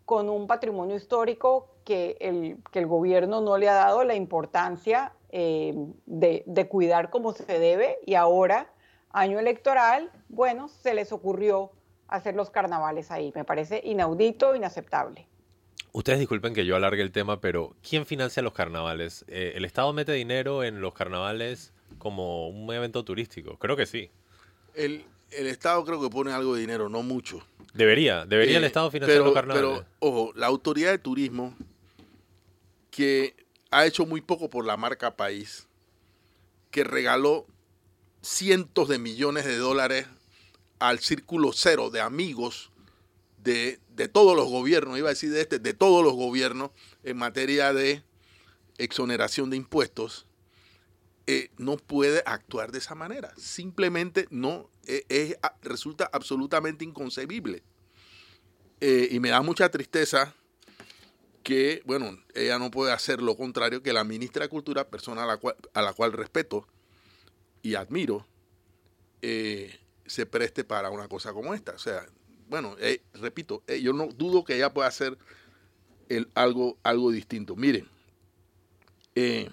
con 0.05 0.27
un 0.27 0.47
patrimonio 0.47 0.95
histórico 0.95 1.69
que 1.85 2.17
el, 2.19 2.57
que 2.71 2.79
el 2.79 2.87
gobierno 2.87 3.41
no 3.41 3.57
le 3.57 3.69
ha 3.69 3.75
dado 3.75 4.03
la 4.03 4.15
importancia 4.15 5.13
eh, 5.29 5.73
de, 6.05 6.43
de 6.45 6.67
cuidar 6.67 7.09
como 7.09 7.33
se 7.33 7.59
debe 7.59 7.97
y 8.05 8.15
ahora, 8.15 8.71
año 9.11 9.39
electoral, 9.39 10.11
bueno, 10.29 10.67
se 10.67 10.93
les 10.93 11.11
ocurrió 11.11 11.71
hacer 12.07 12.35
los 12.35 12.49
carnavales 12.49 13.11
ahí. 13.11 13.31
Me 13.35 13.43
parece 13.43 13.81
inaudito, 13.83 14.55
inaceptable. 14.55 15.27
Ustedes 15.91 16.19
disculpen 16.19 16.53
que 16.53 16.65
yo 16.65 16.75
alargue 16.75 17.01
el 17.01 17.11
tema, 17.11 17.41
pero 17.41 17.75
¿quién 17.87 18.05
financia 18.05 18.43
los 18.43 18.53
carnavales? 18.53 19.25
Eh, 19.27 19.53
¿El 19.55 19.65
Estado 19.65 19.93
mete 19.93 20.11
dinero 20.11 20.63
en 20.63 20.81
los 20.81 20.93
carnavales 20.93 21.73
como 21.97 22.49
un 22.49 22.71
evento 22.73 23.03
turístico? 23.03 23.57
Creo 23.57 23.75
que 23.75 23.85
sí. 23.85 24.11
El, 24.75 25.05
Estado 25.31 25.83
creo 25.83 25.99
que 26.01 26.09
pone 26.09 26.31
algo 26.31 26.53
de 26.53 26.61
dinero, 26.61 26.87
no 26.87 27.03
mucho. 27.03 27.41
Debería, 27.73 28.25
debería 28.25 28.57
el 28.57 28.63
eh, 28.63 28.67
Estado 28.67 28.91
financiar 28.91 29.21
los 29.21 29.33
carnavales. 29.33 29.69
Pero, 29.69 29.85
ojo, 29.99 30.33
la 30.35 30.47
autoridad 30.47 30.91
de 30.91 30.99
turismo, 30.99 31.55
que 32.91 33.46
ha 33.71 33.85
hecho 33.85 34.05
muy 34.05 34.21
poco 34.21 34.49
por 34.49 34.65
la 34.65 34.77
marca 34.77 35.15
país, 35.15 35.67
que 36.71 36.83
regaló 36.83 37.45
cientos 38.21 38.87
de 38.89 38.99
millones 38.99 39.45
de 39.45 39.57
dólares 39.57 40.07
al 40.79 40.99
círculo 40.99 41.51
cero 41.53 41.89
de 41.89 42.01
amigos 42.01 42.71
de, 43.37 43.79
todos 44.11 44.35
los 44.35 44.49
gobiernos, 44.49 44.97
iba 44.97 45.07
a 45.07 45.13
decir 45.13 45.31
de 45.31 45.41
este, 45.41 45.59
de 45.59 45.73
todos 45.73 46.03
los 46.03 46.13
gobiernos 46.13 46.71
en 47.03 47.17
materia 47.17 47.73
de 47.73 48.03
exoneración 48.77 49.49
de 49.49 49.57
impuestos, 49.57 50.27
eh, 51.25 51.49
no 51.57 51.77
puede 51.77 52.23
actuar 52.25 52.71
de 52.71 52.79
esa 52.79 52.95
manera. 52.95 53.33
Simplemente 53.37 54.27
no 54.29 54.69
eh, 54.85 55.37
resulta 55.61 56.09
absolutamente 56.11 56.85
inconcebible. 56.85 57.63
Eh, 58.79 59.09
y 59.11 59.19
me 59.19 59.29
da 59.29 59.41
mucha 59.41 59.69
tristeza 59.69 60.35
que, 61.47 61.81
bueno, 61.85 62.19
ella 62.33 62.59
no 62.59 62.69
puede 62.69 62.91
hacer 62.91 63.21
lo 63.21 63.37
contrario 63.37 63.81
que 63.81 63.93
la 63.93 64.03
ministra 64.03 64.43
de 64.43 64.49
Cultura, 64.49 64.89
persona 64.89 65.23
a 65.23 65.25
la 65.25 65.37
cual, 65.37 65.55
a 65.73 65.81
la 65.81 65.93
cual 65.93 66.11
respeto 66.11 66.67
y 67.61 67.75
admiro, 67.75 68.27
se 69.21 70.25
preste 70.25 70.65
para 70.65 70.89
una 70.89 71.07
cosa 71.07 71.31
como 71.31 71.53
esta. 71.53 71.71
O 71.71 71.79
sea, 71.79 72.05
bueno, 72.49 72.75
eh, 72.81 73.01
repito, 73.13 73.63
eh, 73.65 73.81
yo 73.81 73.93
no 73.93 74.07
dudo 74.07 74.43
que 74.43 74.57
ella 74.57 74.73
pueda 74.73 74.89
hacer 74.89 75.17
algo, 76.33 76.77
algo 76.83 77.11
distinto. 77.11 77.55
Miren, 77.55 77.87
eh, 79.15 79.49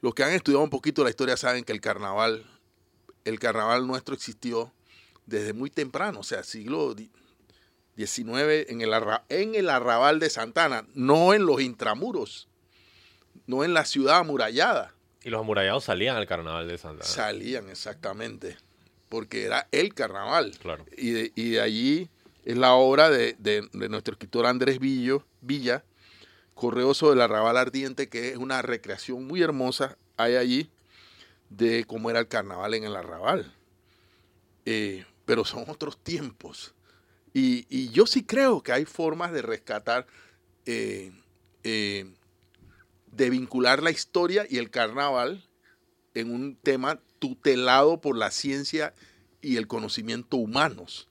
los 0.00 0.12
que 0.12 0.24
han 0.24 0.32
estudiado 0.32 0.64
un 0.64 0.70
poquito 0.70 1.04
la 1.04 1.10
historia 1.10 1.36
saben 1.36 1.62
que 1.62 1.72
el 1.72 1.80
carnaval, 1.80 2.44
el 3.24 3.38
carnaval 3.38 3.86
nuestro 3.86 4.16
existió 4.16 4.72
desde 5.26 5.52
muy 5.52 5.70
temprano, 5.70 6.18
o 6.18 6.24
sea, 6.24 6.42
siglo 6.42 6.96
XIX 7.96 8.68
en 8.70 8.80
el, 8.80 8.92
en 9.28 9.54
el 9.54 9.70
arrabal 9.70 10.18
de 10.20 10.30
Santana, 10.30 10.86
no 10.94 11.34
en 11.34 11.46
los 11.46 11.60
intramuros, 11.60 12.48
no 13.46 13.64
en 13.64 13.74
la 13.74 13.84
ciudad 13.84 14.18
amurallada. 14.18 14.94
Y 15.22 15.30
los 15.30 15.40
amurallados 15.40 15.84
salían 15.84 16.16
al 16.16 16.26
carnaval 16.26 16.68
de 16.68 16.76
Santa 16.78 17.04
Ana. 17.04 17.12
Salían, 17.14 17.68
exactamente. 17.70 18.56
Porque 19.08 19.44
era 19.44 19.68
el 19.72 19.94
carnaval. 19.94 20.56
Claro. 20.60 20.84
Y 20.96 21.10
de, 21.12 21.32
y 21.34 21.50
de 21.50 21.60
allí 21.60 22.08
es 22.44 22.56
la 22.56 22.74
obra 22.74 23.08
de, 23.10 23.34
de- 23.38 23.68
de 23.72 23.88
nuestro 23.88 24.12
escritor 24.12 24.44
Andrés 24.46 24.78
Villo, 24.80 25.24
Villa, 25.40 25.84
Correoso 26.54 27.10
del 27.10 27.20
Arrabal 27.22 27.56
Ardiente, 27.56 28.08
que 28.08 28.30
es 28.30 28.36
una 28.36 28.60
recreación 28.62 29.26
muy 29.26 29.42
hermosa, 29.42 29.96
hay 30.16 30.36
allí, 30.36 30.70
de 31.48 31.84
cómo 31.84 32.10
era 32.10 32.18
el 32.20 32.28
carnaval 32.28 32.74
en 32.74 32.84
el 32.84 32.96
Arrabal. 32.96 33.52
Eh, 34.66 35.04
pero 35.24 35.44
son 35.44 35.64
otros 35.68 35.96
tiempos. 35.98 36.73
Y, 37.36 37.90
yo 37.90 38.06
sí 38.06 38.22
creo 38.22 38.62
que 38.62 38.72
hay 38.72 38.84
formas 38.84 39.32
de 39.32 39.42
rescatar, 39.42 40.06
eh, 40.66 41.12
eh, 41.64 42.14
de 43.10 43.30
vincular 43.30 43.82
la 43.82 43.90
historia 43.90 44.46
y 44.48 44.58
el 44.58 44.70
carnaval 44.70 45.44
en 46.14 46.32
un 46.32 46.54
tema 46.54 47.00
tutelado 47.18 48.00
por 48.00 48.16
la 48.16 48.30
ciencia 48.30 48.94
y 49.42 49.56
el 49.56 49.66
conocimiento 49.66 50.36
humanos, 50.36 51.08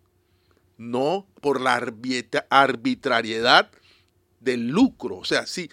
no 0.78 1.28
por 1.42 1.60
la 1.60 1.78
arbitra- 1.80 2.48
arbitrariedad 2.50 3.70
del 4.40 4.70
lucro. 4.70 5.18
O 5.18 5.26
sea, 5.26 5.46
sí, 5.46 5.70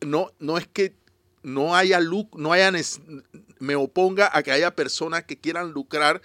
no, 0.00 0.32
no 0.40 0.58
es 0.58 0.66
que 0.66 0.96
no 1.44 1.76
haya 1.76 2.00
lucro, 2.00 2.40
no 2.40 2.52
haya 2.52 2.72
me 3.60 3.76
oponga 3.76 4.28
a 4.36 4.42
que 4.42 4.50
haya 4.50 4.74
personas 4.74 5.22
que 5.22 5.38
quieran 5.38 5.70
lucrar 5.70 6.20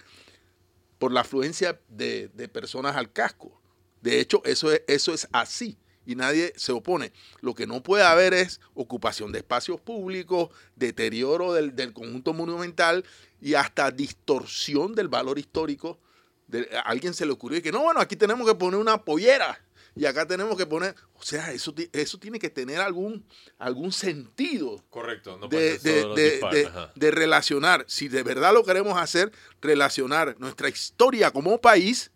por 1.02 1.10
la 1.10 1.22
afluencia 1.22 1.80
de, 1.88 2.28
personas 2.52 2.94
al 2.94 3.10
casco. 3.10 3.60
De 4.02 4.20
hecho, 4.20 4.40
eso 4.44 4.70
es, 4.70 5.28
así 5.32 5.76
y 6.06 6.14
nadie 6.14 6.52
se 6.54 6.70
opone. 6.70 7.12
Lo 7.40 7.56
que 7.56 7.66
no 7.66 7.82
puede 7.82 8.04
haber 8.04 8.32
es 8.34 8.60
ocupación 8.74 9.32
de 9.32 9.38
espacios 9.40 9.80
públicos, 9.80 10.50
deterioro 10.76 11.54
del, 11.54 11.92
conjunto 11.92 12.34
monumental 12.34 13.04
y 13.40 13.54
hasta 13.54 13.90
distorsión 13.90 14.94
del 14.94 15.08
valor 15.08 15.40
histórico. 15.40 15.98
A 16.72 16.82
alguien 16.82 17.14
se 17.14 17.26
le 17.26 17.32
ocurrió 17.32 17.60
que 17.60 17.72
no, 17.72 17.82
bueno, 17.82 18.00
aquí 18.00 18.14
tenemos 18.14 18.46
que 18.46 18.54
poner 18.54 18.78
una 18.78 19.04
pollera 19.04 19.60
y 19.94 20.06
acá 20.06 20.26
tenemos 20.26 20.56
que 20.56 20.64
poner, 20.66 20.94
o 21.14 21.22
sea, 21.22 21.52
eso, 21.52 21.74
eso 21.92 22.18
tiene 22.18 22.38
que 22.38 22.48
tener 22.48 22.80
algún, 22.80 23.24
algún 23.58 23.92
sentido 23.92 24.82
Correcto, 24.88 25.36
no 25.38 25.48
de, 25.48 25.78
de- 25.78 26.70
de- 26.94 27.10
relacionar, 27.10 27.84
si 27.88 28.08
de 28.08 28.22
verdad 28.22 28.54
lo 28.54 28.64
queremos 28.64 28.98
hacer, 28.98 29.30
relacionar 29.60 30.34
nuestra 30.38 30.68
historia 30.68 31.30
como 31.30 31.60
país 31.60 32.10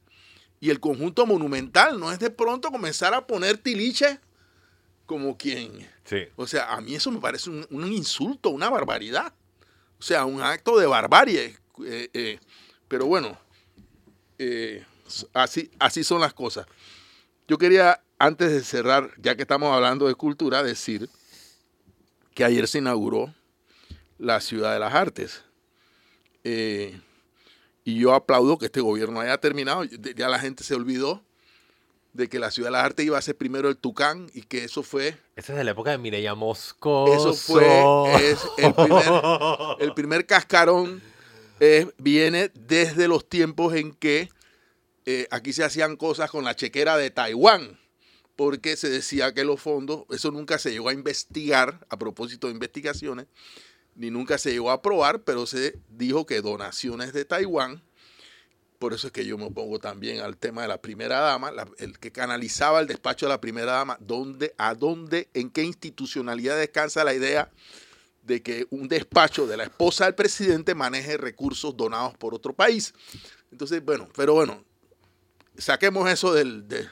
y 0.59 0.71
el 0.71 0.81
conjunto 0.81 1.27
monumental, 1.27 2.01
no 2.01 2.11
es 2.11 2.19
de 2.19 2.31
pronto 2.31 2.71
comenzar 2.71 3.13
a 3.13 3.27
poner 3.27 3.59
tiliche 3.59 4.21
como 5.05 5.37
quien, 5.37 5.87
Sí. 6.05 6.25
o 6.37 6.47
sea, 6.47 6.73
a 6.73 6.81
mí 6.81 6.95
eso 6.95 7.11
me 7.11 7.21
parece 7.21 7.51
un, 7.51 7.67
un 7.71 7.93
insulto, 7.93 8.49
una 8.51 8.71
barbaridad, 8.71 9.35
o 9.99 10.03
sea, 10.03 10.25
un 10.25 10.41
acto 10.41 10.79
de 10.79 10.87
barbarie, 10.87 11.57
eh, 11.85 12.11
eh, 12.15 12.41
pero 12.89 13.07
bueno, 13.07 13.39
eh, 14.39 14.85
así, 15.35 15.71
así 15.79 16.03
son 16.05 16.21
las 16.21 16.33
cosas. 16.35 16.67
Yo 17.49 17.59
quería, 17.59 18.03
antes 18.19 18.51
de 18.51 18.63
cerrar, 18.63 19.11
ya 19.19 19.37
que 19.37 19.43
estamos 19.43 19.73
hablando 19.73 20.09
de 20.09 20.15
cultura, 20.15 20.63
decir 20.63 21.09
que 22.35 22.45
ayer 22.45 22.67
se 22.67 22.79
inauguró 22.79 23.33
la 24.19 24.41
Ciudad 24.41 24.73
de 24.73 24.81
las 24.81 24.95
Artes. 24.95 25.45
Eh, 26.45 27.01
y 27.85 27.99
yo 27.99 28.15
aplaudo 28.15 28.59
que 28.59 28.67
este 28.67 28.81
gobierno 28.81 29.21
haya 29.21 29.39
terminado. 29.39 29.85
Ya 29.85 30.29
la 30.29 30.39
gente 30.41 30.65
se 30.65 30.75
olvidó 30.75 31.23
de 32.13 32.29
que 32.29 32.39
la 32.39 32.51
Ciudad 32.51 32.69
de 32.69 32.73
las 32.73 32.85
Artes 32.85 33.07
iba 33.07 33.17
a 33.17 33.23
ser 33.23 33.37
primero 33.37 33.69
el 33.69 33.77
Tucán 33.77 34.29
y 34.35 34.43
que 34.43 34.65
eso 34.65 34.83
fue, 34.83 35.17
Esa 35.37 35.53
es 35.53 35.59
de 35.59 35.65
la 35.65 35.71
época 35.71 35.91
de 35.91 35.99
Mireya 35.99 36.35
Moscoso. 36.35 37.31
eso 37.31 37.35
fue 37.35 37.67
es 38.29 38.41
el, 38.59 38.75
primer, 38.75 39.05
el 39.79 39.95
primer 39.95 40.27
cascarón 40.27 41.03
eh, 41.61 41.89
viene 41.99 42.51
desde 42.55 43.07
los 43.07 43.29
tiempos 43.29 43.75
en 43.75 43.93
que 43.93 44.31
eh, 45.07 45.29
aquí 45.31 45.53
se 45.53 45.65
hacían 45.65 45.97
cosas 45.97 46.31
con 46.31 46.45
la 46.45 46.57
chequera 46.57 46.97
de 46.97 47.11
Taiwán, 47.11 47.79
porque 48.35 48.77
se 48.77 48.91
decía 48.91 49.33
que 49.33 49.45
los 49.45 49.61
fondos, 49.61 50.05
eso 50.11 50.31
nunca 50.31 50.59
se 50.59 50.71
llegó 50.71 50.91
a 50.91 50.93
investigar, 50.93 51.87
a 51.89 51.97
propósito 51.97 52.49
de 52.49 52.53
investigaciones, 52.53 53.27
ni 53.95 54.11
nunca 54.11 54.37
se 54.37 54.53
llegó 54.53 54.71
a 54.71 54.75
aprobar, 54.75 55.23
pero 55.23 55.47
se 55.47 55.79
dijo 55.89 56.27
que 56.27 56.43
donaciones 56.43 57.13
de 57.13 57.25
Taiwán, 57.25 57.83
por 58.79 58.93
eso 58.93 59.07
es 59.07 59.13
que 59.13 59.25
yo 59.25 59.39
me 59.39 59.45
opongo 59.45 59.79
también 59.79 60.21
al 60.21 60.37
tema 60.37 60.63
de 60.63 60.69
la 60.69 60.83
primera 60.83 61.21
dama, 61.21 61.51
el 61.79 61.99
que 61.99 62.13
canalizaba 62.13 62.81
el 62.81 62.87
despacho 62.87 63.27
de 63.27 63.31
la 63.31 63.41
primera 63.41 63.73
dama, 63.73 63.97
¿dónde, 64.01 64.55
a 64.59 64.75
dónde, 64.75 65.31
en 65.33 65.51
qué 65.51 65.63
institucionalidad 65.63 66.59
descansa 66.59 67.05
la 67.05 67.15
idea 67.15 67.51
de 68.23 68.43
que 68.43 68.67
un 68.71 68.89
despacho 68.89 69.47
de 69.47 69.57
la 69.57 69.65
esposa 69.65 70.05
del 70.05 70.15
presidente 70.15 70.75
maneje 70.75 71.17
recursos 71.17 71.77
donados 71.77 72.17
por 72.19 72.35
otro 72.35 72.53
país. 72.53 72.93
Entonces, 73.53 73.83
bueno, 73.85 74.09
pero 74.17 74.35
bueno, 74.35 74.65
saquemos 75.59 76.09
eso 76.11 76.33
del, 76.33 76.67
de, 76.69 76.87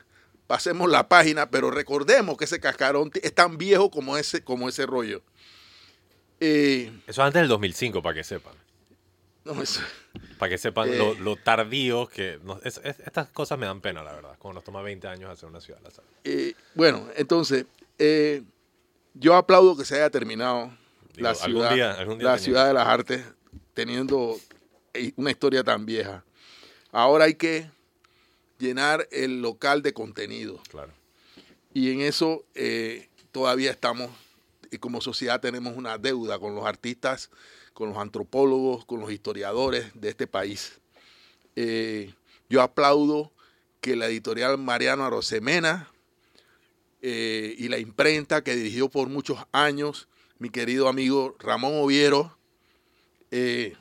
pasemos 0.47 0.91
la 0.91 1.09
página, 1.09 1.51
pero 1.51 1.71
recordemos 1.71 2.37
que 2.37 2.45
ese 2.45 2.61
cascarón 2.61 3.11
es 3.23 3.35
tan 3.35 3.57
viejo 3.59 3.91
como 3.91 4.17
ese, 4.17 4.43
como 4.45 4.69
ese 4.69 4.87
rollo. 4.87 5.23
Eh, 6.41 6.93
Eso 7.07 7.23
antes 7.23 7.41
del 7.41 7.49
2005, 7.49 8.03
para 8.03 8.15
que 8.15 8.25
sepan. 8.25 8.55
no, 9.45 9.61
eso- 9.63 9.81
Para 10.39 10.51
que 10.51 10.59
sepan 10.59 10.89
Eh. 10.89 10.97
lo, 10.99 11.15
lo 11.15 11.37
tardío 11.37 12.07
que... 12.07 12.39
nos- 12.43 12.65
es- 12.65 12.81
es- 12.85 12.99
estas 13.01 13.29
cosas 13.29 13.59
me 13.59 13.67
dan 13.67 13.81
pena, 13.81 14.03
la 14.03 14.13
verdad. 14.13 14.37
Como 14.39 14.55
nos 14.55 14.65
toma 14.65 14.83
20 14.83 15.07
años 15.09 15.31
hacer 15.31 15.49
una 15.49 15.61
ciudad. 15.61 15.81
la 15.83 15.91
eh, 16.25 16.55
bueno, 16.75 17.09
entonces, 17.17 17.67
eh, 17.99 18.43
yo 19.15 19.35
aplaudo 19.37 19.77
que 19.77 19.85
se 19.85 19.95
haya 19.97 20.11
terminado 20.11 20.67
Digo, 21.15 21.23
la 21.23 21.31
algún 21.31 21.45
ciudad, 21.45 21.75
día- 21.75 21.93
algún 21.93 22.19
día 22.19 22.29
la 22.29 22.39
ciudad 22.39 22.67
de 22.67 22.75
las 22.75 22.87
artes 22.89 23.25
teniendo 23.75 24.37
eh, 24.95 25.13
una 25.17 25.31
historia 25.31 25.63
tan 25.65 25.85
vieja. 25.87 26.25
Ahora 26.93 27.25
hay 27.27 27.35
que 27.35 27.69
llenar 28.59 29.09
el 29.11 29.43
local 29.43 29.83
de 29.83 29.93
contenido. 29.93 30.63
Claro. 30.69 30.93
Y 31.73 31.91
en 31.91 32.01
eso 32.01 32.45
eh, 32.55 33.09
todavía 33.33 33.71
estamos, 33.71 34.11
y 34.71 34.79
como 34.79 35.01
sociedad 35.01 35.41
tenemos 35.41 35.77
una 35.77 35.99
deuda 35.99 36.39
con 36.39 36.55
los 36.55 36.65
artistas, 36.65 37.31
con 37.73 37.89
los 37.89 37.99
antropólogos, 37.99 38.85
con 38.85 39.01
los 39.01 39.11
historiadores 39.11 39.91
de 39.95 40.09
este 40.09 40.27
país. 40.27 40.81
Eh, 41.57 42.15
yo 42.49 42.63
aplaudo 42.63 43.33
que 43.81 43.97
la 43.97 44.07
editorial 44.07 44.59
Mariano 44.59 45.05
Arosemena 45.05 45.91
eh, 47.03 47.55
y 47.59 47.69
la 47.69 47.79
imprenta 47.79 48.43
que 48.43 48.55
dirigió 48.57 48.89
por 48.89 49.09
muchos 49.09 49.39
años 49.53 50.09
mi 50.39 50.51
querido 50.51 50.89
amigo 50.89 51.37
Ramón 51.39 51.73
Oviero 51.77 52.37
eh, 53.31 53.77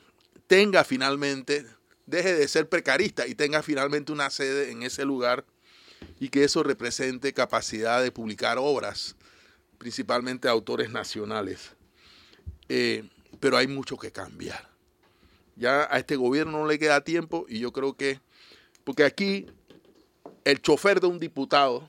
tenga 0.46 0.84
finalmente, 0.84 1.64
deje 2.06 2.34
de 2.34 2.48
ser 2.48 2.68
precarista 2.68 3.26
y 3.26 3.34
tenga 3.34 3.62
finalmente 3.62 4.12
una 4.12 4.30
sede 4.30 4.70
en 4.70 4.82
ese 4.82 5.04
lugar 5.04 5.44
y 6.20 6.28
que 6.28 6.44
eso 6.44 6.62
represente 6.62 7.32
capacidad 7.32 8.02
de 8.02 8.12
publicar 8.12 8.58
obras, 8.58 9.16
principalmente 9.78 10.48
autores 10.48 10.90
nacionales. 10.90 11.72
Eh, 12.68 13.08
pero 13.40 13.56
hay 13.56 13.66
mucho 13.66 13.96
que 13.96 14.10
cambiar. 14.12 14.68
Ya 15.56 15.88
a 15.90 15.98
este 15.98 16.16
gobierno 16.16 16.58
no 16.58 16.66
le 16.66 16.78
queda 16.78 17.02
tiempo 17.02 17.46
y 17.48 17.60
yo 17.60 17.72
creo 17.72 17.96
que, 17.96 18.20
porque 18.84 19.04
aquí 19.04 19.46
el 20.44 20.60
chofer 20.60 21.00
de 21.00 21.06
un 21.06 21.18
diputado, 21.18 21.88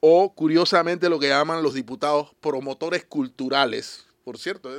o 0.00 0.34
curiosamente 0.34 1.08
lo 1.08 1.18
que 1.18 1.28
llaman 1.28 1.62
los 1.62 1.74
diputados 1.74 2.34
promotores 2.40 3.04
culturales, 3.04 4.06
por 4.24 4.38
cierto, 4.38 4.70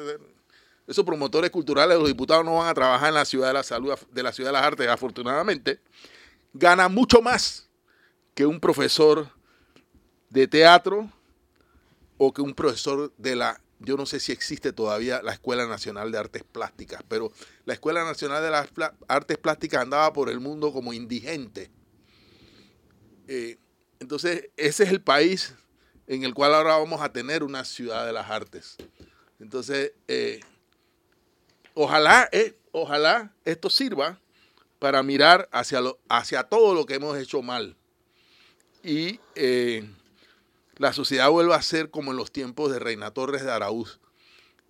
esos 0.87 1.03
promotores 1.03 1.49
culturales, 1.49 1.97
los 1.97 2.07
diputados 2.07 2.45
no 2.45 2.57
van 2.57 2.67
a 2.67 2.73
trabajar 2.73 3.09
en 3.09 3.15
la 3.15 3.25
ciudad 3.25 3.47
de 3.47 3.53
la 3.53 3.63
salud, 3.63 3.93
de 4.11 4.23
la 4.23 4.31
ciudad 4.31 4.49
de 4.49 4.53
las 4.53 4.63
artes, 4.63 4.87
afortunadamente, 4.87 5.79
ganan 6.53 6.93
mucho 6.93 7.21
más 7.21 7.69
que 8.33 8.45
un 8.45 8.59
profesor 8.59 9.29
de 10.29 10.47
teatro 10.47 11.09
o 12.17 12.33
que 12.33 12.41
un 12.41 12.53
profesor 12.53 13.13
de 13.17 13.35
la, 13.35 13.61
yo 13.79 13.97
no 13.97 14.05
sé 14.05 14.19
si 14.19 14.31
existe 14.31 14.73
todavía 14.73 15.21
la 15.21 15.33
Escuela 15.33 15.65
Nacional 15.65 16.11
de 16.11 16.17
Artes 16.17 16.43
Plásticas, 16.43 17.01
pero 17.07 17.31
la 17.65 17.73
Escuela 17.73 18.03
Nacional 18.03 18.43
de 18.43 18.51
las 18.51 18.69
Artes 19.07 19.37
Plásticas 19.37 19.81
andaba 19.81 20.13
por 20.13 20.29
el 20.29 20.39
mundo 20.39 20.71
como 20.71 20.93
indigente. 20.93 21.71
Eh, 23.27 23.57
entonces, 23.99 24.49
ese 24.55 24.83
es 24.83 24.91
el 24.91 25.01
país 25.01 25.55
en 26.07 26.23
el 26.23 26.33
cual 26.33 26.53
ahora 26.53 26.77
vamos 26.77 27.01
a 27.01 27.11
tener 27.11 27.43
una 27.43 27.65
ciudad 27.65 28.05
de 28.05 28.13
las 28.13 28.29
artes. 28.29 28.77
Entonces, 29.39 29.93
eh, 30.07 30.41
ojalá, 31.75 32.27
eh, 32.31 32.57
ojalá 32.71 33.31
esto 33.45 33.69
sirva 33.69 34.19
para 34.79 35.03
mirar 35.03 35.47
hacia, 35.51 35.79
hacia 36.09 36.43
todo 36.43 36.73
lo 36.73 36.85
que 36.85 36.95
hemos 36.95 37.15
hecho 37.17 37.43
mal. 37.43 37.75
Y 38.83 39.19
eh, 39.35 39.87
la 40.77 40.93
sociedad 40.93 41.29
vuelva 41.29 41.55
a 41.55 41.61
ser 41.61 41.91
como 41.91 42.11
en 42.11 42.17
los 42.17 42.31
tiempos 42.31 42.71
de 42.71 42.79
Reina 42.79 43.11
Torres 43.11 43.43
de 43.43 43.51
Araúz, 43.51 43.99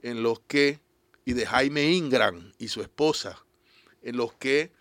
en 0.01 0.21
los 0.23 0.39
que, 0.41 0.79
y 1.23 1.33
de 1.33 1.45
Jaime 1.45 1.91
Ingram 1.91 2.53
y 2.57 2.67
su 2.67 2.81
esposa, 2.81 3.43
en 4.01 4.17
los 4.17 4.33
que 4.33 4.71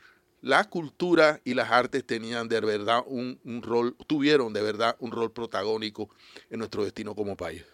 la 0.42 0.68
cultura 0.68 1.40
y 1.44 1.54
las 1.54 1.70
artes 1.70 2.06
tenían 2.06 2.48
de 2.48 2.60
verdad 2.60 3.02
un, 3.06 3.40
un 3.44 3.62
rol, 3.62 3.96
tuvieron 4.06 4.52
de 4.52 4.60
verdad 4.60 4.96
un 4.98 5.10
rol 5.10 5.32
protagónico 5.32 6.10
en 6.50 6.58
nuestro 6.58 6.84
destino 6.84 7.14
como 7.14 7.36
país. 7.36 7.64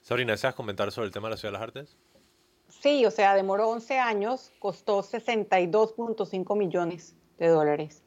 Sabrina, 0.00 0.32
¿deseas 0.32 0.54
comentar 0.54 0.92
sobre 0.92 1.06
el 1.06 1.12
tema 1.12 1.28
de 1.28 1.32
la 1.32 1.36
Ciudad 1.36 1.52
de 1.52 1.58
las 1.58 1.62
Artes? 1.62 1.96
Sí, 2.84 3.06
o 3.06 3.10
sea, 3.10 3.34
demoró 3.34 3.70
11 3.70 3.98
años, 3.98 4.52
costó 4.58 5.02
62.5 5.02 6.54
millones 6.54 7.16
de 7.38 7.48
dólares. 7.48 8.02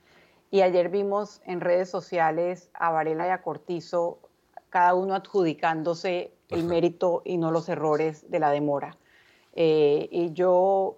Y 0.51 0.61
ayer 0.61 0.89
vimos 0.89 1.41
en 1.45 1.61
redes 1.61 1.89
sociales 1.89 2.69
a 2.75 2.91
Varela 2.91 3.25
y 3.25 3.31
a 3.31 3.41
Cortizo, 3.41 4.19
cada 4.69 4.93
uno 4.93 5.15
adjudicándose 5.15 6.31
el 6.49 6.63
mérito 6.65 7.23
y 7.25 7.37
no 7.37 7.49
los 7.49 7.69
errores 7.69 8.29
de 8.29 8.37
la 8.37 8.51
demora. 8.51 8.95
Eh, 9.55 10.09
y 10.11 10.33
yo 10.33 10.97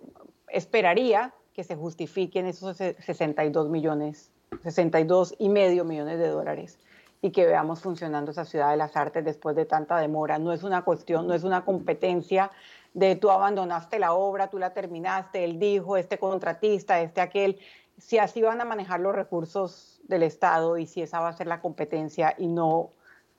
esperaría 0.50 1.34
que 1.54 1.64
se 1.64 1.78
justifiquen 1.78 2.48
esos 2.48 2.76
62 2.76 3.70
millones, 3.70 4.30
62 4.62 5.36
y 5.40 5.48
medio 5.48 5.86
millones 5.86 6.20
de 6.20 6.28
dólares 6.28 6.80
y 7.22 7.32
que 7.32 7.46
veamos 7.46 7.82
funcionando 7.82 8.32
esa 8.32 8.44
ciudad 8.44 8.72
de 8.72 8.78
las 8.78 8.96
artes 8.96 9.24
después 9.24 9.56
de 9.56 9.66
tanta 9.66 9.98
demora. 10.00 10.38
No 10.38 10.52
es 10.52 10.64
una 10.64 10.84
cuestión, 10.84 11.28
no 11.28 11.34
es 11.34 11.44
una 11.44 11.64
competencia 11.66 12.52
de 12.94 13.16
tú 13.16 13.30
abandonaste 13.30 14.00
la 14.00 14.14
obra, 14.14 14.50
tú 14.50 14.58
la 14.58 14.74
terminaste, 14.74 15.44
él 15.44 15.60
dijo, 15.60 15.98
este 15.98 16.18
contratista, 16.18 17.02
este 17.02 17.22
aquel, 17.22 17.60
si 17.98 18.18
así 18.18 18.42
van 18.42 18.62
a 18.62 18.66
manejar 18.66 19.00
los 19.00 19.14
recursos 19.14 20.02
del 20.04 20.24
Estado 20.24 20.78
y 20.78 20.86
si 20.86 21.02
esa 21.02 21.20
va 21.20 21.30
a 21.30 21.34
ser 21.34 21.48
la 21.48 21.62
competencia 21.62 22.36
y 22.38 22.48
no 22.48 22.92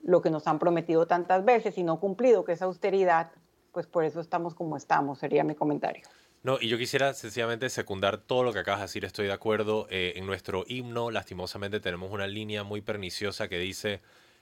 lo 0.02 0.22
que 0.22 0.30
nos 0.30 0.46
han 0.46 0.58
prometido 0.58 1.06
tantas 1.06 1.44
veces 1.44 1.76
y 1.78 1.82
no 1.82 2.00
cumplido, 2.00 2.44
que 2.44 2.52
es 2.52 2.62
austeridad, 2.62 3.32
pues 3.72 3.86
por 3.86 4.04
eso 4.04 4.20
estamos 4.20 4.54
como 4.54 4.76
estamos, 4.76 5.18
sería 5.18 5.44
mi 5.44 5.54
comentario. 5.54 6.02
No, 6.42 6.58
y 6.58 6.68
yo 6.68 6.78
quisiera 6.78 7.12
sencillamente 7.12 7.68
secundar 7.68 8.16
todo 8.16 8.44
lo 8.44 8.52
que 8.52 8.60
acabas 8.60 8.80
de 8.80 8.84
decir, 8.84 9.04
estoy 9.04 9.26
de 9.26 9.32
acuerdo. 9.32 9.86
Eh, 9.90 10.14
en 10.16 10.24
nuestro 10.24 10.64
himno, 10.66 11.10
lastimosamente, 11.10 11.80
tenemos 11.80 12.10
una 12.10 12.26
línea 12.26 12.64
muy 12.64 12.80
perniciosa 12.80 13.48
que 13.48 13.58
dice, 13.58 14.00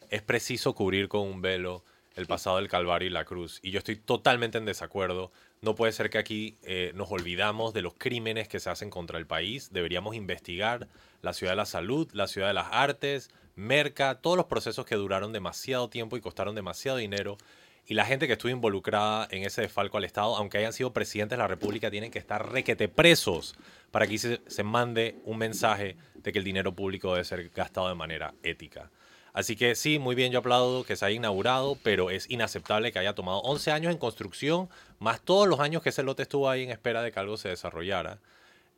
es 0.09 0.23
preciso 0.23 0.75
cubrir 0.77 1.09
con 1.09 1.23
un 1.23 1.43
velo 1.43 1.83
el 2.19 2.27
pasado 2.27 2.57
del 2.57 2.69
Calvario 2.69 3.09
y 3.09 3.13
la 3.13 3.25
cruz. 3.25 3.61
Y 3.63 3.71
yo 3.71 3.79
estoy 3.79 3.97
totalmente 3.97 4.59
en 4.59 4.65
desacuerdo. 4.65 5.31
No 5.63 5.75
puede 5.75 5.93
ser 5.93 6.11
que 6.11 6.19
aquí 6.19 6.59
eh, 6.63 6.93
nos 6.95 7.11
olvidamos 7.11 7.73
de 7.73 7.83
los 7.83 7.95
crímenes 7.95 8.49
que 8.49 8.61
se 8.61 8.69
hacen 8.69 8.91
contra 8.91 9.19
el 9.19 9.27
país. 9.27 9.73
Deberíamos 9.73 10.17
investigar 10.17 10.89
la 11.23 11.33
ciudad 11.33 11.53
de 11.53 11.57
la 11.57 11.67
salud, 11.67 12.09
la 12.13 12.27
ciudad 12.27 12.49
de 12.49 12.55
las 12.55 12.69
artes, 12.73 13.31
Merca, 13.55 14.17
todos 14.17 14.37
los 14.37 14.47
procesos 14.47 14.85
que 14.85 14.97
duraron 14.97 15.33
demasiado 15.33 15.89
tiempo 15.89 16.17
y 16.17 16.21
costaron 16.21 16.55
demasiado 16.55 16.99
dinero 16.99 17.39
y 17.87 17.95
la 17.95 18.05
gente 18.05 18.27
que 18.27 18.35
estuvo 18.35 18.53
involucrada 18.53 19.27
en 19.31 19.45
ese 19.45 19.63
desfalco 19.63 19.97
al 19.97 20.05
Estado, 20.05 20.37
aunque 20.37 20.59
hayan 20.59 20.75
sido 20.75 20.93
presidentes 20.93 21.39
de 21.39 21.43
la 21.43 21.49
República, 21.49 21.91
tienen 21.91 22.11
que 22.11 22.19
estar 22.19 22.53
requete 22.53 22.87
presos 22.87 23.57
para 23.91 24.07
que 24.07 24.19
se, 24.19 24.43
se 24.47 24.63
mande 24.63 25.17
un 25.25 25.39
mensaje 25.39 25.97
de 26.17 26.31
que 26.31 26.39
el 26.39 26.45
dinero 26.45 26.75
público 26.75 27.13
debe 27.13 27.25
ser 27.25 27.49
gastado 27.49 27.89
de 27.89 27.95
manera 27.95 28.35
ética. 28.43 28.91
Así 29.33 29.57
que 29.57 29.75
sí, 29.75 29.99
muy 29.99 30.15
bien, 30.15 30.33
yo 30.33 30.41
aplaudo 30.41 30.85
que 30.85 30.97
se 30.97 31.05
haya 31.05 31.17
inaugurado, 31.17 31.77
pero 31.83 32.11
es 32.11 32.29
inaceptable 32.31 32.93
que 32.93 32.99
haya 32.99 33.15
tomado 33.15 33.39
11 33.41 33.71
años 33.71 33.93
en 33.93 33.99
construcción, 33.99 34.69
más 34.99 35.21
todos 35.21 35.47
los 35.47 35.61
años 35.61 35.83
que 35.83 35.91
ese 35.91 36.03
lote 36.03 36.23
estuvo 36.23 36.49
ahí 36.49 36.65
en 36.65 36.71
espera 36.71 37.03
de 37.03 37.13
que 37.13 37.21
algo 37.21 37.37
se 37.37 37.49
desarrollara. 37.49 38.19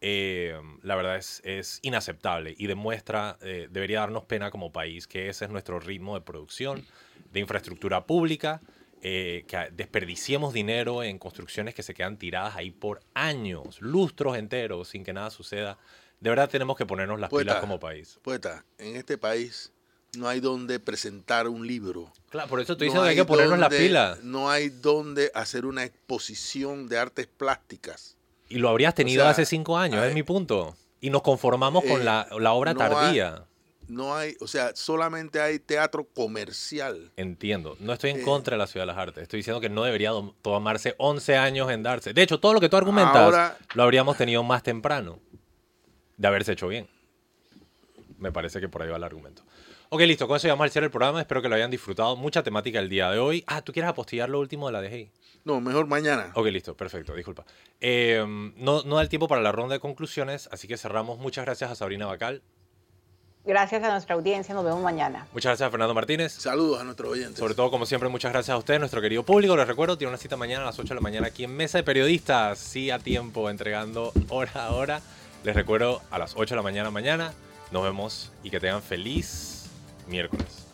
Eh, 0.03 0.59
la 0.83 0.97
verdad 0.97 1.17
es, 1.17 1.43
es, 1.45 1.79
inaceptable 1.83 2.55
y 2.57 2.67
demuestra, 2.67 3.37
eh, 3.43 3.69
debería 3.71 4.01
darnos 4.01 4.25
pena 4.25 4.51
como 4.51 4.73
país 4.73 5.07
que 5.07 5.29
ese 5.29 5.45
es 5.45 5.51
nuestro 5.51 5.79
ritmo 5.79 6.15
de 6.15 6.23
producción, 6.23 6.87
de 7.33 7.41
infraestructura 7.41 8.07
pública 8.07 8.63
eh, 9.03 9.45
que 9.49 9.71
desperdiciemos 9.73 10.53
dinero 10.53 11.03
en 11.03 11.19
construcciones 11.19 11.75
que 11.75 11.83
se 11.83 11.95
quedan 11.95 12.19
tiradas 12.19 12.57
ahí 12.57 12.71
por 12.71 13.01
años, 13.15 13.81
lustros 13.81 14.37
enteros, 14.37 14.89
sin 14.89 15.05
que 15.05 15.15
nada 15.15 15.31
suceda. 15.31 15.79
De 16.21 16.29
verdad 16.29 16.51
tenemos 16.51 16.77
que 16.77 16.85
ponernos 16.85 17.19
las 17.19 17.31
pilas 17.31 17.61
como 17.61 17.81
país. 17.81 18.19
Poeta, 18.23 18.67
en 18.77 18.97
este 18.97 19.17
país 19.17 19.73
no 20.17 20.29
hay 20.29 20.41
donde 20.41 20.81
presentar 20.81 21.49
un 21.49 21.67
libro. 21.67 22.13
Claro, 22.31 22.49
por 22.49 22.61
eso 22.61 22.73
estoy 22.73 22.87
diciendo 22.87 23.05
que 23.05 23.11
hay 23.11 23.17
que 23.17 23.25
ponernos 23.25 23.59
las 23.59 23.69
pilas. 23.75 24.23
No 24.23 24.51
hay 24.51 24.69
donde 24.69 25.31
hacer 25.35 25.67
una 25.67 25.85
exposición 25.85 26.89
de 26.89 26.99
artes 26.99 27.27
plásticas. 27.27 28.17
Y 28.49 28.59
lo 28.59 28.69
habrías 28.69 28.95
tenido 28.95 29.27
hace 29.27 29.47
cinco 29.47 29.79
años, 29.79 30.05
es 30.05 30.15
mi 30.15 30.23
punto. 30.23 30.77
Y 31.01 31.11
nos 31.11 31.23
conformamos 31.23 31.85
con 31.85 32.03
eh, 32.03 32.05
la, 32.05 32.29
la 32.39 32.53
obra 32.53 32.75
tardía 32.75 33.47
no 33.91 34.17
hay, 34.17 34.37
o 34.41 34.47
sea, 34.47 34.75
solamente 34.75 35.41
hay 35.41 35.59
teatro 35.59 36.05
comercial. 36.15 37.11
Entiendo. 37.17 37.77
No 37.81 37.93
estoy 37.93 38.11
en 38.11 38.21
eh, 38.21 38.23
contra 38.23 38.55
de 38.55 38.59
la 38.59 38.67
Ciudad 38.67 38.85
de 38.85 38.93
las 38.93 38.97
Artes. 38.97 39.23
Estoy 39.23 39.39
diciendo 39.39 39.61
que 39.61 39.69
no 39.69 39.83
debería 39.83 40.13
tomarse 40.43 40.95
11 40.99 41.37
años 41.37 41.71
en 41.71 41.83
darse. 41.83 42.13
De 42.13 42.23
hecho, 42.23 42.39
todo 42.39 42.55
lo 42.55 42.61
que 42.61 42.69
tú 42.69 42.77
argumentas 42.77 43.57
lo 43.75 43.83
habríamos 43.83 44.17
tenido 44.17 44.43
más 44.43 44.63
temprano 44.63 45.19
de 46.17 46.29
haberse 46.29 46.53
hecho 46.53 46.69
bien. 46.69 46.89
Me 48.19 48.33
parece 48.33 48.61
que 48.61 48.69
por 48.69 48.83
ahí 48.83 48.89
va 48.89 48.97
el 48.97 49.05
argumento. 49.05 49.43
Ok, 49.93 50.03
listo. 50.03 50.28
Con 50.28 50.36
eso 50.36 50.47
ya 50.47 50.53
vamos 50.53 50.66
al 50.66 50.70
cierre 50.70 50.84
del 50.84 50.93
programa. 50.93 51.20
Espero 51.20 51.43
que 51.43 51.49
lo 51.49 51.57
hayan 51.57 51.68
disfrutado. 51.68 52.14
Mucha 52.14 52.45
temática 52.45 52.78
el 52.78 52.88
día 52.88 53.11
de 53.11 53.18
hoy. 53.18 53.43
Ah, 53.49 53.61
¿tú 53.61 53.72
quieres 53.72 53.88
apostillar 53.88 54.28
lo 54.28 54.38
último 54.38 54.68
de 54.68 54.72
la 54.72 54.82
DGI? 54.82 55.11
No, 55.45 55.61
mejor 55.61 55.88
mañana. 55.88 56.30
Ok, 56.34 56.47
listo. 56.47 56.76
Perfecto. 56.76 57.12
Disculpa. 57.12 57.45
Eh, 57.80 58.24
no, 58.57 58.84
no 58.84 58.97
da 58.97 59.03
el 59.03 59.09
tiempo 59.09 59.26
para 59.26 59.43
la 59.43 59.51
ronda 59.51 59.72
de 59.74 59.80
conclusiones, 59.80 60.49
así 60.53 60.68
que 60.68 60.76
cerramos. 60.76 61.18
Muchas 61.18 61.45
gracias 61.45 61.72
a 61.72 61.74
Sabrina 61.74 62.07
Bacal. 62.07 62.41
Gracias 63.45 63.82
a 63.82 63.91
nuestra 63.91 64.14
audiencia, 64.14 64.55
nos 64.55 64.64
vemos 64.64 64.80
mañana. 64.80 65.26
Muchas 65.32 65.51
gracias 65.51 65.66
a 65.66 65.70
Fernando 65.72 65.93
Martínez. 65.93 66.34
Saludos 66.34 66.80
a 66.80 66.84
nuestros 66.84 67.11
oyentes. 67.11 67.38
Sobre 67.38 67.55
todo, 67.55 67.68
como 67.72 67.84
siempre, 67.84 68.09
muchas 68.09 68.30
gracias 68.30 68.55
a 68.55 68.59
ustedes, 68.59 68.78
nuestro 68.78 69.01
querido 69.01 69.24
público. 69.24 69.57
Les 69.57 69.66
recuerdo, 69.66 69.99
tiene 69.99 70.11
una 70.11 70.18
cita 70.18 70.36
mañana 70.36 70.62
a 70.62 70.66
las 70.66 70.78
8 70.78 70.91
de 70.91 70.95
la 70.95 71.01
mañana 71.01 71.26
aquí 71.26 71.43
en 71.43 71.57
Mesa 71.57 71.78
de 71.78 71.84
Periodistas, 71.84 72.61
sí 72.61 72.93
a 72.93 73.01
tiempo, 73.01 73.51
entregando 73.51 74.12
hora 74.28 74.53
a 74.66 74.70
hora. 74.70 75.01
Les 75.43 75.57
recuerdo 75.57 76.01
a 76.12 76.18
las 76.20 76.34
8 76.36 76.55
de 76.55 76.57
la 76.57 76.62
mañana 76.62 76.93
mañana. 76.93 77.32
Nos 77.72 77.82
vemos 77.82 78.30
y 78.45 78.51
que 78.51 78.61
tengan 78.61 78.82
feliz 78.82 79.60
miércoles. 80.11 80.67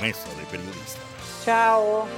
Mesa 0.00 0.28
de 0.34 0.46
Periodistas. 0.46 0.98
Chao. 1.44 2.08